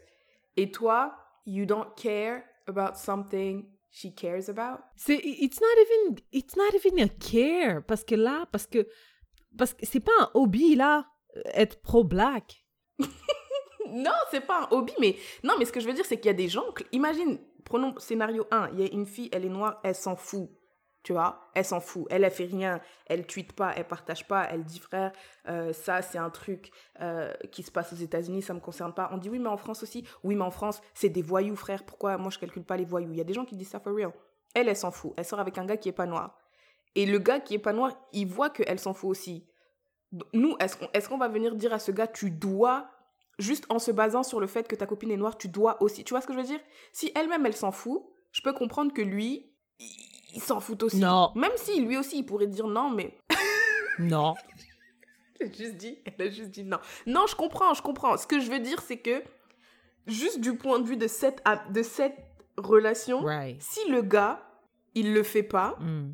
Et 0.57 0.71
toi, 0.71 1.15
you 1.45 1.65
don't 1.65 1.93
care 1.95 2.43
about 2.67 2.95
something 2.97 3.65
she 3.91 4.13
cares 4.13 4.49
about? 4.49 4.81
C'est 4.97 5.19
it's 5.23 5.59
not 5.61 5.67
even 5.81 6.17
it's 6.31 6.55
not 6.57 6.73
even 6.75 6.99
a 6.99 7.07
care 7.09 7.81
parce 7.85 8.03
que 8.03 8.15
là 8.15 8.45
parce 8.51 8.67
que 8.67 8.87
parce 9.57 9.73
que 9.73 9.85
c'est 9.85 10.01
pas 10.01 10.11
un 10.19 10.31
hobby 10.33 10.75
là 10.75 11.05
euh, 11.37 11.41
être 11.53 11.81
pro 11.81 12.03
black. 12.03 12.65
Non, 13.91 14.11
c'est 14.31 14.41
pas 14.41 14.63
un 14.63 14.67
hobby, 14.75 14.93
mais 14.99 15.15
non, 15.43 15.53
mais 15.57 15.65
ce 15.65 15.71
que 15.71 15.79
je 15.79 15.87
veux 15.87 15.93
dire, 15.93 16.05
c'est 16.05 16.17
qu'il 16.17 16.27
y 16.27 16.29
a 16.29 16.33
des 16.33 16.47
gens. 16.47 16.65
Imagine, 16.91 17.39
prenons 17.63 17.97
scénario 17.99 18.47
1, 18.51 18.69
il 18.73 18.81
y 18.81 18.83
a 18.83 18.93
une 18.93 19.05
fille, 19.05 19.29
elle 19.31 19.45
est 19.45 19.49
noire, 19.49 19.79
elle 19.83 19.95
s'en 19.95 20.15
fout. 20.15 20.49
Tu 21.05 21.13
vois, 21.13 21.51
elle 21.53 21.65
s'en 21.65 21.79
fout. 21.81 22.07
Elle, 22.09 22.23
elle 22.23 22.31
fait 22.31 22.45
rien. 22.45 22.81
Elle 23.05 23.27
tweet 23.27 23.53
pas, 23.53 23.73
elle 23.75 23.85
partage 23.85 24.27
pas. 24.27 24.47
Elle 24.49 24.63
dit, 24.63 24.79
frère, 24.79 25.11
euh, 25.47 25.71
ça, 25.71 26.01
c'est 26.01 26.17
un 26.17 26.31
truc 26.31 26.71
euh, 26.99 27.31
qui 27.51 27.61
se 27.61 27.69
passe 27.69 27.93
aux 27.93 27.95
États-Unis, 27.95 28.41
ça 28.41 28.55
me 28.55 28.59
concerne 28.59 28.91
pas. 28.91 29.09
On 29.13 29.17
dit, 29.17 29.29
oui, 29.29 29.37
mais 29.37 29.49
en 29.49 29.57
France 29.57 29.83
aussi. 29.83 30.03
Oui, 30.23 30.33
mais 30.33 30.43
en 30.43 30.49
France, 30.49 30.81
c'est 30.95 31.09
des 31.09 31.21
voyous, 31.21 31.55
frère. 31.55 31.85
Pourquoi 31.85 32.17
moi, 32.17 32.31
je 32.31 32.39
calcule 32.39 32.63
pas 32.63 32.75
les 32.75 32.85
voyous? 32.85 33.11
Il 33.11 33.17
y 33.17 33.21
a 33.21 33.23
des 33.23 33.35
gens 33.35 33.45
qui 33.45 33.55
disent 33.55 33.69
ça 33.69 33.79
for 33.79 33.93
real. 33.93 34.13
Elle, 34.55 34.67
elle 34.67 34.75
s'en 34.75 34.89
fout. 34.89 35.13
Elle 35.15 35.25
sort 35.25 35.39
avec 35.39 35.59
un 35.59 35.65
gars 35.65 35.77
qui 35.77 35.89
est 35.89 35.91
pas 35.91 36.07
noir. 36.07 36.39
Et 36.95 37.05
le 37.05 37.19
gars 37.19 37.39
qui 37.39 37.53
est 37.53 37.59
pas 37.59 37.73
noir, 37.73 37.91
il 38.11 38.25
voit 38.25 38.49
qu'elle 38.49 38.79
s'en 38.79 38.95
fout 38.95 39.11
aussi. 39.11 39.45
Nous, 40.33 40.55
est-ce 40.59 40.75
qu'on 40.75 40.87
est 40.91 41.07
qu'on 41.07 41.17
va 41.19 41.27
venir 41.27 41.55
dire 41.55 41.71
à 41.71 41.77
ce 41.77 41.91
gars, 41.91 42.07
tu 42.07 42.31
dois 42.31 42.87
juste 43.39 43.65
en 43.69 43.79
se 43.79 43.91
basant 43.91 44.23
sur 44.23 44.39
le 44.39 44.47
fait 44.47 44.67
que 44.67 44.75
ta 44.75 44.85
copine 44.85 45.11
est 45.11 45.17
noire, 45.17 45.37
tu 45.37 45.47
dois 45.47 45.81
aussi. 45.81 46.03
Tu 46.03 46.13
vois 46.13 46.21
ce 46.21 46.27
que 46.27 46.33
je 46.33 46.39
veux 46.39 46.45
dire? 46.45 46.59
Si 46.93 47.11
elle-même, 47.15 47.45
elle 47.45 47.55
s'en 47.55 47.71
fout, 47.71 48.03
je 48.31 48.41
peux 48.41 48.53
comprendre 48.53 48.93
que 48.93 49.01
lui, 49.01 49.51
il, 50.33 50.41
s'en 50.41 50.59
fout 50.59 50.81
aussi. 50.83 50.97
Non. 50.97 51.31
Même 51.35 51.51
si 51.55 51.79
lui 51.81 51.97
aussi, 51.97 52.19
il 52.19 52.23
pourrait 52.25 52.47
dire 52.47 52.67
non, 52.67 52.89
mais 52.89 53.17
Non. 53.99 54.33
Elle 55.39 55.49
a 55.49 55.51
juste 55.53 55.75
dit, 55.75 55.97
elle 56.05 56.27
a 56.27 56.29
juste 56.31 56.49
dit 56.51 56.63
non. 56.63 56.77
Non, 57.05 57.27
je 57.27 57.35
comprends, 57.35 57.73
je 57.73 57.81
comprends. 57.81 58.15
Ce 58.15 58.25
que 58.25 58.39
je 58.39 58.49
veux 58.49 58.59
dire, 58.59 58.81
c'est 58.81 58.99
que 58.99 59.21
juste 60.07 60.39
du 60.39 60.55
point 60.55 60.79
de 60.79 60.87
vue 60.87 60.95
de 60.95 61.07
cette, 61.07 61.43
de 61.71 61.83
cette 61.83 62.15
relation, 62.57 63.19
Right. 63.21 63.61
si 63.61 63.81
le 63.89 64.01
gars, 64.01 64.41
il 64.93 65.13
le 65.13 65.23
fait 65.23 65.43
pas, 65.43 65.75
Mm. 65.81 66.13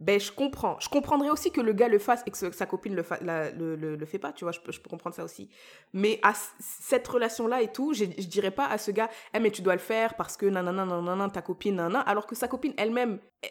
Ben 0.00 0.18
je 0.20 0.32
comprends. 0.32 0.78
Je 0.80 0.88
comprendrais 0.88 1.30
aussi 1.30 1.50
que 1.52 1.60
le 1.60 1.72
gars 1.72 1.88
le 1.88 1.98
fasse 1.98 2.22
et 2.26 2.30
que 2.30 2.50
sa 2.52 2.66
copine 2.66 2.94
le, 2.94 3.02
fa- 3.02 3.18
la- 3.22 3.50
le, 3.52 3.76
le, 3.76 3.96
le 3.96 4.06
fait 4.06 4.18
pas, 4.18 4.32
tu 4.32 4.44
vois, 4.44 4.52
je 4.52 4.60
peux, 4.60 4.72
je 4.72 4.80
peux 4.80 4.90
comprendre 4.90 5.14
ça 5.14 5.24
aussi. 5.24 5.48
Mais 5.92 6.18
à 6.22 6.32
cette 6.60 7.06
relation-là 7.06 7.62
et 7.62 7.72
tout, 7.72 7.94
je, 7.94 8.04
je 8.04 8.26
dirais 8.26 8.50
pas 8.50 8.66
à 8.66 8.76
ce 8.78 8.90
gars, 8.90 9.08
eh 9.32 9.38
mais 9.38 9.50
tu 9.50 9.62
dois 9.62 9.74
le 9.74 9.78
faire 9.80 10.14
parce 10.14 10.36
que 10.36 10.46
nanana, 10.46 10.84
nanana, 10.84 11.30
ta 11.30 11.42
copine, 11.42 11.76
nanana, 11.76 12.00
alors 12.00 12.26
que 12.26 12.34
sa 12.34 12.48
copine 12.48 12.74
elle-même, 12.76 13.20
eh, 13.42 13.48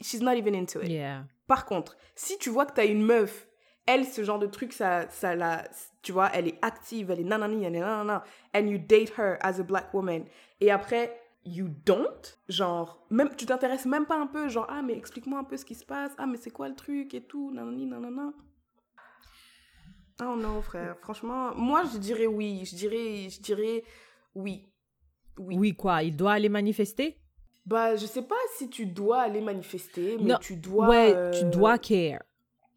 she's 0.00 0.20
not 0.20 0.32
even 0.32 0.54
into 0.54 0.80
it. 0.82 0.88
Yeah. 0.90 1.24
Par 1.46 1.64
contre, 1.64 1.96
si 2.14 2.38
tu 2.38 2.50
vois 2.50 2.66
que 2.66 2.74
tu 2.74 2.80
as 2.82 2.84
une 2.84 3.02
meuf, 3.02 3.46
elle, 3.86 4.04
ce 4.04 4.22
genre 4.22 4.38
de 4.38 4.46
truc, 4.46 4.74
ça, 4.74 5.08
ça 5.08 5.34
la, 5.34 5.64
tu 6.02 6.12
vois, 6.12 6.30
elle 6.34 6.46
est 6.48 6.58
active, 6.60 7.10
elle 7.10 7.20
est 7.20 7.24
nanani, 7.24 7.64
elle 7.64 7.74
est 7.74 7.80
nanana, 7.80 8.22
and 8.54 8.66
you 8.66 8.76
date 8.76 9.14
her 9.18 9.38
as 9.40 9.58
a 9.58 9.62
black 9.62 9.94
woman, 9.94 10.26
et 10.60 10.70
après, 10.70 11.18
you 11.48 11.68
don't, 11.84 12.38
genre, 12.48 13.04
même, 13.10 13.30
tu 13.36 13.46
t'intéresses 13.46 13.86
même 13.86 14.06
pas 14.06 14.18
un 14.18 14.26
peu, 14.26 14.48
genre, 14.48 14.66
ah, 14.68 14.82
mais 14.82 14.96
explique-moi 14.96 15.38
un 15.38 15.44
peu 15.44 15.56
ce 15.56 15.64
qui 15.64 15.74
se 15.74 15.84
passe, 15.84 16.12
ah, 16.18 16.26
mais 16.26 16.36
c'est 16.36 16.50
quoi 16.50 16.68
le 16.68 16.74
truc 16.74 17.14
et 17.14 17.22
tout, 17.22 17.50
nanani, 17.52 17.86
nanana. 17.86 18.32
Oh 20.20 20.34
non, 20.36 20.60
frère, 20.62 20.96
franchement, 20.98 21.54
moi, 21.54 21.84
je 21.92 21.98
dirais 21.98 22.26
oui, 22.26 22.64
je 22.64 22.74
dirais, 22.74 23.28
je 23.30 23.40
dirais 23.40 23.84
oui. 24.34 24.68
Oui. 25.38 25.56
Oui, 25.56 25.76
quoi 25.76 26.02
Il 26.02 26.16
doit 26.16 26.32
aller 26.32 26.48
manifester? 26.48 27.16
Bah, 27.64 27.94
je 27.96 28.06
sais 28.06 28.22
pas 28.22 28.34
si 28.56 28.68
tu 28.68 28.86
dois 28.86 29.20
aller 29.20 29.40
manifester, 29.40 30.16
mais 30.18 30.32
Non, 30.32 30.38
tu 30.40 30.56
dois. 30.56 30.88
Ouais, 30.88 31.12
euh, 31.14 31.30
tu 31.32 31.44
dois 31.44 31.78
care. 31.78 32.22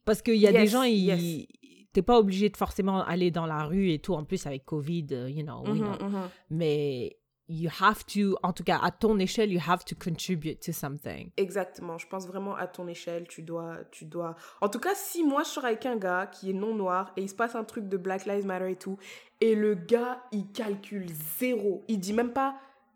Parce 0.05 0.21
qu'il 0.21 0.35
y 0.35 0.47
a 0.47 0.51
des 0.51 0.67
gens, 0.67 0.83
ils... 0.83 1.05
yes. 1.05 1.47
t'es 1.93 2.01
pas 2.01 2.19
obligé 2.19 2.49
de 2.49 2.57
forcément 2.57 3.03
aller 3.03 3.31
dans 3.31 3.45
la 3.45 3.63
rue 3.63 3.91
et 3.91 3.99
tout. 3.99 4.13
En 4.13 4.25
plus, 4.25 4.45
avec 4.45 4.65
Covid, 4.65 5.07
euh, 5.11 5.29
you 5.29 5.43
know, 5.43 5.61
we 5.61 5.79
mhm, 5.79 5.97
know. 5.97 6.07
mhm. 6.07 6.29
Mais 6.49 7.17
you 7.51 7.69
have 7.81 8.05
to, 8.05 8.37
en 8.43 8.53
tout 8.53 8.63
cas, 8.63 8.79
à 8.81 8.91
ton 8.91 9.19
échelle, 9.19 9.51
you 9.51 9.59
have 9.67 9.83
to 9.83 9.95
contribute 9.95 10.59
to 10.61 10.71
something. 10.71 11.31
Exactement, 11.37 11.97
je 11.97 12.07
pense 12.07 12.25
vraiment 12.25 12.55
à 12.55 12.67
ton 12.67 12.87
échelle, 12.87 13.27
tu 13.27 13.41
dois, 13.41 13.77
tu 13.91 14.05
dois... 14.05 14.35
En 14.61 14.69
tout 14.69 14.79
cas, 14.79 14.95
si 14.95 15.23
moi 15.23 15.43
je 15.43 15.49
sors 15.49 15.65
avec 15.65 15.85
un 15.85 15.97
gars 15.97 16.27
qui 16.27 16.49
est 16.49 16.53
non 16.53 16.73
noir 16.73 17.11
et 17.17 17.21
il 17.21 17.29
se 17.29 17.35
passe 17.35 17.55
un 17.55 17.63
truc 17.63 17.89
de 17.89 17.97
Black 17.97 18.25
Lives 18.25 18.45
Matter 18.45 18.71
et 18.71 18.75
tout, 18.75 18.97
et 19.41 19.55
le 19.55 19.75
gars, 19.75 20.23
il 20.31 20.51
calcule 20.51 21.07
zéro, 21.39 21.83
il 21.87 21.99
dit 21.99 22.13
même 22.13 22.33
pas, 22.33 22.55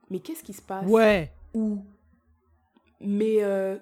mais 0.09 0.19
qu'est-ce 0.19 0.43
qui 0.43 0.53
se 0.53 0.61
passe? 0.61 0.85
Ouais. 0.87 1.33
Ou, 1.53 1.83
mais 3.01 3.43
euh, 3.43 3.77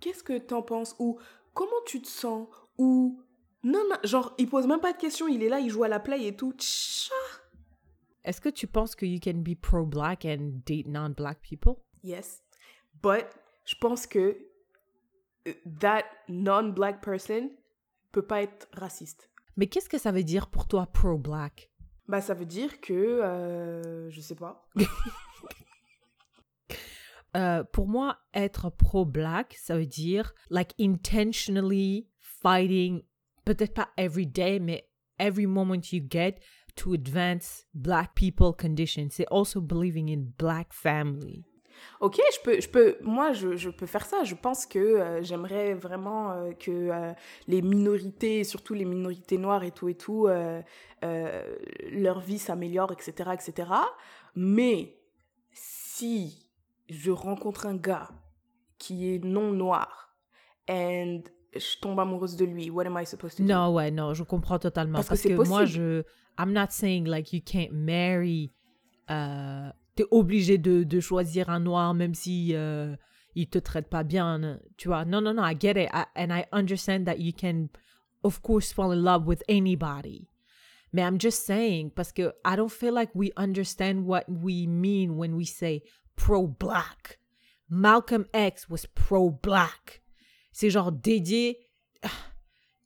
qu'est-ce 0.00 0.22
que 0.22 0.38
t'en 0.38 0.62
penses? 0.62 0.94
Ou, 0.98 1.18
comment 1.54 1.70
tu 1.86 2.00
te 2.00 2.08
sens? 2.08 2.46
Ou, 2.78 3.20
non, 3.64 3.80
non, 3.88 3.96
genre, 4.04 4.34
il 4.38 4.48
pose 4.48 4.66
même 4.66 4.80
pas 4.80 4.92
de 4.92 4.98
questions, 4.98 5.28
il 5.28 5.42
est 5.42 5.48
là, 5.48 5.60
il 5.60 5.70
joue 5.70 5.84
à 5.84 5.88
la 5.88 6.00
play 6.00 6.26
et 6.26 6.36
tout. 6.36 6.52
Tcha 6.58 7.14
Est-ce 8.24 8.40
que 8.40 8.48
tu 8.48 8.66
penses 8.66 8.94
que 8.94 9.04
you 9.04 9.18
can 9.22 9.38
be 9.42 9.54
pro-black 9.60 10.24
and 10.24 10.62
date 10.66 10.86
non-black 10.86 11.40
people? 11.42 11.74
Yes. 12.02 12.42
But 13.02 13.26
je 13.64 13.74
pense 13.80 14.06
que 14.06 14.36
euh, 15.48 15.52
that 15.80 16.04
non-black 16.28 17.02
person 17.02 17.50
peut 18.12 18.26
pas 18.26 18.42
être 18.42 18.68
raciste. 18.72 19.30
Mais 19.56 19.66
qu'est-ce 19.66 19.88
que 19.88 19.98
ça 19.98 20.12
veut 20.12 20.24
dire 20.24 20.48
pour 20.48 20.66
toi 20.66 20.86
pro-black? 20.86 21.70
Bah, 22.08 22.20
ça 22.20 22.34
veut 22.34 22.46
dire 22.46 22.80
que, 22.80 22.92
euh, 22.92 24.10
je 24.10 24.20
sais 24.20 24.36
pas. 24.36 24.66
Euh, 27.34 27.64
pour 27.64 27.88
moi, 27.88 28.18
être 28.34 28.68
pro-black, 28.68 29.56
ça 29.58 29.78
veut 29.78 29.86
dire 29.86 30.34
like 30.50 30.74
intentionally 30.78 32.06
fighting, 32.20 33.02
peut-être 33.46 33.72
pas 33.72 33.88
every 33.96 34.26
day, 34.26 34.58
mais 34.60 34.86
every 35.18 35.46
moment 35.46 35.80
you 35.92 36.02
get 36.10 36.40
to 36.76 36.92
advance 36.94 37.66
black 37.74 38.14
people 38.14 38.52
conditions. 38.52 39.08
C'est 39.10 39.26
also 39.30 39.60
believing 39.60 40.10
in 40.10 40.32
black 40.38 40.72
family. 40.72 41.44
Ok, 42.00 42.20
je 42.32 42.40
peux, 42.42 42.60
je 42.60 42.68
peux, 42.68 42.96
moi, 43.02 43.32
je, 43.32 43.56
je 43.56 43.70
peux 43.70 43.86
faire 43.86 44.06
ça. 44.06 44.24
Je 44.24 44.34
pense 44.34 44.66
que 44.66 44.78
euh, 44.78 45.22
j'aimerais 45.22 45.74
vraiment 45.74 46.32
euh, 46.32 46.52
que 46.52 46.70
euh, 46.70 47.12
les 47.46 47.62
minorités, 47.62 48.44
surtout 48.44 48.74
les 48.74 48.84
minorités 48.84 49.38
noires 49.38 49.64
et 49.64 49.70
tout 49.70 49.88
et 49.88 49.94
tout, 49.94 50.26
euh, 50.26 50.60
euh, 51.04 51.56
leur 51.90 52.20
vie 52.20 52.38
s'améliore, 52.38 52.92
etc., 52.92 53.30
etc. 53.32 53.70
Mais 54.34 54.96
si 55.52 56.48
je 56.88 57.10
rencontre 57.10 57.66
un 57.66 57.76
gars 57.76 58.10
qui 58.78 59.14
est 59.14 59.24
non 59.24 59.52
noir 59.52 60.16
and 60.68 61.22
je 61.54 61.78
tombe 61.80 61.98
amoureuse 62.00 62.36
de 62.36 62.44
lui, 62.44 62.70
what 62.70 62.86
am 62.86 62.96
I 62.98 63.04
supposed 63.04 63.36
to 63.36 63.42
do? 63.42 63.48
Non, 63.48 63.72
ouais, 63.72 63.90
non, 63.90 64.14
je 64.14 64.22
comprends 64.22 64.58
totalement. 64.58 64.98
Parce 64.98 65.08
Parce, 65.08 65.22
que 65.22 65.48
moi, 65.48 65.64
je. 65.64 66.02
I'm 66.38 66.52
not 66.52 66.70
saying 66.70 67.04
like 67.04 67.32
you 67.32 67.40
can't 67.44 67.72
marry. 67.72 68.50
Euh, 69.10 69.70
T'es 69.94 70.06
obligé 70.10 70.56
de, 70.56 70.84
de 70.84 71.00
choisir 71.00 71.50
un 71.50 71.60
noir 71.60 71.92
même 71.92 72.14
si 72.14 72.54
euh, 72.54 72.96
il 73.34 73.48
te 73.48 73.58
traite 73.58 73.88
pas 73.88 74.04
bien. 74.04 74.58
Tu 74.78 74.88
vois, 74.88 75.04
non, 75.04 75.20
non, 75.20 75.34
non, 75.34 75.44
I 75.44 75.54
get 75.58 75.72
it. 75.72 75.90
I, 75.92 76.04
and 76.16 76.32
I 76.32 76.46
understand 76.52 77.04
that 77.04 77.18
you 77.18 77.32
can, 77.32 77.68
of 78.24 78.40
course, 78.40 78.72
fall 78.72 78.92
in 78.92 79.02
love 79.02 79.26
with 79.26 79.42
anybody. 79.48 80.28
Mais 80.92 81.02
I'm 81.02 81.18
just 81.18 81.44
saying, 81.44 81.90
parce 81.90 82.12
que 82.12 82.32
I 82.44 82.56
don't 82.56 82.70
feel 82.70 82.94
like 82.94 83.10
we 83.14 83.32
understand 83.36 84.06
what 84.06 84.24
we 84.28 84.66
mean 84.66 85.16
when 85.16 85.36
we 85.36 85.44
say 85.44 85.82
pro-black. 86.16 87.18
Malcolm 87.68 88.26
X 88.34 88.68
was 88.68 88.86
pro-black. 88.86 90.01
C'est 90.52 90.70
genre 90.70 90.92
dédié 90.92 91.58
ah, 92.02 92.08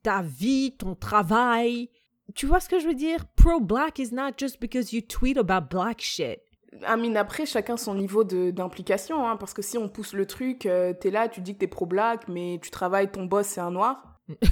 ta 0.03 0.21
vie, 0.21 0.75
ton 0.77 0.95
travail. 0.95 1.89
Tu 2.35 2.45
vois 2.45 2.59
ce 2.59 2.69
que 2.69 2.79
je 2.79 2.87
veux 2.87 2.93
dire? 2.95 3.25
Pro-black 3.35 3.99
is 3.99 4.13
not 4.13 4.31
just 4.37 4.59
because 4.59 4.91
you 4.93 5.01
tweet 5.01 5.37
about 5.37 5.67
black 5.69 6.01
shit. 6.01 6.39
Amine, 6.83 7.15
après, 7.17 7.45
chacun 7.45 7.77
son 7.77 7.95
niveau 7.95 8.23
d'implication, 8.25 9.27
hein, 9.27 9.37
parce 9.37 9.53
que 9.53 9.61
si 9.61 9.77
on 9.77 9.87
pousse 9.89 10.13
le 10.13 10.25
truc, 10.25 10.65
euh, 10.65 10.93
t'es 10.93 11.09
là, 11.11 11.29
tu 11.29 11.41
dis 11.41 11.53
que 11.53 11.59
t'es 11.59 11.67
pro-black, 11.67 12.27
mais 12.27 12.59
tu 12.61 12.69
travailles, 12.69 13.09
ton 13.09 13.25
boss, 13.25 13.47
c'est 13.47 13.61
un 13.61 13.71
noir, 13.71 14.19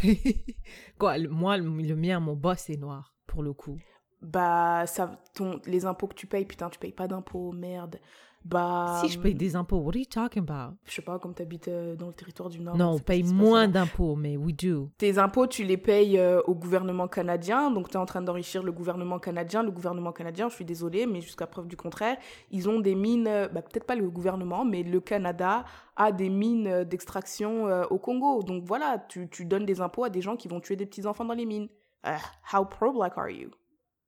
Quoi, 0.98 1.18
le- 1.18 1.30
moi, 1.30 1.58
le, 1.58 1.66
le 1.66 1.96
mien, 1.96 2.20
mon 2.22 2.36
boss 2.36 2.70
est 2.70 2.78
noir, 2.78 3.14
pour 3.28 3.44
le 3.44 3.54
coup. 3.54 3.78
bah, 4.22 4.86
ça, 4.88 5.22
ton, 5.34 5.60
les 5.66 5.86
impôts 5.86 6.08
que 6.08 6.16
tu 6.16 6.28
payes, 6.28 6.46
putain, 6.46 6.70
tu 6.70 6.80
payes 6.80 6.94
pas 6.94 7.08
d'impôts, 7.08 7.52
merde. 7.52 8.00
Bah, 8.46 9.00
si 9.02 9.10
je 9.10 9.20
paye 9.20 9.34
des 9.34 9.56
impôts, 9.56 9.78
what 9.78 9.94
are 9.94 9.98
you 9.98 10.06
talking 10.06 10.44
about? 10.48 10.76
je 10.86 10.94
sais 10.94 11.02
pas, 11.02 11.18
comme 11.18 11.34
t'habites 11.34 11.68
euh, 11.68 11.96
dans 11.96 12.06
le 12.08 12.14
territoire 12.14 12.48
du 12.48 12.60
Nord. 12.60 12.78
non, 12.78 12.92
on 12.92 13.00
paye 13.00 13.24
moins 13.24 13.66
ça. 13.66 13.72
d'impôts, 13.72 14.16
mais 14.16 14.38
we 14.38 14.54
do. 14.56 14.92
Tes 15.00 15.18
impôts, 15.18 15.48
tu 15.48 15.64
les 15.64 15.78
payes 15.78 16.20
euh, 16.20 16.42
au 16.46 16.54
gouvernement 16.54 17.08
canadien, 17.08 17.72
donc 17.72 17.90
tu 17.90 17.96
es 17.96 18.00
en 18.00 18.06
train 18.06 18.22
d'enrichir 18.22 18.62
le 18.62 18.72
gouvernement 18.72 19.18
canadien. 19.18 19.64
Le 19.64 19.72
gouvernement 19.72 20.12
canadien, 20.12 20.48
je 20.48 20.54
suis 20.54 20.66
désolée, 20.66 21.08
mais 21.08 21.22
jusqu'à 21.22 21.48
preuve 21.48 21.68
du 21.68 21.76
contraire, 21.76 22.18
ils 22.52 22.70
ont 22.70 22.80
des 22.80 22.94
mines, 22.94 23.28
euh, 23.28 23.48
bah, 23.48 23.64
peut-être 23.64 23.86
pas 23.86 23.96
le 23.96 24.10
gouvernement, 24.12 24.64
mais 24.64 24.84
le 24.84 25.00
Canada 25.00 25.66
a 25.96 26.12
des 26.12 26.30
mines 26.30 26.84
d'extraction 26.84 27.66
euh, 27.68 27.86
au 27.90 27.98
Congo. 27.98 28.44
Donc 28.44 28.64
voilà, 28.64 29.04
tu, 29.10 29.28
tu 29.28 29.46
donnes 29.46 29.66
des 29.66 29.82
impôts 29.82 30.04
à 30.04 30.10
des 30.12 30.22
gens 30.22 30.36
qui 30.36 30.48
vont 30.48 30.60
tuer 30.60 30.76
des 30.76 30.86
petits-enfants 30.86 31.26
dans 31.26 31.34
les 31.34 31.46
mines. 31.46 31.68
Ah, 32.04 32.20
how 32.54 32.64
pro-black 32.64 33.18
are 33.18 33.30
you? 33.32 33.50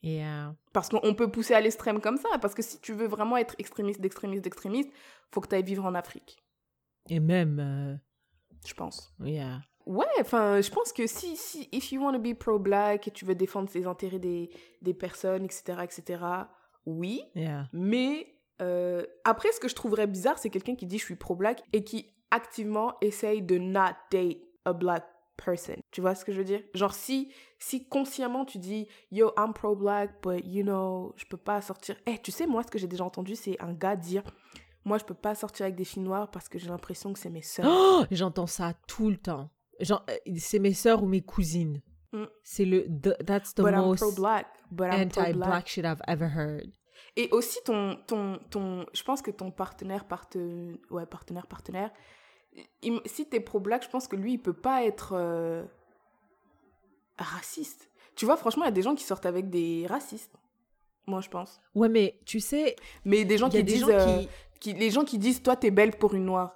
Yeah. 0.04 0.56
Parce 0.74 0.90
qu'on 0.90 1.14
peut 1.16 1.32
pousser 1.32 1.54
à 1.54 1.62
l'extrême 1.62 2.00
comme 2.02 2.18
ça, 2.18 2.30
parce 2.40 2.54
que 2.54 2.62
si 2.62 2.80
tu 2.80 2.94
veux 2.94 3.08
vraiment 3.08 3.38
être 3.38 3.56
extrémiste, 3.58 4.00
d'extrémiste, 4.00 4.44
d'extrémiste, 4.44 4.90
faut 5.32 5.42
que 5.42 5.48
tu 5.48 5.56
ailles 5.56 5.64
vivre 5.64 5.86
en 5.86 5.96
Afrique, 5.96 6.38
Et 7.10 7.20
même, 7.20 7.60
euh, 7.60 7.96
je 8.66 8.74
pense. 8.74 9.14
yeah. 9.24 9.62
Ouais, 9.86 10.06
enfin, 10.20 10.60
je 10.60 10.70
pense 10.70 10.92
que 10.92 11.08
si, 11.08 11.38
si, 11.38 11.70
if 11.72 11.92
you 11.94 12.04
want 12.04 12.14
to 12.14 12.20
be 12.20 12.38
pro-black 12.38 13.08
et 13.08 13.12
tu 13.12 13.24
veux 13.24 13.36
défendre 13.36 13.70
les 13.74 13.86
intérêts 13.88 14.20
des, 14.20 14.50
des 14.82 14.94
personnes, 14.94 15.46
etc., 15.46 15.80
etc., 15.84 16.24
oui. 16.86 17.22
Yeah. 17.36 17.70
Mais 17.72 18.28
euh, 18.62 19.06
après, 19.24 19.52
ce 19.54 19.60
que 19.60 19.68
je 19.68 19.76
trouverais 19.76 20.08
bizarre, 20.08 20.38
c'est 20.40 20.50
quelqu'un 20.50 20.76
qui 20.76 20.86
dit 20.86 20.98
je 21.00 21.06
suis 21.06 21.16
pro-black 21.16 21.64
et 21.74 21.84
qui 21.84 22.14
activement 22.32 22.96
essaye 23.02 23.42
de 23.42 23.58
not 23.58 23.96
date 24.12 24.40
a 24.66 24.74
black 24.74 25.06
person. 25.44 25.76
Tu 25.92 26.02
vois 26.02 26.16
ce 26.16 26.26
que 26.26 26.32
je 26.32 26.38
veux 26.40 26.44
dire? 26.44 26.62
Genre, 26.74 26.94
si, 26.94 27.32
si 27.60 27.88
consciemment 27.88 28.46
tu 28.46 28.58
dis 28.58 28.88
yo, 29.12 29.32
I'm 29.38 29.54
pro-black, 29.54 30.22
but 30.22 30.46
you 30.46 30.64
know, 30.64 31.14
je 31.18 31.26
peux 31.26 31.38
pas 31.38 31.62
sortir. 31.62 31.96
Eh, 32.06 32.18
tu 32.22 32.32
sais, 32.32 32.48
moi, 32.48 32.64
ce 32.64 32.68
que 32.72 32.78
j'ai 32.78 32.88
déjà 32.88 33.04
entendu, 33.06 33.36
c'est 33.36 33.60
un 33.62 33.74
gars 33.74 33.96
dire 33.96 34.24
moi, 34.86 34.98
je 34.98 35.04
peux 35.04 35.14
pas 35.14 35.36
sortir 35.36 35.66
avec 35.66 35.76
des 35.76 35.84
filles 35.84 36.04
noires 36.04 36.32
parce 36.32 36.48
que 36.48 36.58
j'ai 36.58 36.70
l'impression 36.70 37.12
que 37.12 37.20
c'est 37.20 37.30
mes 37.30 37.42
sœurs. 37.42 37.66
Oh, 37.70 38.06
j'entends 38.10 38.48
ça 38.48 38.74
tout 38.88 39.10
le 39.10 39.18
temps. 39.18 39.50
Genre, 39.82 40.02
euh, 40.10 40.34
c'est 40.38 40.60
mes 40.60 40.74
sœurs 40.74 41.04
ou 41.04 41.08
mes 41.08 41.22
cousines. 41.22 41.82
Mm. 42.14 42.24
C'est 42.42 42.64
le, 42.64 42.84
the- 42.88 43.18
that's 43.26 43.54
the 43.54 43.62
but 43.62 43.74
I'm 43.74 43.82
most 43.82 44.00
pro-black. 44.00 44.48
But 44.72 44.86
I'm 44.94 45.10
pro-black. 45.10 45.28
anti-black 45.28 45.68
shit 45.68 45.86
I've 45.86 46.02
ever 46.08 46.28
heard. 46.34 46.72
Et 47.18 47.28
aussi 47.32 47.60
ton 47.66 47.98
ton 48.08 48.40
ton 48.50 48.86
je 48.94 49.04
pense 49.04 49.22
que 49.22 49.32
ton 49.32 49.52
partenaire 49.52 50.06
parte 50.06 50.38
ouais 50.90 51.06
partenaire 51.06 51.48
partenaire 51.48 51.92
il- 52.82 53.02
si 53.06 53.26
t'es 53.28 53.40
pro 53.40 53.60
black 53.60 53.84
je 53.84 53.90
pense 53.90 54.08
que 54.08 54.16
lui 54.16 54.34
il 54.34 54.38
peut 54.42 54.54
pas 54.54 54.84
être 54.84 55.14
euh, 55.14 55.64
raciste. 57.18 57.90
Tu 58.16 58.26
vois 58.26 58.38
franchement 58.38 58.64
il 58.64 58.68
y 58.68 58.70
a 58.70 58.72
des 58.72 58.82
gens 58.82 58.96
qui 58.96 59.04
sortent 59.04 59.26
avec 59.26 59.50
des 59.50 59.86
racistes. 59.88 60.36
Moi 61.06 61.22
je 61.22 61.30
pense. 61.30 61.62
Ouais, 61.76 61.90
mais 61.90 62.20
tu 62.26 62.40
sais, 62.40 62.76
Mais 63.06 63.24
des 63.26 63.38
gens 63.38 63.50
il 63.50 63.54
y 63.56 63.58
a 63.58 63.60
qui 63.60 63.66
des 63.66 63.74
disent 63.74 63.82
gens 63.82 63.90
euh, 63.90 64.20
qui... 64.20 64.30
qui 64.60 64.74
les 64.74 64.90
gens 64.92 65.06
qui 65.06 65.18
disent 65.18 65.42
toi 65.42 65.56
t'es 65.56 65.72
belle 65.72 65.98
pour 65.98 66.14
une 66.14 66.26
noire. 66.26 66.54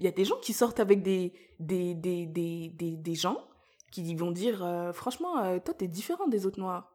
Il 0.00 0.04
y 0.04 0.08
a 0.08 0.12
des 0.12 0.24
gens 0.24 0.36
qui 0.42 0.52
sortent 0.52 0.80
avec 0.80 1.02
des, 1.02 1.32
des, 1.60 1.94
des, 1.94 2.26
des, 2.26 2.68
des, 2.70 2.96
des 2.96 3.14
gens 3.14 3.38
qui 3.92 4.12
vont 4.16 4.32
dire 4.32 4.64
euh, 4.64 4.92
franchement, 4.92 5.58
toi, 5.60 5.72
t'es 5.72 5.86
différent 5.86 6.26
des 6.26 6.46
autres 6.46 6.58
noirs. 6.58 6.90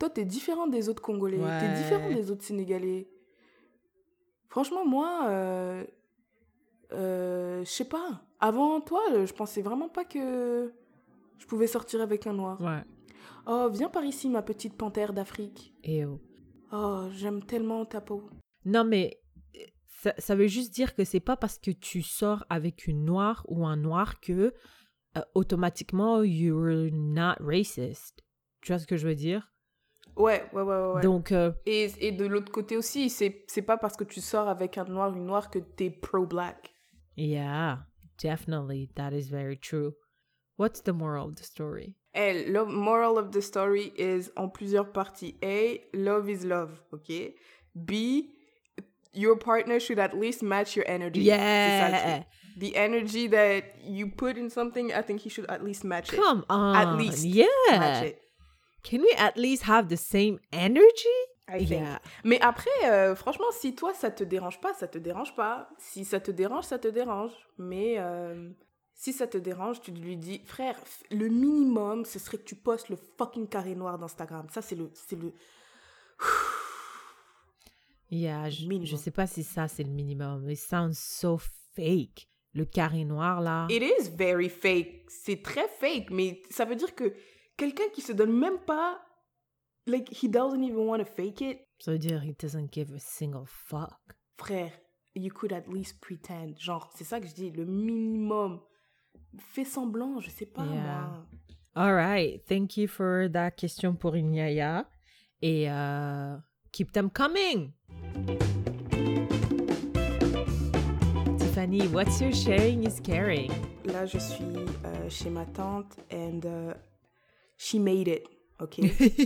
Toi, 0.00 0.10
t'es 0.10 0.24
différent 0.24 0.66
des 0.66 0.88
autres 0.88 1.00
Congolais. 1.00 1.38
T'es 1.60 1.72
différent 1.80 2.10
des 2.10 2.32
autres 2.32 2.42
Sénégalais. 2.42 3.06
Franchement, 4.48 4.84
moi, 4.84 5.26
euh, 5.28 5.84
euh, 6.92 7.64
je 7.64 7.70
sais 7.70 7.88
pas. 7.88 8.22
Avant 8.40 8.80
toi, 8.80 9.00
je 9.12 9.32
pensais 9.32 9.62
vraiment 9.62 9.88
pas 9.88 10.04
que 10.04 10.72
je 11.38 11.46
pouvais 11.46 11.66
sortir 11.66 12.00
avec 12.00 12.26
un 12.26 12.34
noir. 12.34 12.60
Ouais. 12.60 12.82
Oh, 13.46 13.68
viens 13.70 13.88
par 13.88 14.04
ici, 14.04 14.28
ma 14.28 14.42
petite 14.42 14.76
panthère 14.76 15.12
d'Afrique. 15.12 15.74
Et 15.82 16.04
oh. 16.04 16.20
Oh, 16.72 17.08
j'aime 17.12 17.44
tellement 17.44 17.84
ta 17.84 18.00
peau. 18.00 18.28
Non, 18.64 18.84
mais 18.84 19.20
euh, 19.56 19.60
ça, 19.86 20.14
ça 20.18 20.34
veut 20.34 20.46
juste 20.46 20.72
dire 20.72 20.94
que 20.94 21.04
c'est 21.04 21.20
pas 21.20 21.36
parce 21.36 21.58
que 21.58 21.70
tu 21.70 22.02
sors 22.02 22.44
avec 22.48 22.86
une 22.86 23.04
noire 23.04 23.44
ou 23.48 23.66
un 23.66 23.76
noir 23.76 24.20
que 24.20 24.52
euh, 25.16 25.20
automatiquement 25.34 26.22
you're 26.22 26.90
not 26.92 27.34
racist. 27.40 28.24
Tu 28.62 28.72
vois 28.72 28.78
ce 28.78 28.86
que 28.86 28.96
je 28.96 29.06
veux 29.06 29.14
dire? 29.14 29.52
Ouais, 30.16 30.44
ouais, 30.52 30.62
ouais, 30.62 30.92
ouais. 30.94 31.02
Donc, 31.02 31.32
euh, 31.32 31.52
Et, 31.66 31.90
et 31.98 32.12
de 32.12 32.24
l'autre 32.26 32.52
côté 32.52 32.76
aussi, 32.76 33.10
c'est 33.10 33.44
c'est 33.48 33.62
pas 33.62 33.76
parce 33.76 33.96
que 33.96 34.04
tu 34.04 34.20
sors 34.20 34.48
avec 34.48 34.78
un 34.78 34.84
noir, 34.84 35.14
une 35.14 35.26
noire 35.26 35.50
que 35.50 35.58
t'es 35.58 35.90
pro-black. 35.90 36.73
Yeah, 37.14 37.78
definitely, 38.18 38.90
that 38.96 39.12
is 39.12 39.28
very 39.28 39.56
true. 39.56 39.94
What's 40.56 40.80
the 40.80 40.92
moral 40.92 41.28
of 41.28 41.36
the 41.36 41.44
story? 41.44 41.96
Hey, 42.12 42.48
le 42.48 42.64
moral 42.64 43.18
of 43.18 43.32
the 43.32 43.42
story 43.42 43.92
is 43.96 44.30
en 44.36 44.50
plusieurs 44.50 44.86
parties. 44.92 45.34
A, 45.42 45.80
love 45.92 46.28
is 46.28 46.44
love, 46.44 46.80
ok? 46.92 47.34
B, 47.84 48.30
your 49.12 49.36
partner 49.36 49.80
should 49.80 49.98
at 49.98 50.16
least 50.16 50.42
match 50.42 50.76
your 50.76 50.86
energy. 50.88 51.24
C'est 51.24 51.80
ça 51.80 51.88
le 51.90 51.96
Yeah! 51.96 52.22
The 52.56 52.76
energy 52.76 53.26
that 53.28 53.82
you 53.82 54.06
put 54.06 54.36
in 54.36 54.48
something, 54.48 54.92
I 54.92 55.02
think 55.02 55.22
he 55.22 55.28
should 55.28 55.46
at 55.50 55.64
least 55.64 55.82
match 55.82 56.12
it. 56.12 56.16
Come 56.16 56.44
on! 56.48 56.76
At 56.76 56.96
least 56.96 57.24
Yeah! 57.24 57.46
Match 57.70 58.04
it. 58.04 58.20
Can 58.84 59.00
we 59.00 59.12
at 59.16 59.36
least 59.36 59.64
have 59.64 59.88
the 59.88 59.96
same 59.96 60.38
energy? 60.52 61.18
I 61.48 61.58
think. 61.58 61.70
Yeah. 61.82 62.00
Mais 62.24 62.40
après, 62.40 62.70
euh, 62.84 63.14
franchement, 63.14 63.44
si 63.52 63.74
toi, 63.74 63.92
ça 63.94 64.10
te 64.10 64.24
dérange 64.24 64.60
pas, 64.60 64.72
ça 64.74 64.88
te 64.88 64.98
dérange 64.98 65.34
pas. 65.34 65.68
Si 65.78 66.04
ça 66.04 66.18
te 66.20 66.30
dérange, 66.30 66.64
ça 66.64 66.78
te 66.78 66.88
dérange. 66.88 67.32
Mais 67.58 67.96
euh, 67.98 68.50
si 68.94 69.12
ça 69.12 69.26
te 69.26 69.36
dérange, 69.36 69.80
tu 69.82 69.90
lui 69.90 70.16
dis, 70.16 70.40
frère, 70.46 70.76
le 71.10 71.28
minimum, 71.28 72.04
ce 72.06 72.18
serait 72.18 72.38
que 72.38 72.44
tu 72.44 72.54
postes 72.56 72.88
le 72.88 72.96
fucking 73.18 73.46
carré 73.48 73.74
noir 73.74 73.98
d'Instagram. 73.98 74.46
Ça, 74.50 74.62
c'est 74.62 74.74
le, 74.76 74.90
c'est 74.94 75.16
le. 75.20 75.32
Yeah, 78.10 78.48
je, 78.50 78.62
je 78.62 78.68
Minimum. 78.68 78.96
sais 78.98 79.10
pas 79.10 79.26
si 79.26 79.42
ça 79.42 79.66
c'est 79.68 79.82
le 79.82 79.90
minimum. 79.90 80.48
It 80.48 80.58
sounds 80.58 80.94
so 80.94 81.38
fake. 81.74 82.28
Le 82.54 82.64
carré 82.64 83.04
noir 83.04 83.40
là. 83.40 83.66
It 83.68 83.82
is 83.82 84.10
very 84.10 84.48
fake. 84.48 85.06
C'est 85.08 85.42
très 85.42 85.66
fake, 85.68 86.10
mais 86.10 86.40
ça 86.50 86.64
veut 86.64 86.76
dire 86.76 86.94
que 86.94 87.12
quelqu'un 87.56 87.88
qui 87.92 88.00
se 88.00 88.12
donne 88.12 88.32
même 88.32 88.58
pas, 88.60 89.03
like, 89.86 90.08
he 90.10 90.28
doesn't 90.28 90.62
even 90.62 90.86
want 90.86 91.00
to 91.00 91.04
fake 91.04 91.40
it, 91.42 91.60
Ça 91.80 91.92
veut 91.92 91.98
dire 91.98 92.20
he 92.22 92.32
doesn't 92.34 92.70
give 92.72 92.92
a 92.94 92.98
single 92.98 93.44
fuck. 93.46 94.14
frère, 94.38 94.70
you 95.14 95.30
could 95.30 95.52
at 95.52 95.68
least 95.68 96.00
pretend. 96.00 96.58
Genre, 96.58 96.88
c'est 96.94 97.04
ça 97.04 97.20
que 97.20 97.26
je 97.26 97.34
dis, 97.34 97.50
le 97.50 97.64
minimum. 97.64 98.60
Fais 99.38 99.64
semblant, 99.64 100.20
je 100.20 100.30
sais 100.30 100.46
pas 100.46 100.64
Yeah. 100.64 100.82
moi. 100.82 101.26
All 101.76 101.92
right. 101.94 102.40
Thank 102.46 102.76
you 102.76 102.86
for 102.86 103.28
that 103.32 103.52
question 103.56 103.94
pour 103.96 104.14
Inyaya. 104.16 104.86
Et 105.42 105.68
euh, 105.68 106.36
keep 106.72 106.92
them 106.92 107.10
coming. 107.10 107.72
Tiffany, 111.38 111.86
what's 111.88 112.20
your 112.20 112.32
sharing 112.32 112.84
is 112.84 113.00
caring? 113.00 113.50
Là, 113.84 114.06
je 114.06 114.18
suis 114.18 114.44
euh, 114.84 115.08
chez 115.10 115.30
ma 115.30 115.44
tante 115.46 115.98
and 116.12 116.44
uh, 116.44 116.74
she 117.56 117.78
made 117.78 118.08
it. 118.08 118.26
Ok, 118.64 118.78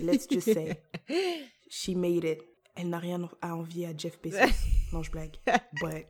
let's 0.03 0.26
just 0.28 0.53
say 0.53 0.80
she 1.70 1.95
made 1.95 2.24
it. 2.24 2.43
Elle 2.74 2.91
n'a 2.91 2.99
rien 2.99 3.28
à 3.41 3.57
envier 3.57 3.86
à 3.86 3.97
Jeff 3.97 4.20
Bezos. 4.20 4.39
non, 4.93 5.03
je 5.03 5.11
blague. 5.11 5.36
But 5.80 6.07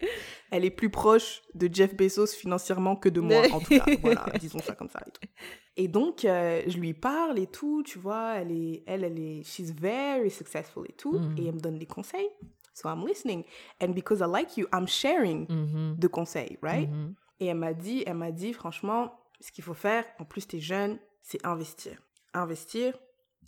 elle 0.50 0.64
est 0.64 0.70
plus 0.70 0.90
proche 0.90 1.42
de 1.54 1.68
Jeff 1.72 1.94
Bezos 1.96 2.28
financièrement 2.28 2.96
que 2.96 3.08
de 3.08 3.20
moi, 3.20 3.42
en 3.52 3.60
tout 3.60 3.76
cas. 3.76 3.84
Voilà, 4.00 4.26
disons 4.40 4.58
ça 4.60 4.74
comme 4.74 4.88
ça. 4.88 5.00
Et, 5.06 5.10
tout. 5.10 5.28
Et 5.76 5.88
donc, 5.88 6.24
euh, 6.24 6.62
je 6.66 6.78
lui 6.78 6.94
parle 6.94 7.38
et 7.38 7.46
tout, 7.46 7.82
tu 7.84 7.98
vois. 7.98 8.34
Elle 8.36 8.52
est, 8.52 8.82
elle, 8.86 9.04
elle 9.04 9.18
est, 9.18 9.42
she's 9.44 9.72
very 9.72 10.30
successful 10.30 10.84
et 10.88 10.94
tout. 10.94 11.18
Mm. 11.18 11.36
Et 11.38 11.46
elle 11.46 11.54
me 11.54 11.60
donne 11.60 11.78
des 11.78 11.86
conseils. 11.86 12.30
So 12.72 12.88
I'm 12.88 13.04
listening. 13.06 13.44
And 13.80 13.88
because 13.88 14.20
I 14.20 14.26
like 14.26 14.56
you, 14.56 14.66
I'm 14.72 14.86
sharing 14.86 15.46
de 15.98 16.06
conseils, 16.08 16.56
right? 16.62 16.88
mhm. 16.88 17.14
Et 17.40 17.46
elle 17.46 17.56
m'a 17.56 17.72
dit, 17.72 18.02
elle 18.06 18.14
m'a 18.14 18.32
dit, 18.32 18.52
franchement, 18.52 19.12
ce 19.40 19.52
qu'il 19.52 19.64
faut 19.64 19.74
faire, 19.74 20.04
en 20.18 20.24
plus 20.24 20.46
t'es 20.46 20.60
jeune, 20.60 20.98
c'est 21.22 21.44
investir. 21.46 22.00
Investir 22.34 22.98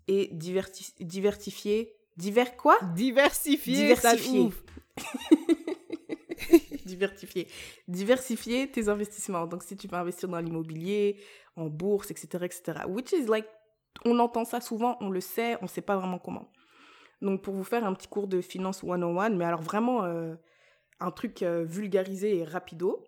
et 0.08 0.30
diverti- 0.34 0.94
diversifier. 1.00 1.92
Divers 2.16 2.56
quoi? 2.56 2.78
Diversifier, 2.94 3.76
Diversifier. 3.94 4.40
ouf. 4.40 4.62
Diversifier. 6.84 7.46
Diversifier 7.88 8.70
tes 8.70 8.88
investissements. 8.88 9.46
Donc, 9.46 9.62
si 9.62 9.76
tu 9.76 9.86
veux 9.88 9.96
investir 9.96 10.28
dans 10.28 10.38
l'immobilier, 10.40 11.20
en 11.56 11.66
bourse, 11.66 12.10
etc., 12.10 12.28
etc. 12.44 12.62
Which 12.88 13.12
is 13.12 13.26
like, 13.26 13.46
on 14.04 14.18
entend 14.18 14.44
ça 14.44 14.60
souvent, 14.60 14.96
on 15.00 15.10
le 15.10 15.20
sait, 15.20 15.56
on 15.62 15.66
sait 15.66 15.82
pas 15.82 15.96
vraiment 15.96 16.18
comment. 16.18 16.50
Donc, 17.22 17.42
pour 17.42 17.54
vous 17.54 17.64
faire 17.64 17.84
un 17.84 17.92
petit 17.94 18.08
cours 18.08 18.26
de 18.28 18.40
finance 18.40 18.80
101, 18.80 19.30
mais 19.30 19.44
alors 19.44 19.62
vraiment 19.62 20.04
euh, 20.04 20.34
un 21.00 21.10
truc 21.10 21.42
euh, 21.42 21.64
vulgarisé 21.64 22.38
et 22.38 22.44
rapido, 22.44 23.04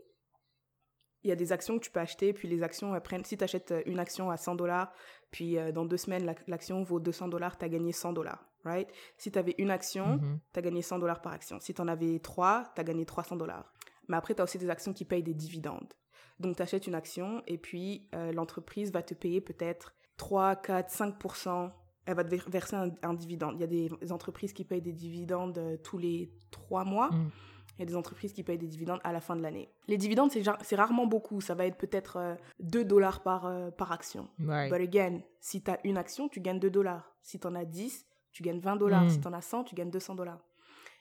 il 1.24 1.28
y 1.28 1.32
a 1.32 1.36
des 1.36 1.52
actions 1.52 1.78
que 1.78 1.84
tu 1.84 1.90
peux 1.90 2.00
acheter, 2.00 2.32
puis 2.32 2.48
les 2.48 2.62
actions 2.62 2.94
elles 2.94 3.00
prennent. 3.02 3.24
Si 3.24 3.36
tu 3.36 3.44
achètes 3.44 3.72
une 3.86 3.98
action 3.98 4.30
à 4.30 4.36
100 4.36 4.54
dollars, 4.56 4.92
puis 5.30 5.56
euh, 5.58 5.72
dans 5.72 5.84
deux 5.84 5.96
semaines, 5.96 6.24
la- 6.24 6.34
l'action 6.48 6.82
vaut 6.82 7.00
200 7.00 7.28
dollars, 7.28 7.56
tu 7.58 7.64
as 7.64 7.68
gagné 7.68 7.92
100 7.92 8.12
dollars, 8.12 8.44
right? 8.64 8.88
Si 9.16 9.30
tu 9.30 9.38
avais 9.38 9.54
une 9.58 9.70
action, 9.70 10.16
Mhm. 10.18 10.38
tu 10.52 10.58
as 10.58 10.62
gagné 10.62 10.82
100 10.82 10.98
dollars 10.98 11.20
par 11.22 11.32
action. 11.32 11.58
Si 11.60 11.72
tu 11.74 11.80
en 11.80 11.88
avais 11.88 12.18
trois, 12.18 12.72
tu 12.74 12.80
as 12.80 12.84
gagné 12.84 13.04
300 13.06 13.36
dollars. 13.36 13.72
Mais 14.08 14.16
après, 14.16 14.34
tu 14.34 14.40
as 14.40 14.44
aussi 14.44 14.58
des 14.58 14.68
actions 14.68 14.92
qui 14.92 15.04
payent 15.04 15.22
des 15.22 15.34
dividendes. 15.34 15.92
Donc, 16.40 16.56
tu 16.56 16.62
achètes 16.62 16.86
une 16.88 16.94
action 16.96 17.42
et 17.46 17.56
puis 17.58 18.08
euh, 18.14 18.32
l'entreprise 18.32 18.90
va 18.92 19.02
te 19.02 19.14
payer 19.14 19.40
peut-être 19.40 19.94
3, 20.16 20.56
4, 20.56 20.90
5% 20.90 21.70
Elle 22.04 22.16
va 22.16 22.24
te 22.24 22.30
ver- 22.30 22.48
verser 22.50 22.74
un, 22.74 22.90
un 23.04 23.14
dividende. 23.14 23.54
Il 23.56 23.60
y 23.60 23.64
a 23.64 23.68
des, 23.68 23.88
des 24.00 24.10
entreprises 24.10 24.52
qui 24.52 24.64
payent 24.64 24.82
des 24.82 24.92
dividendes 24.92 25.56
euh, 25.58 25.76
tous 25.76 25.98
les 25.98 26.32
trois 26.50 26.84
mois. 26.84 27.10
Mm. 27.12 27.30
Il 27.78 27.80
y 27.80 27.82
a 27.82 27.86
des 27.86 27.96
entreprises 27.96 28.32
qui 28.32 28.42
payent 28.42 28.58
des 28.58 28.66
dividendes 28.66 29.00
à 29.02 29.12
la 29.12 29.20
fin 29.20 29.34
de 29.34 29.40
l'année. 29.42 29.70
Les 29.88 29.96
dividendes, 29.96 30.30
c'est 30.30 30.76
rarement 30.76 31.06
beaucoup. 31.06 31.40
Ça 31.40 31.54
va 31.54 31.66
être 31.66 31.78
peut-être 31.78 32.16
euh, 32.18 32.34
2 32.60 32.84
dollars 32.84 33.22
par, 33.22 33.46
euh, 33.46 33.70
par 33.70 33.92
action. 33.92 34.28
Right. 34.46 34.70
But 34.70 34.80
again, 34.82 35.20
si 35.40 35.62
tu 35.62 35.70
as 35.70 35.78
une 35.84 35.96
action, 35.96 36.28
tu 36.28 36.40
gagnes 36.40 36.60
2 36.60 36.70
dollars. 36.70 37.14
Si 37.22 37.40
tu 37.40 37.46
en 37.46 37.54
as 37.54 37.64
10, 37.64 38.06
tu 38.32 38.42
gagnes 38.42 38.60
20 38.60 38.76
dollars. 38.76 39.04
Mm. 39.04 39.08
Si 39.08 39.20
tu 39.20 39.26
en 39.28 39.32
as 39.32 39.40
100, 39.40 39.64
tu 39.64 39.74
gagnes 39.74 39.90
200 39.90 40.14
dollars. 40.16 40.44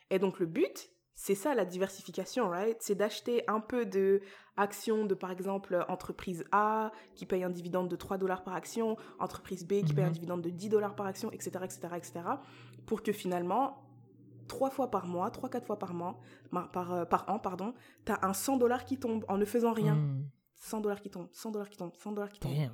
Et 0.09 0.17
donc, 0.19 0.39
le 0.39 0.45
but, 0.45 0.89
c'est 1.13 1.35
ça 1.35 1.53
la 1.55 1.65
diversification, 1.65 2.49
right? 2.49 2.77
C'est 2.79 2.95
d'acheter 2.95 3.43
un 3.49 3.59
peu 3.59 3.85
de 3.85 4.21
actions 4.57 5.05
de, 5.05 5.13
par 5.13 5.29
exemple, 5.31 5.85
entreprise 5.89 6.45
A 6.51 6.91
qui 7.15 7.25
paye 7.25 7.43
un 7.43 7.49
dividende 7.49 7.89
de 7.89 7.95
3 7.95 8.17
dollars 8.17 8.43
par 8.43 8.55
action, 8.55 8.95
entreprise 9.19 9.65
B 9.67 9.83
qui 9.83 9.93
paye 9.93 10.03
un 10.05 10.07
Mhm. 10.07 10.13
dividende 10.13 10.41
de 10.41 10.49
10 10.49 10.69
dollars 10.69 10.95
par 10.95 11.05
action, 11.05 11.31
etc., 11.31 11.51
etc., 11.63 11.79
etc., 11.95 12.13
pour 12.85 13.03
que 13.03 13.11
finalement, 13.11 13.77
trois 14.51 14.69
fois 14.69 14.91
par 14.91 15.07
mois, 15.07 15.31
trois, 15.31 15.49
quatre 15.49 15.65
fois 15.65 15.79
par 15.79 15.93
mois, 15.93 16.19
par, 16.51 16.69
par, 16.71 16.93
euh, 16.93 17.05
par 17.05 17.23
an, 17.29 17.39
pardon, 17.39 17.73
tu 18.05 18.11
as 18.11 18.19
un 18.23 18.33
100 18.33 18.57
dollars 18.57 18.83
qui 18.83 18.99
tombe 18.99 19.23
en 19.29 19.37
ne 19.37 19.45
faisant 19.45 19.71
rien. 19.71 19.95
Mm. 19.95 20.25
100 20.55 20.81
dollars 20.81 21.01
qui 21.01 21.09
tombent, 21.09 21.29
100 21.31 21.51
dollars 21.51 21.69
qui 21.69 21.77
tombent, 21.77 21.95
100 21.95 22.11
dollars 22.11 22.29
qui. 22.29 22.39
Damn. 22.41 22.71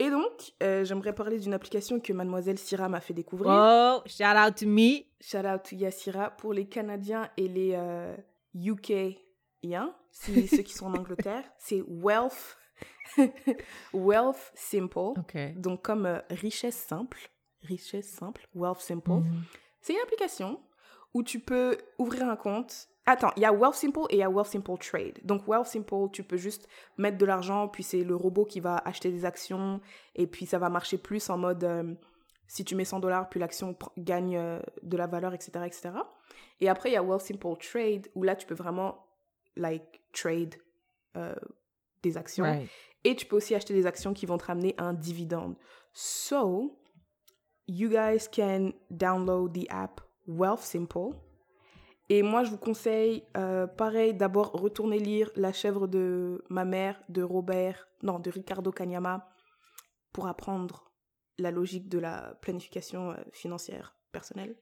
Et 0.00 0.10
donc, 0.10 0.52
euh, 0.64 0.84
j'aimerais 0.84 1.14
parler 1.14 1.38
d'une 1.38 1.54
application 1.54 2.00
que 2.00 2.12
mademoiselle 2.12 2.58
Syrah 2.58 2.88
m'a 2.88 3.00
fait 3.00 3.14
découvrir. 3.14 3.52
Oh, 3.52 4.02
shout 4.06 4.24
out 4.24 4.56
to 4.56 4.66
me. 4.66 5.04
Shout 5.20 5.46
out 5.46 5.62
to 5.62 5.76
Yassira 5.76 6.30
pour 6.30 6.52
les 6.52 6.66
Canadiens 6.66 7.30
et 7.36 7.46
les 7.46 7.74
euh, 7.76 8.16
UK-iens, 8.56 9.94
si, 10.10 10.46
ceux 10.48 10.62
qui 10.62 10.72
sont 10.72 10.86
en 10.86 10.94
Angleterre. 10.94 11.44
C'est 11.56 11.84
Wealth, 11.86 12.58
Wealth 13.94 14.50
Simple. 14.54 15.12
Donc, 15.54 15.82
comme 15.82 16.06
euh, 16.06 16.18
richesse 16.30 16.84
simple, 16.88 17.30
richesse 17.62 18.10
simple, 18.10 18.48
Wealth 18.56 18.80
Simple. 18.80 19.10
Mhm. 19.10 19.44
C'est 19.82 19.92
une 19.92 20.00
application 20.00 20.60
où 21.12 21.22
tu 21.22 21.40
peux 21.40 21.76
ouvrir 21.98 22.28
un 22.28 22.36
compte. 22.36 22.88
Attends, 23.04 23.32
il 23.36 23.42
y 23.42 23.44
a 23.44 23.52
Wealth 23.52 23.74
Simple 23.74 24.06
et 24.10 24.16
il 24.16 24.18
y 24.18 24.22
a 24.22 24.30
Wealth 24.30 24.46
Simple 24.46 24.78
Trade. 24.78 25.18
Donc 25.24 25.46
Wealth 25.48 25.66
Simple, 25.66 26.10
tu 26.12 26.22
peux 26.22 26.36
juste 26.36 26.68
mettre 26.96 27.18
de 27.18 27.26
l'argent, 27.26 27.68
puis 27.68 27.82
c'est 27.82 28.04
le 28.04 28.14
robot 28.14 28.44
qui 28.44 28.60
va 28.60 28.76
acheter 28.84 29.10
des 29.10 29.24
actions, 29.24 29.80
et 30.14 30.26
puis 30.26 30.46
ça 30.46 30.58
va 30.58 30.68
marcher 30.68 30.98
plus 30.98 31.28
en 31.28 31.36
mode 31.36 31.64
euh, 31.64 31.94
si 32.46 32.64
tu 32.64 32.76
mets 32.76 32.84
100 32.84 33.00
dollars, 33.00 33.28
puis 33.28 33.40
l'action 33.40 33.76
gagne 33.98 34.36
euh, 34.36 34.60
de 34.82 34.96
la 34.96 35.08
valeur, 35.08 35.34
etc., 35.34 35.50
etc. 35.66 35.90
Et 36.60 36.68
après, 36.68 36.90
il 36.90 36.92
y 36.92 36.96
a 36.96 37.02
Wealth 37.02 37.22
Simple 37.22 37.56
Trade, 37.58 38.08
où 38.14 38.22
là, 38.22 38.36
tu 38.36 38.46
peux 38.46 38.54
vraiment, 38.54 39.04
like, 39.56 40.00
trade 40.12 40.54
euh, 41.16 41.34
des 42.02 42.16
actions. 42.16 42.44
Right. 42.44 42.68
Et 43.04 43.16
tu 43.16 43.26
peux 43.26 43.36
aussi 43.36 43.54
acheter 43.54 43.74
des 43.74 43.86
actions 43.86 44.14
qui 44.14 44.26
vont 44.26 44.38
te 44.38 44.44
ramener 44.44 44.76
un 44.78 44.92
dividende. 44.92 45.56
So, 45.92 46.78
you 47.72 47.88
guys 47.88 48.28
can 48.30 48.72
download 48.90 49.52
the 49.52 49.66
app 49.70 50.00
Wealth 50.26 50.60
Simple 50.60 51.14
Et 52.08 52.22
moi, 52.22 52.44
je 52.44 52.50
vous 52.50 52.58
conseille, 52.58 53.24
euh, 53.36 53.66
pareil, 53.66 54.14
d'abord 54.14 54.52
retourner 54.52 54.98
lire 54.98 55.30
La 55.36 55.52
chèvre 55.52 55.88
de 55.88 56.44
ma 56.50 56.64
mère 56.64 57.02
de 57.08 57.22
Robert, 57.22 57.88
non, 58.02 58.18
de 58.18 58.30
Ricardo 58.30 58.70
Kanyama, 58.70 59.26
pour 60.12 60.26
apprendre 60.26 60.92
la 61.38 61.50
logique 61.50 61.88
de 61.88 61.98
la 61.98 62.34
planification 62.42 63.12
euh, 63.12 63.16
financière 63.32 63.96
personnelle. 64.12 64.54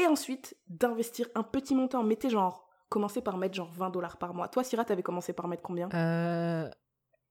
Et 0.00 0.06
ensuite, 0.06 0.56
d'investir 0.68 1.26
un 1.34 1.42
petit 1.42 1.74
montant. 1.74 2.04
Mettez 2.04 2.30
genre, 2.30 2.68
commencez 2.88 3.20
par 3.20 3.36
mettre 3.36 3.56
genre 3.56 3.72
20 3.72 3.90
dollars 3.90 4.16
par 4.16 4.32
mois. 4.32 4.48
Toi, 4.48 4.62
Syrah, 4.62 4.84
t'avais 4.84 5.02
commencé 5.02 5.32
par 5.32 5.48
mettre 5.48 5.62
combien? 5.62 5.88
Euh, 5.92 6.70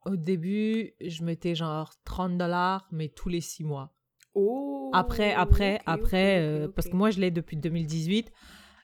au 0.05 0.17
début, 0.17 0.93
je 0.99 1.23
mettais 1.23 1.55
genre 1.55 1.93
30 2.03 2.37
dollars, 2.37 2.87
mais 2.91 3.07
tous 3.07 3.29
les 3.29 3.41
six 3.41 3.63
mois. 3.63 3.96
Oh 4.39 4.91
Après, 4.93 5.33
après, 5.33 5.79
après, 5.87 6.39
euh, 6.39 6.67
parce 6.67 6.87
que 6.87 6.95
moi, 6.95 7.09
je 7.09 7.19
l'ai 7.19 7.31
depuis 7.31 7.57
2018. 7.57 8.31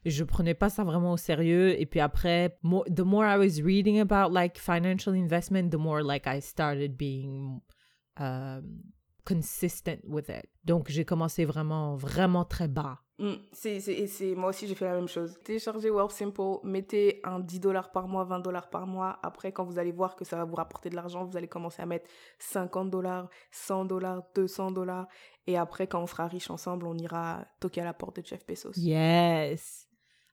Je 0.06 0.24
prenais 0.24 0.56
pas 0.56 0.70
ça 0.70 0.84
vraiment 0.84 1.14
au 1.14 1.18
sérieux. 1.18 1.80
Et 1.80 1.86
puis 1.86 1.99
après, 1.99 2.58
mo- 2.64 2.84
the 2.86 3.01
more 3.01 3.24
I 3.24 3.38
was 3.38 3.64
reading 3.64 3.99
about 3.99 4.34
like 4.34 4.58
financial 4.58 5.14
investment, 5.16 5.70
the 5.70 5.78
more 5.78 6.01
like 6.01 6.26
I 6.26 6.41
started 6.41 6.97
being 6.97 7.62
um, 8.20 8.82
consistent 9.26 10.01
with 10.06 10.30
it. 10.30 10.45
Donc, 10.66 10.89
j'ai 10.89 11.06
commencé 11.06 11.45
vraiment, 11.45 11.95
vraiment 11.95 12.45
très 12.45 12.68
bas. 12.68 12.99
Mm, 13.20 13.34
c'est, 13.51 14.36
moi 14.36 14.49
aussi, 14.49 14.68
j'ai 14.68 14.76
fait 14.76 14.86
la 14.86 14.95
même 14.95 15.08
chose. 15.08 15.38
Téléchargez 15.43 15.89
Wealth 15.89 16.12
Simple, 16.12 16.60
mettez 16.64 17.22
un 17.24 17.39
10 17.39 17.60
dollars 17.60 17.91
par 17.91 18.08
mois, 18.08 18.24
20 18.24 18.39
dollars 18.39 18.70
par 18.70 18.88
mois. 18.88 19.20
Après, 19.22 19.51
quand 19.51 19.64
vous 19.64 19.78
allez 19.78 19.91
voir 19.91 20.16
que 20.16 20.26
ça 20.26 20.36
va 20.36 20.43
vous 20.45 20.56
rapporter 20.56 20.89
de 20.89 20.95
l'argent, 20.95 21.24
vous 21.24 21.38
allez 21.38 21.47
commencer 21.47 21.82
à 21.82 21.86
mettre 21.86 22.10
50 22.39 22.89
dollars, 22.89 23.30
100 23.51 23.86
dollars, 23.86 24.24
200 24.36 24.72
dollars. 24.72 25.08
Et 25.47 25.57
après, 25.57 25.87
quand 25.87 26.01
on 26.01 26.07
sera 26.07 26.27
riche 26.27 26.49
ensemble, 26.49 26.87
on 26.87 26.97
ira 26.97 27.45
toquer 27.59 27.81
à 27.81 27.85
la 27.85 27.93
porte 27.93 28.17
de 28.21 28.25
Jeff 28.25 28.45
Bezos. 28.45 28.73
Yes. 28.77 29.87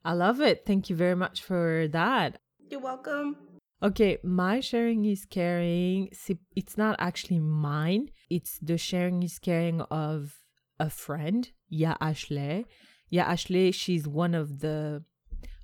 I 0.04 0.12
love 0.14 0.40
it. 0.40 0.64
Thank 0.64 0.88
you 0.88 0.96
very 0.96 1.16
much 1.16 1.42
for 1.42 1.88
that. 1.90 2.40
You're 2.70 2.80
welcome. 2.82 3.36
Okay, 3.82 4.18
my 4.22 4.60
sharing 4.60 5.04
is 5.04 5.24
caring. 5.28 6.08
c'est- 6.12 6.38
It's 6.54 6.76
not 6.76 6.94
actually 6.98 7.40
mine. 7.40 8.10
It's 8.28 8.58
the 8.60 8.76
sharing 8.78 9.22
is 9.22 9.38
caring 9.38 9.80
of 9.90 10.34
a 10.78 10.88
friend. 10.90 11.50
Yeah, 11.68 11.96
Ashley. 12.00 12.66
Yeah, 13.10 13.24
Ashley. 13.26 13.72
She's 13.72 14.06
one 14.06 14.34
of 14.34 14.60
the 14.60 15.02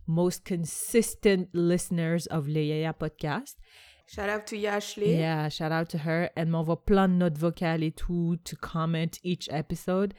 most 0.06 0.44
consistent 0.44 1.48
listeners 1.54 2.26
of 2.26 2.48
le 2.48 2.60
Yaya 2.60 2.92
podcast. 2.94 3.56
Shout 4.06 4.28
out 4.28 4.46
to 4.46 4.56
Yashley. 4.56 5.16
Yeah, 5.16 5.48
shout 5.48 5.72
out 5.72 5.88
to 5.88 5.98
her. 5.98 6.30
Elle 6.36 6.48
m'envoie 6.48 6.84
plein 6.84 7.08
de 7.08 7.14
notes 7.14 7.38
vocales 7.38 7.82
et 7.82 7.92
tout, 7.92 8.36
to 8.44 8.56
comment 8.60 9.10
each 9.24 9.48
episode. 9.48 10.14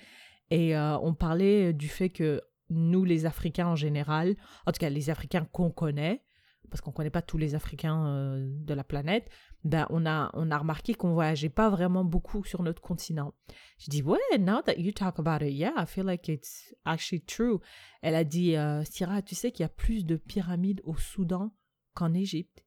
Et 0.49 0.75
euh, 0.75 0.97
on 0.99 1.13
parlait 1.13 1.73
du 1.73 1.87
fait 1.87 2.09
que 2.09 2.41
nous, 2.69 3.05
les 3.05 3.25
Africains 3.25 3.67
en 3.67 3.75
général, 3.75 4.35
en 4.65 4.71
tout 4.71 4.79
cas 4.79 4.89
les 4.89 5.09
Africains 5.09 5.45
qu'on 5.51 5.71
connaît, 5.71 6.21
parce 6.69 6.81
qu'on 6.81 6.91
connaît 6.91 7.09
pas 7.09 7.21
tous 7.21 7.37
les 7.37 7.55
Africains 7.55 8.07
euh, 8.07 8.45
de 8.49 8.73
la 8.73 8.83
planète, 8.83 9.29
ben 9.63 9.87
on 9.89 10.05
a, 10.05 10.29
on 10.33 10.51
a 10.51 10.57
remarqué 10.57 10.93
qu'on 10.93 11.13
voyageait 11.13 11.49
pas 11.49 11.69
vraiment 11.69 12.03
beaucoup 12.03 12.43
sur 12.43 12.63
notre 12.63 12.81
continent. 12.81 13.33
Je 13.79 13.89
dis, 13.89 14.01
ouais, 14.01 14.19
now 14.37 14.61
that 14.61 14.77
you 14.77 14.91
talk 14.91 15.17
about 15.19 15.45
it, 15.45 15.53
yeah, 15.53 15.73
I 15.77 15.85
feel 15.85 16.05
like 16.05 16.27
it's 16.27 16.75
actually 16.83 17.21
true. 17.21 17.59
Elle 18.01 18.15
a 18.15 18.25
dit, 18.25 18.57
euh, 18.57 18.83
Syrah, 18.83 19.21
tu 19.21 19.35
sais 19.35 19.51
qu'il 19.51 19.63
y 19.63 19.65
a 19.65 19.69
plus 19.69 20.05
de 20.05 20.17
pyramides 20.17 20.81
au 20.83 20.95
Soudan 20.97 21.53
qu'en 21.93 22.13
Égypte. 22.13 22.66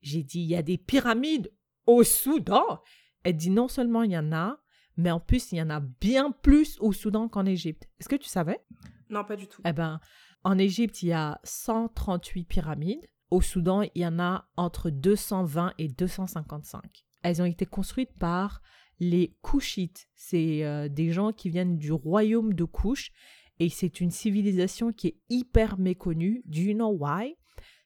J'ai 0.00 0.22
dit, 0.22 0.40
il 0.40 0.46
y 0.46 0.56
a 0.56 0.62
des 0.62 0.78
pyramides 0.78 1.52
au 1.86 2.02
Soudan. 2.02 2.80
Elle 3.22 3.36
dit, 3.36 3.50
non 3.50 3.68
seulement 3.68 4.02
il 4.02 4.12
y 4.12 4.18
en 4.18 4.32
a, 4.32 4.58
mais 4.96 5.10
en 5.10 5.20
plus, 5.20 5.52
il 5.52 5.58
y 5.58 5.62
en 5.62 5.70
a 5.70 5.80
bien 5.80 6.30
plus 6.30 6.78
au 6.80 6.92
Soudan 6.92 7.28
qu'en 7.28 7.46
Égypte. 7.46 7.88
Est-ce 7.98 8.08
que 8.08 8.16
tu 8.16 8.28
savais? 8.28 8.60
Non, 9.08 9.24
pas 9.24 9.36
du 9.36 9.46
tout. 9.46 9.62
Eh 9.64 9.72
ben, 9.72 10.00
en 10.44 10.58
Égypte, 10.58 11.02
il 11.02 11.08
y 11.08 11.12
a 11.12 11.40
138 11.44 12.44
pyramides. 12.44 13.06
Au 13.30 13.40
Soudan, 13.40 13.82
il 13.82 14.02
y 14.02 14.06
en 14.06 14.18
a 14.18 14.48
entre 14.56 14.90
220 14.90 15.74
et 15.78 15.88
255. 15.88 17.04
Elles 17.22 17.40
ont 17.42 17.46
été 17.46 17.66
construites 17.66 18.12
par 18.18 18.60
les 18.98 19.36
Couchites. 19.40 20.08
C'est 20.14 20.64
euh, 20.64 20.88
des 20.88 21.12
gens 21.12 21.32
qui 21.32 21.48
viennent 21.48 21.78
du 21.78 21.92
royaume 21.92 22.54
de 22.54 22.64
Couche. 22.64 23.10
Et 23.58 23.68
c'est 23.68 24.00
une 24.00 24.10
civilisation 24.10 24.92
qui 24.92 25.08
est 25.08 25.20
hyper 25.28 25.78
méconnue. 25.78 26.42
Do 26.46 26.60
you 26.60 26.74
know 26.74 26.90
why? 26.90 27.36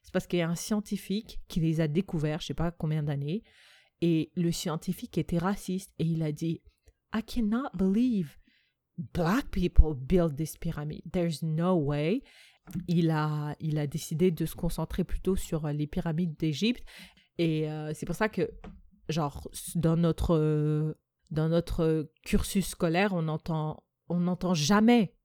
C'est 0.05 0.13
parce 0.13 0.27
qu'il 0.27 0.39
y 0.39 0.43
a 0.43 0.49
un 0.49 0.55
scientifique 0.55 1.41
qui 1.47 1.59
les 1.59 1.81
a 1.81 1.87
découverts, 1.87 2.39
je 2.39 2.47
sais 2.47 2.53
pas 2.53 2.71
combien 2.71 3.01
d'années. 3.01 3.41
Et 4.01 4.31
le 4.35 4.51
scientifique 4.51 5.17
était 5.17 5.39
raciste. 5.39 5.91
Et 5.97 6.05
il 6.05 6.21
a 6.21 6.31
dit, 6.31 6.61
I 7.13 7.23
cannot 7.23 7.69
believe 7.73 8.37
black 8.97 9.49
people 9.49 9.95
build 9.95 10.35
this 10.35 10.57
pyramid. 10.57 11.01
There's 11.11 11.41
no 11.41 11.75
way. 11.75 12.21
Il 12.87 13.09
a, 13.09 13.55
il 13.59 13.79
a 13.79 13.87
décidé 13.87 14.29
de 14.29 14.45
se 14.45 14.55
concentrer 14.55 15.03
plutôt 15.03 15.35
sur 15.35 15.67
les 15.69 15.87
pyramides 15.87 16.37
d'Égypte. 16.37 16.83
Et 17.39 17.69
euh, 17.69 17.91
c'est 17.95 18.05
pour 18.05 18.15
ça 18.15 18.29
que, 18.29 18.51
genre, 19.09 19.49
dans 19.73 19.97
notre, 19.97 20.95
dans 21.31 21.49
notre 21.49 22.11
cursus 22.23 22.67
scolaire, 22.67 23.13
on 23.13 23.27
entend, 23.27 23.83
on 24.07 24.19
n'entend 24.19 24.53
jamais, 24.53 25.15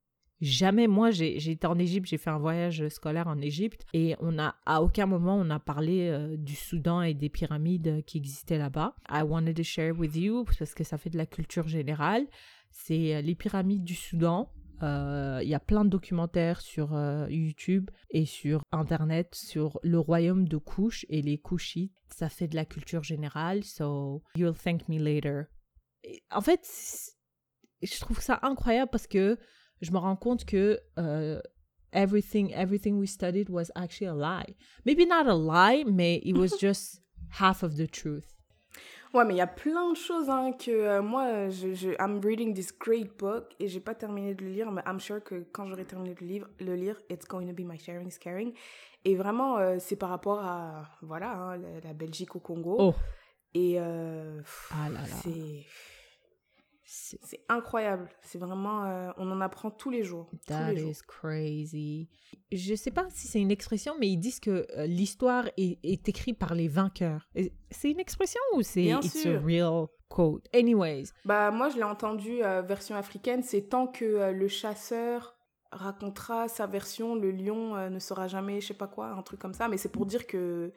jamais. 0.40 0.86
Moi, 0.86 1.10
j'ai 1.10 1.36
été 1.50 1.66
en 1.66 1.78
Égypte, 1.78 2.08
j'ai 2.08 2.18
fait 2.18 2.30
un 2.30 2.38
voyage 2.38 2.88
scolaire 2.88 3.28
en 3.28 3.40
Égypte 3.40 3.84
et 3.92 4.16
on 4.20 4.38
a, 4.38 4.54
à 4.66 4.82
aucun 4.82 5.06
moment, 5.06 5.36
on 5.36 5.50
a 5.50 5.58
parlé 5.58 6.08
euh, 6.08 6.36
du 6.36 6.54
Soudan 6.54 7.02
et 7.02 7.14
des 7.14 7.28
pyramides 7.28 8.04
qui 8.04 8.18
existaient 8.18 8.58
là-bas. 8.58 8.94
I 9.10 9.22
wanted 9.22 9.56
to 9.56 9.62
share 9.62 9.98
with 9.98 10.16
you 10.16 10.44
parce 10.58 10.74
que 10.74 10.84
ça 10.84 10.98
fait 10.98 11.10
de 11.10 11.18
la 11.18 11.26
culture 11.26 11.68
générale. 11.68 12.26
C'est 12.70 13.14
euh, 13.16 13.20
les 13.20 13.34
pyramides 13.34 13.84
du 13.84 13.94
Soudan. 13.94 14.52
Euh, 14.82 15.40
Il 15.42 15.48
y 15.48 15.54
a 15.54 15.60
plein 15.60 15.84
de 15.84 15.90
documentaires 15.90 16.60
sur 16.60 16.94
euh, 16.94 17.26
YouTube 17.28 17.90
et 18.10 18.24
sur 18.24 18.62
Internet 18.72 19.34
sur 19.34 19.78
le 19.82 19.98
royaume 19.98 20.48
de 20.48 20.56
Couche 20.56 21.04
et 21.10 21.20
les 21.20 21.36
Couchites. 21.36 21.92
Ça 22.08 22.28
fait 22.30 22.48
de 22.48 22.56
la 22.56 22.64
culture 22.64 23.02
générale. 23.02 23.62
So, 23.62 24.22
you'll 24.36 24.54
thank 24.54 24.88
me 24.88 24.98
later. 24.98 25.44
En 26.30 26.40
fait, 26.40 26.66
je 27.82 28.00
trouve 28.00 28.20
ça 28.20 28.38
incroyable 28.42 28.90
parce 28.90 29.06
que 29.06 29.38
je 29.80 29.90
me 29.92 29.98
rends 29.98 30.16
compte 30.16 30.44
que 30.44 30.78
euh, 30.98 31.40
everything, 31.92 32.52
everything 32.54 32.98
we 32.98 33.06
studied 33.06 33.48
was 33.48 33.70
actually 33.74 34.08
a 34.08 34.14
lie. 34.14 34.54
Maybe 34.84 35.06
not 35.06 35.26
a 35.26 35.34
lie, 35.34 35.84
mais 35.86 36.20
it 36.24 36.36
was 36.36 36.50
just 36.60 37.02
half 37.40 37.62
of 37.62 37.76
the 37.76 37.86
truth. 37.86 38.36
Ouais, 39.12 39.24
mais 39.24 39.34
il 39.34 39.38
y 39.38 39.40
a 39.40 39.46
plein 39.48 39.90
de 39.90 39.96
choses 39.96 40.30
hein, 40.30 40.52
que 40.52 40.70
euh, 40.70 41.02
moi, 41.02 41.48
je, 41.48 41.74
je, 41.74 41.90
I'm 41.98 42.20
reading 42.22 42.54
this 42.54 42.70
great 42.72 43.18
book 43.18 43.46
et 43.58 43.66
j'ai 43.66 43.80
pas 43.80 43.94
terminé 43.96 44.34
de 44.36 44.44
le 44.44 44.50
lire, 44.52 44.70
mais 44.70 44.82
I'm 44.86 45.00
sure 45.00 45.20
que 45.20 45.44
quand 45.52 45.66
j'aurai 45.66 45.84
terminé 45.84 46.14
de 46.14 46.20
le 46.20 46.26
lire, 46.28 46.46
le 46.60 46.76
lire, 46.76 46.96
it's 47.10 47.26
going 47.26 47.46
to 47.48 47.52
be 47.52 47.66
my 47.66 47.76
sharing 47.76 48.06
is 48.06 48.18
caring. 48.20 48.52
Et 49.04 49.16
vraiment, 49.16 49.58
euh, 49.58 49.78
c'est 49.80 49.96
par 49.96 50.10
rapport 50.10 50.38
à, 50.40 50.88
voilà, 51.02 51.32
hein, 51.32 51.56
la, 51.56 51.80
la 51.80 51.92
Belgique 51.92 52.36
au 52.36 52.38
Congo. 52.38 52.76
Oh, 52.78 52.94
Et 53.52 53.80
euh, 53.80 54.38
pff, 54.38 54.72
ah 54.76 54.88
là 54.90 55.00
là. 55.00 55.06
c'est 55.24 55.64
C'est- 56.92 57.40
incroyable. 57.48 58.08
C'est 58.20 58.38
vraiment, 58.38 58.84
euh, 58.84 59.10
on 59.16 59.30
en 59.30 59.40
apprend 59.40 59.70
tous 59.70 59.90
les 59.90 60.02
jours. 60.02 60.26
tous 60.30 60.38
That 60.52 60.72
les 60.72 60.78
jours. 60.80 60.90
is 60.90 60.98
crazy. 61.06 62.08
Je 62.50 62.74
sais 62.74 62.90
pas 62.90 63.06
si 63.10 63.28
c'est 63.28 63.40
une 63.40 63.52
expression, 63.52 63.94
mais 64.00 64.08
ils 64.08 64.16
disent 64.16 64.40
que 64.40 64.66
euh, 64.76 64.86
l'histoire 64.86 65.44
est, 65.56 65.78
est 65.84 66.08
écrite 66.08 66.36
par 66.36 66.54
les 66.56 66.66
vainqueurs. 66.66 67.28
C'est 67.70 67.92
une 67.92 68.00
expression 68.00 68.40
ou 68.56 68.62
c'est 68.62 68.82
it's 68.86 69.22
sûr. 69.22 69.36
a 69.40 69.44
real 69.44 69.86
quote? 70.08 70.44
Anyways, 70.52 71.04
Bah 71.24 71.52
moi 71.52 71.68
je 71.68 71.76
l'ai 71.76 71.84
entendu 71.84 72.42
euh, 72.42 72.60
version 72.62 72.96
africaine, 72.96 73.44
c'est 73.44 73.68
tant 73.68 73.86
que 73.86 74.32
le 74.32 74.48
chasseur 74.48 75.36
racontera 75.70 76.48
sa 76.48 76.66
version, 76.66 77.14
le 77.14 77.30
lion 77.30 77.88
ne 77.88 77.98
sera 78.00 78.26
jamais 78.26 78.60
je 78.60 78.66
sais 78.68 78.74
pas 78.74 78.88
quoi, 78.88 79.10
un 79.10 79.22
truc 79.22 79.38
comme 79.38 79.54
ça, 79.54 79.68
mais 79.68 79.76
c'est 79.76 79.88
pour 79.92 80.06
dire 80.06 80.26
que 80.26 80.72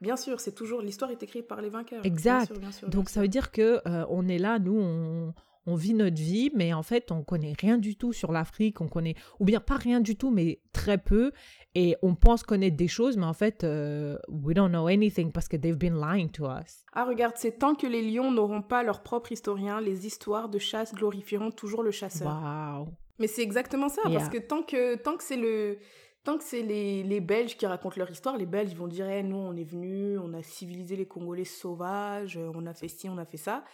bien 0.00 0.16
sûr, 0.16 0.38
c'est 0.38 0.52
toujours 0.54 0.80
l'histoire 0.80 1.10
est 1.10 1.20
écrite 1.24 1.48
par 1.48 1.60
les 1.60 1.68
vainqueurs. 1.70 2.02
Bien 2.02 2.12
Exact. 2.12 2.46
sûr, 2.46 2.58
bien 2.60 2.70
sûr, 2.70 2.88
donc 2.88 3.08
ça 3.08 3.20
veut 3.20 3.26
dire 3.26 3.50
que 3.50 3.80
euh, 3.88 4.06
on 4.08 4.28
est 4.28 4.38
là, 4.38 4.60
nous, 4.60 4.78
on, 4.78 5.34
on 5.70 5.74
vit 5.74 5.92
notre 5.92 6.16
vie, 6.16 6.50
mais 6.54 6.72
en 6.72 6.82
fait, 6.82 7.12
on 7.12 7.22
connaît 7.22 7.52
rien 7.60 7.76
du 7.76 7.94
tout 7.94 8.12
sur 8.14 8.32
l'Afrique, 8.32 8.80
on 8.80 8.88
connaît, 8.88 9.14
ou 9.38 9.44
bien 9.44 9.60
pas 9.60 9.76
rien 9.76 10.00
du 10.00 10.16
tout, 10.16 10.30
mais 10.30 10.60
très 10.72 10.96
peu, 10.98 11.30
et 11.74 11.94
on 12.02 12.14
pense 12.14 12.42
connaître 12.42 12.76
des 12.76 12.88
choses, 12.88 13.16
mais 13.18 13.26
en 13.26 13.34
fait, 13.34 13.64
euh, 13.64 14.16
we 14.28 14.54
don't 14.54 14.70
know 14.70 14.86
anything 14.86 15.30
parce 15.30 15.46
que 15.46 15.56
they've 15.58 15.76
been 15.76 16.00
lying 16.00 16.30
to 16.30 16.46
us. 16.46 16.84
Ah 16.94 17.04
regarde, 17.04 17.34
c'est 17.36 17.58
tant 17.58 17.74
que 17.74 17.86
les 17.86 18.02
lions 18.02 18.30
n'auront 18.32 18.62
pas 18.62 18.82
leur 18.82 19.02
propre 19.02 19.30
historien, 19.32 19.80
les 19.80 20.06
histoires 20.06 20.48
de 20.48 20.58
chasse 20.58 20.94
glorifieront 20.94 21.50
toujours 21.50 21.82
le 21.82 21.90
chasseur. 21.90 22.28
Wow. 22.28 22.88
Mais 23.18 23.26
c'est 23.26 23.42
exactement 23.42 23.88
ça, 23.90 24.00
Yeah. 24.06 24.18
parce 24.18 24.30
que 24.30 24.38
tant 24.38 24.62
que, 24.62 24.96
tant 24.96 25.16
que 25.18 25.22
c'est 25.24 25.36
le... 25.36 25.78
Tant 26.24 26.36
que 26.36 26.44
c'est 26.44 26.62
les, 26.62 27.04
les 27.04 27.20
Belges 27.20 27.56
qui 27.56 27.64
racontent 27.64 27.94
leur 27.96 28.10
histoire, 28.10 28.36
les 28.36 28.44
Belges 28.44 28.74
vont 28.74 28.88
dire 28.88 29.08
Eh, 29.08 29.22
nous 29.22 29.36
on 29.36 29.54
est 29.56 29.64
venus, 29.64 30.18
on 30.22 30.34
a 30.34 30.42
civilisé 30.42 30.96
les 30.96 31.06
Congolais 31.06 31.44
sauvages, 31.44 32.38
on 32.54 32.66
a 32.66 32.74
fait 32.74 32.88
ci, 32.88 33.08
on 33.08 33.16
a 33.18 33.24
fait 33.24 33.38
ça. 33.38 33.64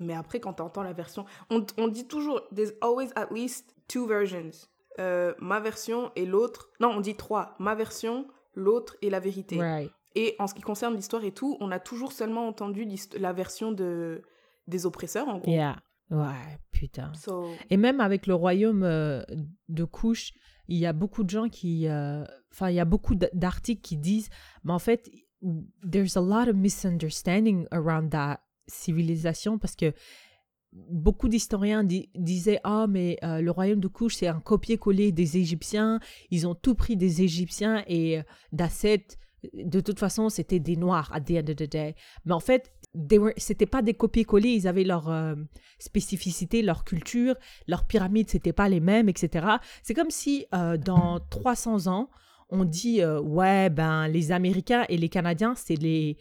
Mais 0.00 0.14
après, 0.14 0.40
quand 0.40 0.54
tu 0.54 0.62
entends 0.62 0.82
la 0.82 0.92
version, 0.92 1.24
on, 1.50 1.64
on 1.78 1.88
dit 1.88 2.06
toujours 2.06 2.40
There's 2.54 2.72
always 2.80 3.10
at 3.16 3.28
least 3.30 3.74
two 3.88 4.06
versions. 4.06 4.68
Euh, 5.00 5.34
ma 5.38 5.60
version 5.60 6.12
et 6.16 6.26
l'autre. 6.26 6.70
Non, 6.80 6.90
on 6.90 7.00
dit 7.00 7.16
trois. 7.16 7.54
Ma 7.58 7.74
version, 7.74 8.26
l'autre 8.54 8.96
et 9.02 9.10
la 9.10 9.20
vérité. 9.20 9.58
Right. 9.60 9.90
Et 10.14 10.36
en 10.38 10.46
ce 10.46 10.54
qui 10.54 10.62
concerne 10.62 10.94
l'histoire 10.94 11.24
et 11.24 11.32
tout, 11.32 11.56
on 11.60 11.70
a 11.70 11.80
toujours 11.80 12.12
seulement 12.12 12.46
entendu 12.46 12.86
la 13.18 13.32
version 13.32 13.72
de, 13.72 14.22
des 14.68 14.86
oppresseurs, 14.86 15.28
en 15.28 15.38
gros. 15.38 15.50
Yeah. 15.50 15.76
Ouais, 16.10 16.58
putain. 16.70 17.12
So, 17.14 17.50
Et 17.70 17.76
même 17.76 18.00
avec 18.00 18.26
le 18.26 18.34
royaume 18.34 18.84
euh, 18.84 19.22
de 19.68 19.84
Couche, 19.84 20.32
il 20.68 20.78
y 20.78 20.86
a 20.86 20.92
beaucoup 20.92 21.24
de 21.24 21.30
gens 21.30 21.48
qui, 21.48 21.88
euh, 21.88 22.24
enfin, 22.52 22.70
il 22.70 22.76
y 22.76 22.80
a 22.80 22.84
beaucoup 22.84 23.14
d'articles 23.14 23.82
qui 23.82 23.96
disent, 23.96 24.28
mais 24.62 24.72
en 24.72 24.78
fait, 24.78 25.10
there's 25.82 26.16
a 26.16 26.20
lot 26.20 26.48
of 26.48 26.54
misunderstanding 26.56 27.66
around 27.72 28.10
that 28.10 28.40
civilisation 28.66 29.58
parce 29.58 29.76
que 29.76 29.92
beaucoup 30.74 31.28
d'historiens 31.28 31.84
disaient 31.84 32.60
ah 32.64 32.86
mais 32.88 33.18
euh, 33.22 33.40
le 33.40 33.50
royaume 33.50 33.80
de 33.80 33.88
Couche 33.88 34.16
c'est 34.16 34.26
un 34.26 34.40
copier-coller 34.40 35.12
des 35.12 35.36
Égyptiens. 35.36 36.00
Ils 36.30 36.46
ont 36.46 36.54
tout 36.54 36.74
pris 36.74 36.96
des 36.96 37.22
Égyptiens 37.22 37.84
et 37.86 38.18
euh, 38.18 38.22
d'Asset 38.52 39.06
de 39.52 39.80
toute 39.80 39.98
façon 39.98 40.30
c'était 40.30 40.58
des 40.58 40.76
noirs 40.76 41.10
at 41.12 41.20
the 41.20 41.32
end 41.32 41.50
of 41.50 41.56
the 41.56 41.70
day 41.70 41.94
mais 42.24 42.32
en 42.32 42.40
fait 42.40 42.72
c'était 43.36 43.66
pas 43.66 43.82
des 43.82 43.94
copier-coller. 43.94 44.50
Ils 44.50 44.66
avaient 44.66 44.84
leur 44.84 45.08
euh, 45.08 45.34
spécificité 45.78 46.62
leur 46.62 46.84
culture. 46.84 47.36
Leurs 47.68 47.86
pyramides 47.86 48.30
c'était 48.30 48.52
pas 48.52 48.68
les 48.68 48.80
mêmes 48.80 49.08
etc 49.08 49.46
c'est 49.82 49.94
comme 49.94 50.10
si 50.10 50.46
dans 50.52 51.20
300 51.30 51.86
ans 51.86 52.10
on 52.50 52.64
dit 52.64 53.04
ouais 53.04 53.70
ben 53.70 54.08
les 54.08 54.32
Américains 54.32 54.84
et 54.88 54.96
les 54.96 55.08
Canadiens 55.08 55.54
c'est 55.54 55.76
les 55.76 56.16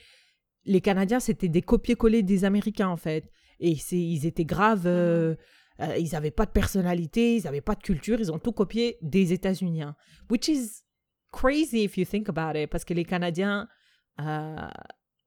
les 0.66 0.82
Canadiens 0.82 1.20
c'était 1.20 1.49
des 1.49 1.61
copier-coller 1.61 2.24
des 2.24 2.45
Américains 2.45 2.89
en 2.89 2.97
fait 2.97 3.30
et 3.59 3.78
ils 3.91 4.26
étaient 4.26 4.45
graves. 4.45 4.88
Euh, 4.88 5.36
euh, 5.80 5.97
ils 5.97 6.11
n'avaient 6.11 6.32
pas 6.32 6.45
de 6.45 6.51
personnalité, 6.51 7.38
ils 7.38 7.43
n'avaient 7.43 7.61
pas 7.61 7.76
de 7.76 7.82
culture, 7.82 8.20
ils 8.20 8.32
ont 8.32 8.39
tout 8.39 8.51
copié 8.51 8.97
des 9.01 9.34
États-Unis. 9.34 9.82
Hein. 9.82 9.95
Which 10.30 10.47
is 10.47 10.84
crazy 11.32 11.84
if 11.84 11.97
you 11.97 12.05
think 12.05 12.30
about 12.30 12.57
it, 12.57 12.70
parce 12.70 12.86
que 12.86 12.93
les 12.93 13.05
Canadiens 13.05 13.68
uh, 14.20 14.70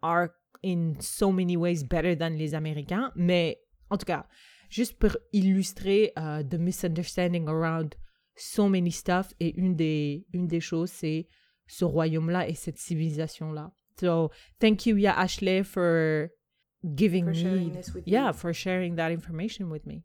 are 0.03 0.29
in 0.65 0.95
so 1.01 1.33
many 1.33 1.57
ways 1.57 1.83
better 1.85 2.17
than 2.17 2.31
les 2.31 2.55
Américains. 2.55 3.13
Mais 3.17 3.61
en 3.91 3.99
tout 3.99 4.07
cas, 4.07 4.27
juste 4.71 4.99
pour 4.99 5.17
illustrer 5.33 6.13
uh, 6.17 6.45
the 6.49 6.59
misunderstanding 6.59 7.49
around 7.49 7.95
so 8.37 8.69
many 8.69 8.93
stuff, 8.93 9.33
et 9.41 9.59
une 9.59 9.75
des, 9.75 10.27
une 10.33 10.47
des 10.47 10.61
choses, 10.61 10.91
c'est 10.91 11.27
ce 11.67 11.85
royaume-là 11.85 12.49
et 12.49 12.55
cette 12.55 12.79
civilisation-là. 12.79 13.73
So, 13.99 14.31
thank 14.61 14.87
you, 14.87 14.97
Ya 14.97 15.13
Ashley, 15.13 15.63
for 15.63 16.31
giving 16.95 17.25
for 17.25 17.31
me 17.33 17.43
sharing 17.43 17.73
this 17.73 17.93
with 17.95 18.07
yeah 18.07 18.29
you. 18.29 18.33
for 18.33 18.53
sharing 18.55 18.95
that 18.97 19.11
information 19.11 19.71
with 19.71 19.85
me 19.87 20.05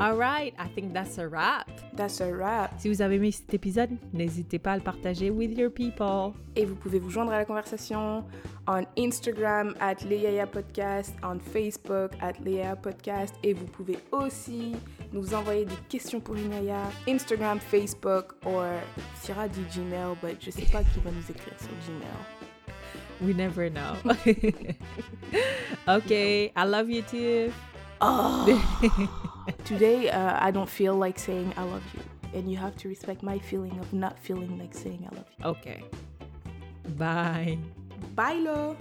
all 0.00 0.16
right 0.16 0.54
I 0.58 0.68
think 0.74 0.92
that's 0.92 1.18
a 1.18 1.26
wrap 1.28 1.68
That's 1.96 2.20
a 2.20 2.30
wrap. 2.32 2.72
si 2.78 2.88
vous 2.88 3.02
avez 3.02 3.16
aimé 3.16 3.32
cet 3.32 3.52
épisode 3.54 3.90
n'hésitez 4.12 4.58
pas 4.58 4.72
à 4.72 4.76
le 4.76 4.82
partager 4.82 5.30
with 5.30 5.56
your 5.58 5.70
people 5.70 6.32
Et 6.56 6.64
vous 6.64 6.76
pouvez 6.76 6.98
vous 6.98 7.10
joindre 7.10 7.32
à 7.32 7.38
la 7.38 7.44
conversation 7.44 8.24
on 8.68 8.84
Instagram 8.98 9.74
at 9.80 10.04
Leia 10.04 10.46
Podcast, 10.46 11.14
on 11.22 11.38
Facebook 11.38 12.12
at 12.20 12.34
Leia 12.44 12.76
Podcast 12.76 13.34
et 13.42 13.54
vous 13.54 13.64
pouvez 13.66 13.98
aussi 14.12 14.76
nous 15.12 15.32
envoyer 15.34 15.64
des 15.64 15.74
questions 15.88 16.20
pour 16.20 16.36
Inaya, 16.36 16.82
Instagram, 17.08 17.58
Facebook 17.60 18.34
ou 18.44 18.60
Sierra 19.22 19.48
du 19.48 19.60
Gmail, 19.74 20.16
but 20.22 20.36
je 20.44 20.50
sais 20.50 20.66
pas 20.70 20.82
qui 20.82 21.00
va 21.00 21.10
nous 21.10 21.30
écrire 21.30 21.54
sur 21.58 21.70
Gmail. 21.86 22.06
we 23.20 23.34
never 23.34 23.68
know. 23.70 23.96
okay, 25.88 26.52
I 26.54 26.64
love 26.64 26.88
you 26.90 27.02
too. 27.02 27.50
Oh. 28.00 28.46
Today, 29.64 30.10
uh, 30.10 30.36
I 30.40 30.50
don't 30.50 30.68
feel 30.68 30.94
like 30.94 31.18
saying 31.18 31.52
I 31.56 31.62
love 31.62 31.82
you. 31.94 32.00
And 32.34 32.50
you 32.50 32.56
have 32.58 32.76
to 32.76 32.88
respect 32.88 33.22
my 33.22 33.38
feeling 33.38 33.78
of 33.78 33.92
not 33.92 34.18
feeling 34.18 34.58
like 34.58 34.74
saying 34.74 35.08
I 35.10 35.14
love 35.16 35.26
you. 35.38 35.44
Okay. 35.46 35.84
Bye. 36.96 37.58
Bye, 38.14 38.34
lo. 38.34 38.76